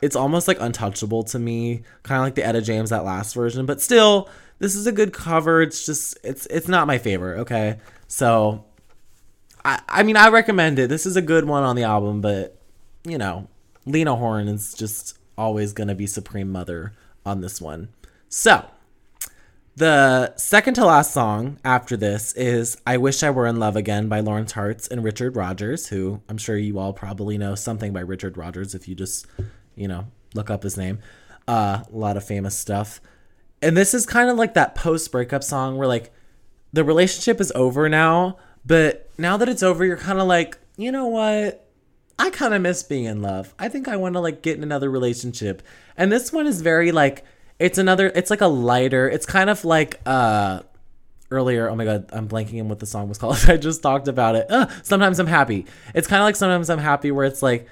it's 0.00 0.16
almost 0.16 0.48
like 0.48 0.58
untouchable 0.60 1.22
to 1.22 1.38
me, 1.38 1.82
kind 2.02 2.18
of 2.18 2.24
like 2.24 2.34
the 2.34 2.44
Etta 2.44 2.60
James 2.60 2.90
that 2.90 3.04
last 3.04 3.34
version. 3.34 3.66
But 3.66 3.80
still, 3.80 4.28
this 4.58 4.74
is 4.74 4.86
a 4.86 4.92
good 4.92 5.12
cover. 5.12 5.62
It's 5.62 5.86
just 5.86 6.18
it's 6.24 6.46
it's 6.46 6.68
not 6.68 6.86
my 6.86 6.98
favorite. 6.98 7.40
Okay, 7.40 7.78
so 8.08 8.64
I 9.64 9.80
I 9.88 10.02
mean 10.02 10.16
I 10.16 10.28
recommend 10.28 10.78
it. 10.78 10.88
This 10.88 11.06
is 11.06 11.16
a 11.16 11.22
good 11.22 11.44
one 11.44 11.62
on 11.62 11.76
the 11.76 11.84
album, 11.84 12.20
but 12.20 12.60
you 13.04 13.16
know 13.16 13.48
Lena 13.86 14.16
Horne 14.16 14.48
is 14.48 14.74
just 14.74 15.18
always 15.36 15.72
going 15.72 15.88
to 15.88 15.94
be 15.94 16.06
Supreme 16.06 16.50
Mother 16.50 16.92
on 17.24 17.40
this 17.40 17.60
one. 17.60 17.88
So, 18.28 18.66
the 19.74 20.36
second 20.36 20.74
to 20.74 20.84
last 20.84 21.12
song 21.12 21.58
after 21.64 21.96
this 21.96 22.32
is 22.34 22.76
I 22.86 22.98
Wish 22.98 23.22
I 23.22 23.30
Were 23.30 23.46
in 23.46 23.58
Love 23.58 23.74
Again 23.74 24.08
by 24.08 24.20
Lawrence 24.20 24.52
Hartz 24.52 24.86
and 24.86 25.02
Richard 25.02 25.34
Rodgers, 25.34 25.88
who 25.88 26.20
I'm 26.28 26.36
sure 26.36 26.58
you 26.58 26.78
all 26.78 26.92
probably 26.92 27.38
know 27.38 27.54
something 27.54 27.92
by 27.92 28.00
Richard 28.00 28.36
Rodgers 28.36 28.74
if 28.74 28.86
you 28.86 28.94
just, 28.94 29.26
you 29.74 29.88
know, 29.88 30.06
look 30.34 30.50
up 30.50 30.62
his 30.62 30.76
name. 30.76 30.98
Uh, 31.48 31.82
a 31.90 31.96
lot 31.96 32.16
of 32.16 32.24
famous 32.24 32.56
stuff. 32.56 33.00
And 33.62 33.76
this 33.76 33.94
is 33.94 34.04
kind 34.04 34.28
of 34.28 34.36
like 34.36 34.54
that 34.54 34.74
post 34.74 35.10
breakup 35.10 35.42
song 35.42 35.78
where, 35.78 35.88
like, 35.88 36.12
the 36.72 36.84
relationship 36.84 37.40
is 37.40 37.52
over 37.54 37.88
now, 37.88 38.36
but 38.64 39.08
now 39.18 39.36
that 39.36 39.48
it's 39.48 39.62
over, 39.62 39.84
you're 39.84 39.96
kind 39.96 40.18
of 40.18 40.26
like, 40.26 40.58
you 40.76 40.92
know 40.92 41.06
what? 41.06 41.66
I 42.18 42.30
kind 42.30 42.54
of 42.54 42.62
miss 42.62 42.82
being 42.82 43.04
in 43.04 43.22
love. 43.22 43.54
I 43.58 43.68
think 43.68 43.88
I 43.88 43.96
want 43.96 44.14
to 44.14 44.20
like 44.20 44.42
get 44.42 44.56
in 44.56 44.62
another 44.62 44.90
relationship. 44.90 45.62
And 45.96 46.10
this 46.10 46.32
one 46.32 46.46
is 46.46 46.60
very 46.60 46.92
like 46.92 47.24
it's 47.58 47.78
another 47.78 48.12
it's 48.14 48.30
like 48.30 48.40
a 48.40 48.46
lighter. 48.46 49.08
It's 49.08 49.26
kind 49.26 49.50
of 49.50 49.64
like 49.64 50.00
uh 50.06 50.62
earlier, 51.30 51.68
oh 51.68 51.74
my 51.74 51.84
god, 51.84 52.10
I'm 52.12 52.28
blanking 52.28 52.60
on 52.60 52.68
what 52.68 52.78
the 52.78 52.86
song 52.86 53.08
was 53.08 53.18
called. 53.18 53.38
I 53.48 53.56
just 53.56 53.82
talked 53.82 54.08
about 54.08 54.36
it. 54.36 54.50
Sometimes 54.82 55.18
I'm 55.18 55.26
happy. 55.26 55.66
It's 55.94 56.06
kind 56.06 56.20
of 56.20 56.26
like 56.26 56.36
sometimes 56.36 56.70
I'm 56.70 56.78
happy 56.78 57.10
where 57.10 57.24
it's 57.24 57.42
like 57.42 57.66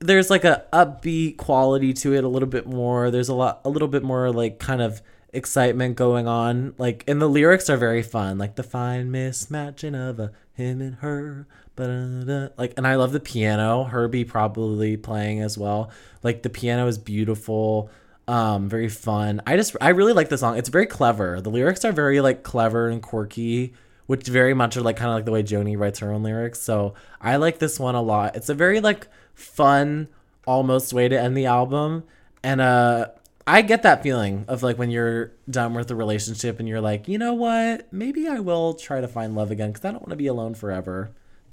there's 0.00 0.30
like 0.30 0.44
a 0.44 0.64
upbeat 0.72 1.36
quality 1.36 1.92
to 1.92 2.14
it 2.14 2.24
a 2.24 2.28
little 2.28 2.48
bit 2.48 2.66
more. 2.66 3.10
There's 3.10 3.28
a 3.28 3.34
lot 3.34 3.60
a 3.64 3.70
little 3.70 3.88
bit 3.88 4.02
more 4.02 4.30
like 4.32 4.58
kind 4.58 4.82
of 4.82 5.02
excitement 5.32 5.96
going 5.96 6.26
on. 6.26 6.74
Like 6.78 7.04
and 7.06 7.20
the 7.20 7.28
lyrics 7.28 7.68
are 7.70 7.76
very 7.76 8.02
fun. 8.02 8.38
Like 8.38 8.56
the 8.56 8.62
fine 8.62 9.10
mismatching 9.10 9.94
of 9.94 10.18
a 10.20 10.32
him 10.52 10.80
and 10.80 10.96
her 10.96 11.46
like 11.78 12.74
and 12.76 12.86
I 12.86 12.96
love 12.96 13.12
the 13.12 13.20
piano. 13.20 13.84
Herbie 13.84 14.24
probably 14.24 14.96
playing 14.96 15.40
as 15.40 15.56
well. 15.56 15.90
Like 16.22 16.42
the 16.42 16.50
piano 16.50 16.86
is 16.86 16.98
beautiful, 16.98 17.90
um, 18.26 18.68
very 18.68 18.88
fun. 18.88 19.40
I 19.46 19.56
just 19.56 19.76
I 19.80 19.90
really 19.90 20.12
like 20.12 20.28
the 20.28 20.38
song. 20.38 20.56
It's 20.56 20.68
very 20.68 20.86
clever. 20.86 21.40
The 21.40 21.50
lyrics 21.50 21.84
are 21.84 21.92
very 21.92 22.20
like 22.20 22.42
clever 22.42 22.88
and 22.88 23.02
quirky, 23.02 23.74
which 24.06 24.26
very 24.26 24.54
much 24.54 24.76
are 24.76 24.82
like 24.82 24.96
kind 24.96 25.10
of 25.10 25.14
like 25.14 25.24
the 25.24 25.32
way 25.32 25.42
Joni 25.42 25.78
writes 25.78 26.00
her 26.00 26.12
own 26.12 26.22
lyrics. 26.22 26.60
So 26.60 26.94
I 27.20 27.36
like 27.36 27.58
this 27.58 27.78
one 27.78 27.94
a 27.94 28.02
lot. 28.02 28.36
It's 28.36 28.48
a 28.48 28.54
very 28.54 28.80
like 28.80 29.08
fun, 29.34 30.08
almost 30.46 30.92
way 30.92 31.08
to 31.08 31.20
end 31.20 31.36
the 31.36 31.46
album. 31.46 32.04
And 32.42 32.60
uh 32.60 33.08
I 33.46 33.62
get 33.62 33.82
that 33.84 34.02
feeling 34.02 34.44
of 34.46 34.62
like 34.62 34.76
when 34.76 34.90
you're 34.90 35.32
done 35.48 35.72
with 35.72 35.88
the 35.88 35.96
relationship 35.96 36.58
and 36.58 36.68
you're 36.68 36.82
like, 36.82 37.08
you 37.08 37.16
know 37.16 37.32
what? 37.32 37.90
Maybe 37.90 38.28
I 38.28 38.40
will 38.40 38.74
try 38.74 39.00
to 39.00 39.08
find 39.08 39.34
love 39.34 39.50
again 39.50 39.70
because 39.72 39.86
I 39.86 39.90
don't 39.90 40.02
want 40.02 40.10
to 40.10 40.16
be 40.16 40.26
alone 40.26 40.54
forever 40.54 41.12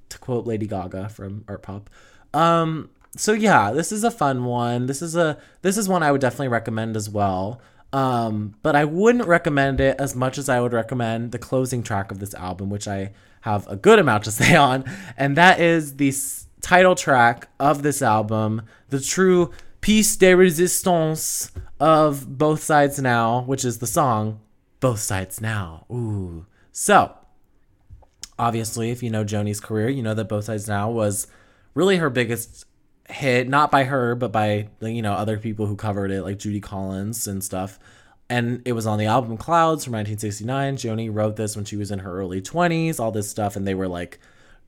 to 0.09 0.17
quote 0.19 0.45
Lady 0.45 0.67
Gaga 0.67 1.09
from 1.09 1.43
Art 1.47 1.63
Pop. 1.63 1.89
Um, 2.33 2.89
so 3.15 3.31
yeah, 3.33 3.71
this 3.71 3.91
is 3.91 4.03
a 4.03 4.11
fun 4.11 4.45
one. 4.45 4.87
This 4.87 5.01
is 5.01 5.15
a 5.15 5.37
this 5.61 5.77
is 5.77 5.87
one 5.87 6.03
I 6.03 6.11
would 6.11 6.21
definitely 6.21 6.49
recommend 6.49 6.95
as 6.95 7.09
well. 7.09 7.61
Um, 7.93 8.55
but 8.61 8.75
I 8.75 8.83
wouldn't 8.83 9.27
recommend 9.27 9.79
it 9.79 9.95
as 9.99 10.15
much 10.15 10.37
as 10.37 10.49
I 10.49 10.59
would 10.59 10.73
recommend 10.73 11.31
the 11.31 11.39
closing 11.39 11.81
track 11.81 12.11
of 12.11 12.19
this 12.19 12.33
album, 12.33 12.69
which 12.69 12.87
I 12.89 13.13
have 13.41 13.65
a 13.67 13.77
good 13.77 13.99
amount 13.99 14.25
to 14.25 14.31
say 14.41 14.55
on, 14.55 14.83
and 15.17 15.37
that 15.37 15.59
is 15.61 15.95
the 15.95 16.09
s- 16.09 16.47
title 16.61 16.95
track 16.95 17.47
of 17.59 17.83
this 17.83 18.01
album, 18.01 18.63
the 18.89 18.99
true 18.99 19.51
piece 19.79 20.17
de 20.17 20.33
resistance 20.33 21.51
of 21.79 22.37
Both 22.37 22.63
Sides 22.63 22.99
Now, 22.99 23.41
which 23.43 23.63
is 23.63 23.77
the 23.77 23.87
song 23.87 24.41
Both 24.81 24.99
Sides 24.99 25.39
Now. 25.39 25.85
Ooh. 25.91 26.47
So, 26.73 27.15
obviously, 28.38 28.91
if 28.91 29.03
you 29.03 29.09
know 29.09 29.23
Joni's 29.23 29.59
career, 29.59 29.89
you 29.89 30.03
know 30.03 30.13
that 30.13 30.29
Both 30.29 30.45
Sides 30.45 30.67
Now 30.67 30.89
was 30.89 31.27
really 31.73 31.97
her 31.97 32.09
biggest 32.09 32.65
hit, 33.09 33.47
not 33.47 33.71
by 33.71 33.83
her, 33.86 34.15
but 34.15 34.31
by 34.31 34.69
you 34.81 35.01
know 35.01 35.13
other 35.13 35.38
people 35.38 35.67
who 35.67 35.75
covered 35.75 36.11
it, 36.11 36.23
like 36.23 36.39
Judy 36.39 36.61
Collins 36.61 37.27
and 37.27 37.43
stuff. 37.43 37.79
And 38.29 38.61
it 38.65 38.71
was 38.71 38.88
on 38.88 38.97
the 38.97 39.05
album 39.05 39.38
Clouds 39.38 39.83
from 39.83 39.93
1969. 39.93 40.77
Joni 40.77 41.13
wrote 41.13 41.36
this 41.36 41.55
when 41.55 41.65
she 41.65 41.77
was 41.77 41.91
in 41.91 41.99
her 41.99 42.19
early 42.19 42.41
20s, 42.41 42.99
all 42.99 43.11
this 43.11 43.29
stuff, 43.29 43.55
and 43.55 43.67
they 43.67 43.75
were 43.75 43.88
like, 43.88 44.19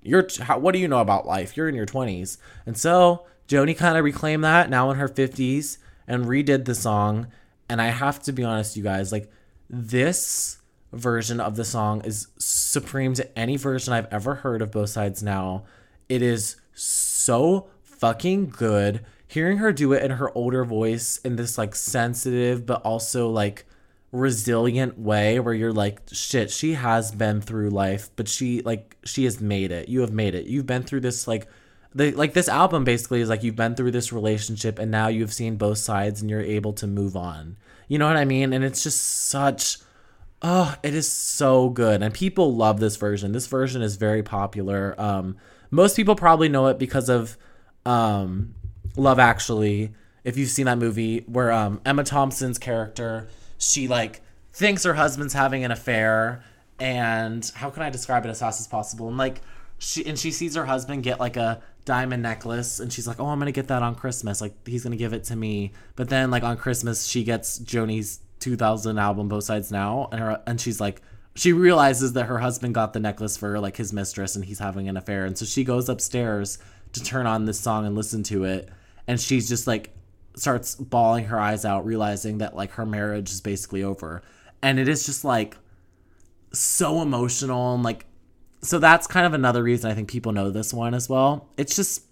"You're 0.02 0.28
how, 0.42 0.60
what 0.60 0.74
do 0.74 0.80
you 0.80 0.88
know 0.88 1.00
about 1.00 1.26
life? 1.26 1.58
You're 1.58 1.70
in 1.70 1.76
your 1.76 1.88
20s." 1.88 2.38
And 2.66 2.78
so 2.78 3.26
Joni 3.48 3.76
kind 3.76 3.98
of 3.98 4.04
reclaimed 4.04 4.44
that 4.44 4.70
now 4.70 4.92
in 4.92 4.98
her 4.98 5.10
50s 5.10 5.78
and 6.08 6.26
redid 6.26 6.66
the 6.66 6.76
song. 6.76 7.28
And 7.70 7.82
I 7.82 7.88
have 7.88 8.22
to 8.24 8.32
be 8.32 8.44
honest, 8.44 8.78
you 8.78 8.84
guys, 8.84 9.12
like 9.12 9.32
this 9.70 10.60
version 10.98 11.40
of 11.40 11.56
the 11.56 11.66
song 11.66 12.02
is 12.04 12.28
supreme 12.38 13.14
to 13.16 13.40
any 13.40 13.58
version 13.58 13.94
I've 13.94 14.12
ever 14.12 14.36
heard 14.36 14.62
of 14.62 14.72
both 14.72 14.90
sides 14.90 15.24
now. 15.24 15.64
It 16.10 16.22
is 16.22 16.58
so 16.74 17.68
fucking 17.84 18.50
good. 18.50 19.06
Hearing 19.28 19.58
her 19.58 19.72
do 19.72 19.94
it 19.94 20.04
in 20.04 20.12
her 20.12 20.36
older 20.36 20.64
voice 20.64 21.18
in 21.18 21.36
this 21.36 21.58
like 21.58 21.76
sensitive 21.76 22.66
but 22.66 22.82
also 22.84 23.30
like 23.30 23.66
resilient 24.12 24.98
way 24.98 25.40
where 25.40 25.54
you're 25.54 25.74
like 25.74 26.02
shit 26.12 26.50
she 26.50 26.76
has 26.76 27.12
been 27.12 27.42
through 27.42 27.70
life 27.70 28.10
but 28.16 28.28
she 28.28 28.62
like 28.62 28.96
she 29.04 29.26
has 29.26 29.42
made 29.42 29.70
it 29.70 29.90
you 29.90 30.00
have 30.00 30.14
made 30.14 30.34
it 30.34 30.46
you've 30.46 30.66
been 30.66 30.82
through 30.82 31.02
this 31.02 31.28
like 31.28 31.46
the 31.94 32.12
like 32.14 32.34
this 32.34 32.48
album 32.48 32.86
basically 32.86 33.20
is 33.20 33.28
like 33.28 33.44
you've 33.44 33.58
been 33.58 33.76
through 33.76 33.92
this 33.92 34.14
relationship 34.14 34.80
and 34.80 34.90
now 34.90 35.08
you've 35.08 35.34
seen 35.34 35.58
both 35.58 35.78
sides 35.78 36.22
and 36.22 36.30
you're 36.30 36.40
able 36.40 36.72
to 36.72 36.88
move 36.88 37.18
on 37.18 37.58
you 37.90 37.98
know 37.98 38.08
what 38.08 38.16
i 38.16 38.24
mean 38.24 38.54
and 38.54 38.64
it's 38.64 38.82
just 38.82 39.28
such 39.28 39.78
Oh, 40.42 40.76
it 40.84 40.94
is 40.94 41.12
so 41.12 41.70
good. 41.70 42.04
And 42.04 42.14
people 42.14 42.56
love 42.56 42.80
this 42.80 42.96
version. 42.96 43.32
This 43.32 43.48
version 43.48 43.82
is 43.82 43.96
very 43.96 44.22
popular. 44.22 44.94
Um, 44.98 45.38
most 45.72 45.96
people 45.96 46.16
probably 46.16 46.48
know 46.48 46.68
it 46.68 46.78
because 46.78 47.10
of 47.10 47.38
um, 47.86 48.54
Love 48.96 49.20
Actually. 49.20 49.94
If 50.24 50.38
you've 50.38 50.50
seen 50.50 50.66
that 50.66 50.78
movie 50.78 51.22
where 51.22 51.52
um, 51.52 51.82
Emma 51.86 52.04
Thompson's 52.04 52.60
character, 52.60 53.28
she 53.58 53.88
like 53.88 54.22
thinks 54.52 54.84
her 54.84 54.94
husband's 54.94 55.34
having 55.34 55.64
an 55.64 55.72
affair 55.72 56.44
and 56.80 57.50
how 57.56 57.70
can 57.70 57.84
I 57.84 57.90
describe 57.90 58.26
it 58.26 58.30
as 58.30 58.40
fast 58.40 58.60
as 58.60 58.68
possible? 58.68 59.08
And 59.08 59.18
like 59.18 59.42
she 59.80 60.06
and 60.06 60.18
she 60.18 60.32
sees 60.32 60.56
her 60.56 60.66
husband 60.66 61.04
get 61.04 61.20
like 61.20 61.38
a 61.38 61.62
diamond 61.86 62.24
necklace 62.24 62.80
and 62.80 62.92
she's 62.92 63.08
like, 63.08 63.20
"Oh, 63.20 63.28
I'm 63.28 63.40
going 63.40 63.48
to 63.48 63.52
get 63.52 63.68
that 63.70 63.82
on 63.82 63.96
Christmas. 63.96 64.42
Like 64.42 64.68
he's 64.68 64.84
going 64.84 64.92
to 64.92 64.98
give 64.98 65.14
it 65.14 65.24
to 65.26 65.36
me." 65.36 65.72
But 65.96 66.10
then 66.10 66.30
like 66.30 66.44
on 66.44 66.58
Christmas, 66.58 67.06
she 67.06 67.24
gets 67.24 67.58
Joni's 67.60 68.20
2000 68.40 68.98
album 68.98 69.28
both 69.28 69.44
sides 69.44 69.72
now 69.72 70.08
and 70.12 70.22
her 70.22 70.42
and 70.46 70.62
she's 70.62 70.80
like 70.80 71.02
she 71.36 71.54
realizes 71.54 72.14
that 72.14 72.26
her 72.26 72.40
husband 72.40 72.74
got 72.74 72.94
the 72.94 73.00
necklace 73.00 73.38
for 73.38 73.60
like 73.60 73.78
his 73.78 73.94
mistress 73.94 74.36
and 74.36 74.46
he's 74.46 74.60
having 74.60 74.88
an 74.88 74.98
affair 74.98 75.26
and 75.26 75.38
so 75.38 75.46
she 75.46 75.64
goes 75.64 75.90
upstairs 75.90 76.58
to 76.94 77.04
turn 77.04 77.26
on 77.26 77.46
this 77.46 77.60
song 77.60 77.86
and 77.86 77.96
listen 77.96 78.24
to 78.24 78.44
it 78.44 78.70
and 79.08 79.20
she's 79.20 79.50
just 79.50 79.68
like 79.68 79.92
starts 80.36 80.76
bawling 80.76 81.26
her 81.26 81.40
eyes 81.40 81.66
out 81.66 81.86
realizing 81.86 82.38
that 82.38 82.56
like 82.56 82.72
her 82.72 82.86
marriage 82.86 83.32
is 83.32 83.42
basically 83.42 83.84
over 83.84 84.22
and 84.62 84.80
it 84.80 84.88
is 84.88 85.06
just 85.06 85.24
like 85.24 85.58
so 86.54 87.02
emotional 87.02 87.74
and 87.74 87.84
like 87.84 88.06
so 88.62 88.80
that's 88.80 89.08
kind 89.08 89.26
of 89.26 89.34
another 89.34 89.64
reason 89.64 89.90
I 89.90 89.94
think 89.94 90.10
people 90.10 90.32
know 90.32 90.50
this 90.50 90.74
one 90.74 90.94
as 90.94 91.08
well. 91.08 91.50
It's 91.58 91.76
just 91.76 92.04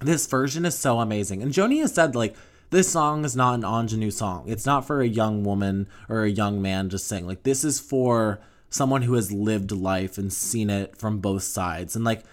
this 0.00 0.26
version 0.26 0.66
is 0.66 0.78
so 0.78 1.00
amazing. 1.00 1.42
And 1.42 1.52
Joni 1.52 1.80
has 1.80 1.94
said 1.94 2.14
like 2.14 2.36
this 2.70 2.90
song 2.90 3.24
is 3.24 3.36
not 3.36 3.54
an 3.54 3.64
ingenue 3.64 4.10
song. 4.10 4.44
It's 4.46 4.66
not 4.66 4.86
for 4.86 5.00
a 5.00 5.08
young 5.08 5.44
woman 5.44 5.88
or 6.08 6.24
a 6.24 6.30
young 6.30 6.60
man 6.60 6.88
just 6.88 7.06
saying 7.06 7.26
like 7.26 7.42
this 7.42 7.64
is 7.64 7.80
for 7.80 8.40
someone 8.68 9.02
who 9.02 9.14
has 9.14 9.32
lived 9.32 9.72
life 9.72 10.18
and 10.18 10.32
seen 10.32 10.70
it 10.70 10.96
from 10.96 11.18
both 11.18 11.42
sides. 11.42 11.96
And 11.96 12.04
like 12.04 12.24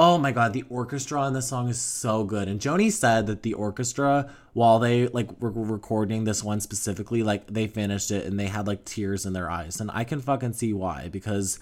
Oh 0.00 0.16
my 0.16 0.30
god, 0.30 0.52
the 0.52 0.64
orchestra 0.68 1.26
in 1.26 1.32
this 1.32 1.48
song 1.48 1.68
is 1.68 1.80
so 1.80 2.22
good. 2.22 2.46
And 2.46 2.60
Joni 2.60 2.92
said 2.92 3.26
that 3.26 3.42
the 3.42 3.54
orchestra, 3.54 4.30
while 4.52 4.78
they 4.78 5.08
like 5.08 5.40
were 5.40 5.50
recording 5.50 6.22
this 6.22 6.44
one 6.44 6.60
specifically, 6.60 7.24
like 7.24 7.48
they 7.48 7.66
finished 7.66 8.12
it 8.12 8.24
and 8.24 8.38
they 8.38 8.46
had 8.46 8.68
like 8.68 8.84
tears 8.84 9.26
in 9.26 9.32
their 9.32 9.50
eyes. 9.50 9.80
And 9.80 9.90
I 9.92 10.04
can 10.04 10.20
fucking 10.20 10.52
see 10.52 10.72
why 10.72 11.08
because 11.08 11.58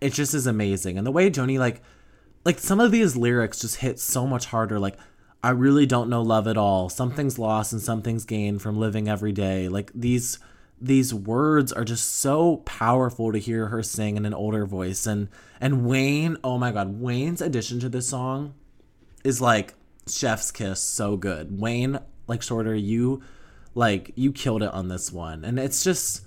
it 0.00 0.12
just 0.12 0.32
is 0.32 0.46
amazing. 0.46 0.96
And 0.96 1.04
the 1.04 1.10
way 1.10 1.28
Joni 1.28 1.58
like 1.58 1.82
like 2.44 2.60
some 2.60 2.78
of 2.78 2.92
these 2.92 3.16
lyrics 3.16 3.62
just 3.62 3.78
hit 3.78 3.98
so 3.98 4.28
much 4.28 4.46
harder. 4.46 4.78
Like 4.78 4.96
I 5.44 5.50
really 5.50 5.84
don't 5.84 6.08
know 6.08 6.22
love 6.22 6.48
at 6.48 6.56
all. 6.56 6.88
Something's 6.88 7.38
lost 7.38 7.74
and 7.74 7.82
something's 7.82 8.24
gained 8.24 8.62
from 8.62 8.78
living 8.78 9.10
every 9.10 9.32
day. 9.32 9.68
Like 9.68 9.92
these 9.94 10.38
these 10.80 11.12
words 11.12 11.70
are 11.70 11.84
just 11.84 12.14
so 12.14 12.58
powerful 12.64 13.30
to 13.30 13.38
hear 13.38 13.66
her 13.66 13.82
sing 13.82 14.16
in 14.16 14.24
an 14.24 14.32
older 14.32 14.64
voice 14.64 15.06
and 15.06 15.28
and 15.60 15.84
Wayne 15.84 16.38
oh 16.42 16.56
my 16.56 16.72
god 16.72 16.98
Wayne's 16.98 17.42
addition 17.42 17.78
to 17.80 17.88
this 17.90 18.08
song 18.08 18.54
is 19.22 19.40
like 19.40 19.74
chef's 20.08 20.50
kiss 20.50 20.80
so 20.80 21.16
good 21.16 21.60
Wayne 21.60 21.98
like 22.26 22.42
Shorter 22.42 22.74
you 22.74 23.22
like 23.74 24.12
you 24.16 24.32
killed 24.32 24.62
it 24.62 24.72
on 24.72 24.88
this 24.88 25.12
one 25.12 25.44
and 25.44 25.58
it's 25.58 25.84
just 25.84 26.22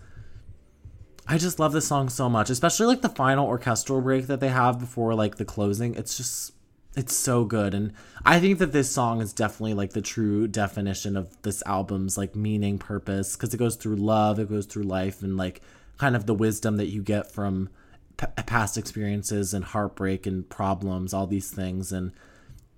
I 1.27 1.37
just 1.37 1.59
love 1.59 1.73
this 1.73 1.87
song 1.87 2.07
so 2.09 2.29
much 2.29 2.49
especially 2.49 2.85
like 2.85 3.01
the 3.01 3.09
final 3.09 3.47
orchestral 3.47 3.99
break 3.99 4.27
that 4.27 4.39
they 4.39 4.49
have 4.49 4.79
before 4.79 5.13
like 5.13 5.37
the 5.37 5.45
closing 5.45 5.95
it's 5.95 6.15
just 6.17 6.53
it's 6.97 7.15
so 7.15 7.45
good 7.45 7.73
and 7.73 7.93
i 8.25 8.39
think 8.39 8.57
that 8.57 8.71
this 8.71 8.91
song 8.91 9.21
is 9.21 9.31
definitely 9.31 9.73
like 9.73 9.93
the 9.93 10.01
true 10.01 10.47
definition 10.47 11.15
of 11.15 11.41
this 11.43 11.63
album's 11.65 12.17
like 12.17 12.35
meaning 12.35 12.77
purpose 12.77 13.35
because 13.35 13.53
it 13.53 13.57
goes 13.57 13.75
through 13.75 13.95
love 13.95 14.39
it 14.39 14.49
goes 14.49 14.65
through 14.65 14.83
life 14.83 15.21
and 15.21 15.37
like 15.37 15.61
kind 15.97 16.15
of 16.15 16.25
the 16.25 16.33
wisdom 16.33 16.77
that 16.77 16.87
you 16.87 17.01
get 17.01 17.31
from 17.31 17.69
p- 18.17 18.25
past 18.45 18.77
experiences 18.77 19.53
and 19.53 19.63
heartbreak 19.65 20.25
and 20.25 20.49
problems 20.49 21.13
all 21.13 21.27
these 21.27 21.51
things 21.51 21.91
and 21.91 22.11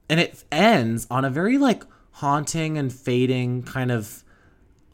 and 0.10 0.20
it 0.20 0.44
ends 0.52 1.08
on 1.10 1.24
a 1.24 1.30
very 1.30 1.58
like 1.58 1.84
haunting 2.14 2.78
and 2.78 2.92
fading 2.92 3.64
kind 3.64 3.92
of 3.92 4.24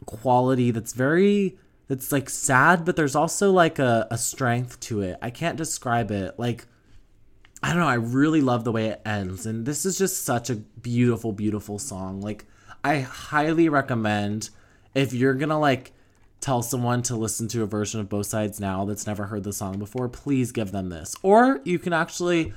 quality 0.04 0.70
that's 0.70 0.92
very 0.92 1.58
that's 1.88 2.12
like 2.12 2.28
sad 2.28 2.84
but 2.84 2.96
there's 2.96 3.16
also 3.16 3.50
like 3.50 3.78
a, 3.78 4.06
a 4.10 4.18
strength 4.18 4.78
to 4.80 5.00
it. 5.02 5.16
I 5.22 5.30
can't 5.30 5.56
describe 5.56 6.10
it. 6.10 6.38
Like 6.38 6.66
I 7.62 7.70
don't 7.70 7.78
know, 7.80 7.88
I 7.88 7.94
really 7.94 8.42
love 8.42 8.64
the 8.64 8.72
way 8.72 8.88
it 8.88 9.02
ends. 9.04 9.46
And 9.46 9.64
this 9.64 9.86
is 9.86 9.98
just 9.98 10.24
such 10.24 10.50
a 10.50 10.56
beautiful, 10.56 11.32
beautiful 11.32 11.78
song. 11.78 12.20
Like, 12.20 12.44
I 12.84 13.00
highly 13.00 13.68
recommend 13.68 14.50
if 14.94 15.12
you're 15.12 15.34
gonna 15.34 15.58
like 15.58 15.92
tell 16.40 16.62
someone 16.62 17.02
to 17.02 17.16
listen 17.16 17.48
to 17.48 17.62
a 17.62 17.66
version 17.66 18.00
of 18.00 18.08
both 18.08 18.26
sides 18.26 18.60
now 18.60 18.84
that's 18.84 19.06
never 19.06 19.26
heard 19.26 19.44
the 19.44 19.52
song 19.52 19.78
before, 19.78 20.08
please 20.08 20.52
give 20.52 20.70
them 20.70 20.88
this. 20.88 21.14
Or 21.22 21.60
you 21.64 21.78
can 21.78 21.92
actually 21.92 22.52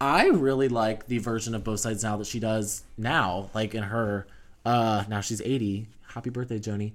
I 0.00 0.26
really 0.26 0.68
like 0.68 1.06
the 1.06 1.18
version 1.18 1.54
of 1.54 1.64
both 1.64 1.80
sides 1.80 2.02
now 2.02 2.16
that 2.16 2.26
she 2.26 2.40
does 2.40 2.84
now, 2.96 3.50
like 3.54 3.74
in 3.74 3.84
her 3.84 4.26
uh 4.64 5.04
now 5.08 5.20
she's 5.20 5.40
80. 5.40 5.88
Happy 6.14 6.30
birthday, 6.30 6.58
Joni. 6.58 6.92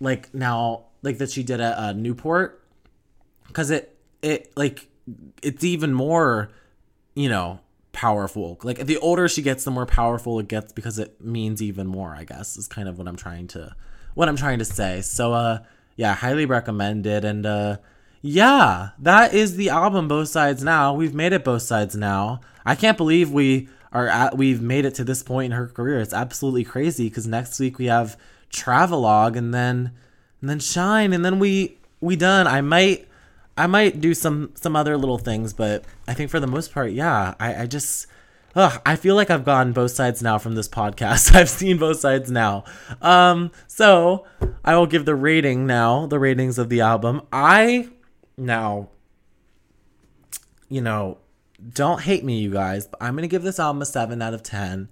Like 0.00 0.34
now 0.34 0.86
like 1.02 1.18
that 1.18 1.30
she 1.30 1.42
did 1.42 1.60
at 1.60 1.78
uh, 1.78 1.92
Newport 1.92 2.62
cuz 3.52 3.70
it 3.70 3.96
it 4.22 4.52
like 4.56 4.88
it's 5.42 5.62
even 5.62 5.92
more 5.92 6.50
you 7.14 7.28
know, 7.28 7.60
powerful. 7.92 8.58
Like 8.62 8.84
the 8.86 8.98
older 8.98 9.28
she 9.28 9.40
gets, 9.40 9.64
the 9.64 9.70
more 9.70 9.86
powerful 9.86 10.38
it 10.40 10.48
gets 10.48 10.72
because 10.72 10.98
it 10.98 11.20
means 11.20 11.62
even 11.62 11.86
more, 11.86 12.14
I 12.14 12.24
guess, 12.24 12.56
is 12.56 12.68
kind 12.68 12.88
of 12.88 12.98
what 12.98 13.08
I'm 13.08 13.16
trying 13.16 13.46
to 13.48 13.74
what 14.14 14.28
I'm 14.28 14.36
trying 14.36 14.58
to 14.58 14.64
say. 14.64 15.00
So 15.00 15.32
uh 15.32 15.58
yeah, 15.96 16.14
highly 16.14 16.44
recommend 16.44 17.06
it 17.06 17.24
and 17.24 17.46
uh 17.46 17.76
yeah, 18.20 18.90
that 19.00 19.34
is 19.34 19.56
the 19.56 19.68
album 19.68 20.08
Both 20.08 20.28
Sides 20.28 20.64
Now. 20.64 20.94
We've 20.94 21.14
made 21.14 21.34
it 21.34 21.44
both 21.44 21.60
sides 21.60 21.94
now. 21.94 22.40
I 22.64 22.74
can't 22.74 22.96
believe 22.96 23.30
we 23.30 23.68
are 23.92 24.08
at 24.08 24.36
we've 24.36 24.62
made 24.62 24.84
it 24.84 24.94
to 24.96 25.04
this 25.04 25.22
point 25.22 25.52
in 25.52 25.58
her 25.58 25.68
career. 25.68 26.00
It's 26.00 26.14
absolutely 26.14 26.64
crazy 26.64 27.08
cuz 27.08 27.26
next 27.26 27.58
week 27.60 27.78
we 27.78 27.86
have 27.86 28.18
Travelogue 28.50 29.36
and 29.36 29.54
then 29.54 29.92
and 30.40 30.50
then 30.50 30.58
Shine 30.58 31.12
and 31.12 31.24
then 31.24 31.38
we 31.38 31.78
we 32.00 32.16
done. 32.16 32.46
I 32.46 32.60
might 32.60 33.08
I 33.56 33.66
might 33.66 34.00
do 34.00 34.14
some 34.14 34.52
some 34.54 34.74
other 34.74 34.96
little 34.96 35.18
things, 35.18 35.52
but 35.52 35.84
I 36.08 36.14
think 36.14 36.30
for 36.30 36.40
the 36.40 36.46
most 36.46 36.72
part, 36.72 36.92
yeah, 36.92 37.34
I, 37.38 37.62
I 37.62 37.66
just 37.66 38.06
ugh, 38.56 38.80
I 38.84 38.96
feel 38.96 39.14
like 39.14 39.30
I've 39.30 39.44
gone 39.44 39.72
both 39.72 39.92
sides 39.92 40.22
now 40.22 40.38
from 40.38 40.54
this 40.54 40.68
podcast. 40.68 41.34
I've 41.36 41.48
seen 41.48 41.78
both 41.78 42.00
sides 42.00 42.30
now. 42.30 42.64
Um, 43.00 43.52
so 43.66 44.26
I 44.64 44.76
will 44.76 44.86
give 44.86 45.04
the 45.04 45.14
rating 45.14 45.66
now, 45.66 46.06
the 46.06 46.18
ratings 46.18 46.58
of 46.58 46.68
the 46.68 46.80
album. 46.80 47.22
I 47.32 47.88
now, 48.36 48.88
you 50.68 50.80
know, 50.80 51.18
don't 51.72 52.00
hate 52.00 52.24
me, 52.24 52.38
you 52.38 52.50
guys, 52.50 52.88
but 52.88 53.00
I'm 53.00 53.14
gonna 53.14 53.28
give 53.28 53.42
this 53.42 53.60
album 53.60 53.82
a 53.82 53.86
seven 53.86 54.20
out 54.20 54.34
of 54.34 54.42
ten. 54.42 54.88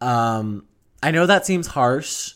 Um, 0.00 0.66
I 1.02 1.10
know 1.10 1.26
that 1.26 1.44
seems 1.44 1.68
harsh, 1.68 2.34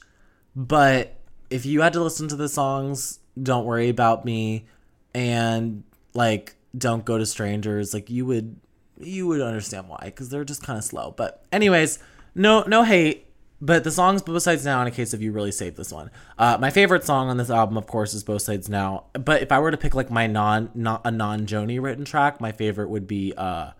but 0.54 1.18
if 1.48 1.64
you 1.64 1.80
had 1.80 1.94
to 1.94 2.02
listen 2.02 2.28
to 2.28 2.36
the 2.36 2.48
songs, 2.48 3.20
don't 3.40 3.64
worry 3.64 3.88
about 3.88 4.24
me 4.26 4.66
and 5.14 5.84
like 6.14 6.54
don't 6.76 7.04
go 7.04 7.18
to 7.18 7.26
strangers 7.26 7.92
like 7.92 8.08
you 8.10 8.24
would 8.26 8.56
you 8.98 9.26
would 9.26 9.40
understand 9.40 9.88
why 9.88 9.98
because 10.04 10.28
they're 10.30 10.44
just 10.44 10.62
kind 10.62 10.78
of 10.78 10.84
slow. 10.84 11.12
But 11.16 11.44
anyways 11.52 11.98
no 12.34 12.62
no 12.66 12.82
hate 12.84 13.26
but 13.60 13.84
the 13.84 13.90
songs 13.90 14.22
both 14.22 14.42
sides 14.42 14.64
now 14.64 14.80
in 14.82 14.88
a 14.88 14.90
case 14.90 15.14
of 15.14 15.22
you 15.22 15.30
really 15.32 15.52
saved 15.52 15.76
this 15.76 15.92
one. 15.92 16.10
Uh, 16.36 16.58
my 16.60 16.70
favorite 16.70 17.04
song 17.04 17.28
on 17.28 17.36
this 17.36 17.50
album 17.50 17.76
of 17.76 17.86
course 17.86 18.14
is 18.14 18.24
both 18.24 18.42
sides 18.42 18.68
now 18.68 19.04
but 19.12 19.42
if 19.42 19.52
i 19.52 19.58
were 19.58 19.70
to 19.70 19.76
pick 19.76 19.94
like 19.94 20.10
my 20.10 20.26
non 20.26 20.70
not 20.74 21.00
a 21.04 21.10
non 21.10 21.46
joni 21.46 21.80
written 21.80 22.04
track 22.04 22.40
my 22.40 22.52
favorite 22.52 22.88
would 22.88 23.06
be 23.06 23.32
uh 23.36 23.70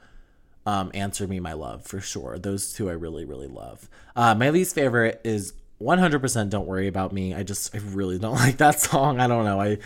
um 0.67 0.91
answer 0.95 1.27
me 1.27 1.41
my 1.41 1.53
love 1.53 1.85
for 1.85 2.01
sure. 2.01 2.39
Those 2.39 2.73
two 2.73 2.89
i 2.91 2.93
really 2.93 3.25
really 3.25 3.49
love. 3.49 3.89
Uh 4.15 4.35
my 4.35 4.51
least 4.51 4.75
favorite 4.75 5.21
is 5.25 5.55
100% 5.83 6.51
don't 6.51 6.67
worry 6.67 6.87
about 6.87 7.13
me. 7.13 7.35
I 7.35 7.43
just 7.43 7.75
I 7.75 7.79
really 7.79 8.19
don't 8.19 8.35
like 8.47 8.59
that 8.59 8.81
song. 8.81 9.21
I 9.21 9.27
don't 9.27 9.45
know. 9.45 9.61
I 9.61 9.79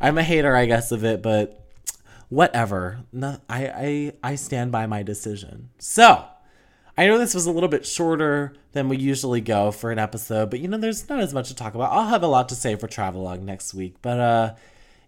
I'm 0.00 0.18
a 0.18 0.22
hater 0.22 0.54
I 0.56 0.66
guess 0.66 0.92
of 0.92 1.04
it, 1.04 1.22
but 1.22 1.64
whatever. 2.28 3.00
No, 3.12 3.38
I 3.48 3.66
I 3.68 4.12
I 4.32 4.34
stand 4.34 4.72
by 4.72 4.86
my 4.86 5.02
decision. 5.02 5.70
So, 5.78 6.24
I 6.96 7.06
know 7.06 7.18
this 7.18 7.34
was 7.34 7.46
a 7.46 7.52
little 7.52 7.68
bit 7.68 7.86
shorter 7.86 8.54
than 8.72 8.88
we 8.88 8.96
usually 8.96 9.40
go 9.40 9.70
for 9.70 9.90
an 9.90 9.98
episode, 9.98 10.50
but 10.50 10.60
you 10.60 10.68
know 10.68 10.78
there's 10.78 11.08
not 11.08 11.20
as 11.20 11.34
much 11.34 11.48
to 11.48 11.54
talk 11.54 11.74
about. 11.74 11.92
I'll 11.92 12.08
have 12.08 12.22
a 12.22 12.28
lot 12.28 12.48
to 12.50 12.54
say 12.54 12.76
for 12.76 12.88
Travelogue 12.88 13.42
next 13.42 13.74
week, 13.74 13.96
but 14.02 14.20
uh 14.20 14.54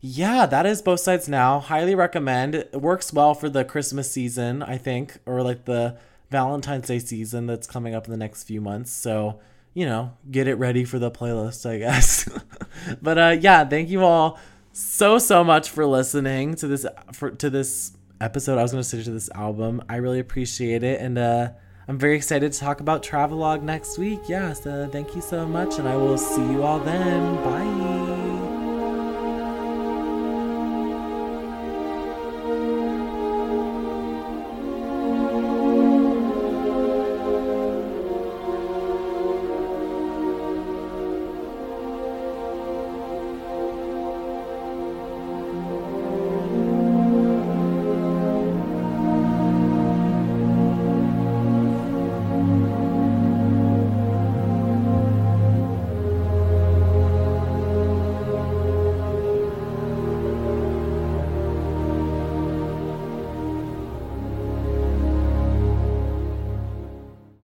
yeah, 0.01 0.47
that 0.47 0.67
is 0.67 0.83
both 0.83 1.01
sides 1.01 1.29
now. 1.29 1.59
Highly 1.59 1.95
recommend. 1.95 2.55
It 2.55 2.81
works 2.81 3.13
well 3.13 3.35
for 3.35 3.49
the 3.49 3.65
Christmas 3.65 4.11
season, 4.11 4.63
I 4.63 4.79
think, 4.79 5.19
or 5.27 5.43
like 5.43 5.65
the 5.65 5.99
Valentine's 6.31 6.87
Day 6.87 6.99
season 6.99 7.47
that's 7.47 7.67
coming 7.67 7.95
up 7.95 8.05
in 8.05 8.11
the 8.11 8.17
next 8.17 8.45
few 8.45 8.61
months. 8.61 8.93
So, 8.93 9.41
you 9.77 9.85
know, 9.85 10.11
get 10.31 10.49
it 10.49 10.55
ready 10.55 10.85
for 10.87 10.99
the 10.99 11.11
playlist, 11.11 11.69
I 11.69 11.77
guess. 11.77 12.27
but 13.03 13.19
uh, 13.19 13.37
yeah, 13.39 13.63
thank 13.63 13.91
you 13.91 14.03
all 14.03 14.39
so 14.73 15.19
so 15.19 15.45
much 15.45 15.69
for 15.69 15.85
listening 15.85 16.55
to 16.57 16.67
this 16.67 16.87
for 17.13 17.31
to 17.33 17.51
this 17.51 17.93
episode. 18.19 18.59
I 18.59 18.63
was 18.63 18.73
going 18.73 18.83
to 18.83 18.89
say 18.89 19.03
to 19.03 19.11
this 19.11 19.29
album. 19.35 19.83
I 19.87 19.97
really 19.97 20.19
appreciate 20.19 20.83
it, 20.83 21.03
and 21.03 21.19
uh, 21.19 21.51
I'm 21.89 21.99
very 21.99 22.17
excited 22.17 22.55
to 22.55 22.59
talk 22.59 22.81
about 22.81 23.03
Travelogue 23.03 23.63
next 23.63 23.99
week. 23.99 24.21
Yeah, 24.31 24.55
so 24.55 24.89
thank 24.91 25.15
you 25.15 25.21
so 25.21 25.47
much, 25.47 25.79
and 25.79 25.87
I 25.87 25.97
will 25.97 26.17
see 26.17 26.41
you 26.41 26.63
all 26.63 26.79
then. 26.79 27.35
Bye. 27.45 28.16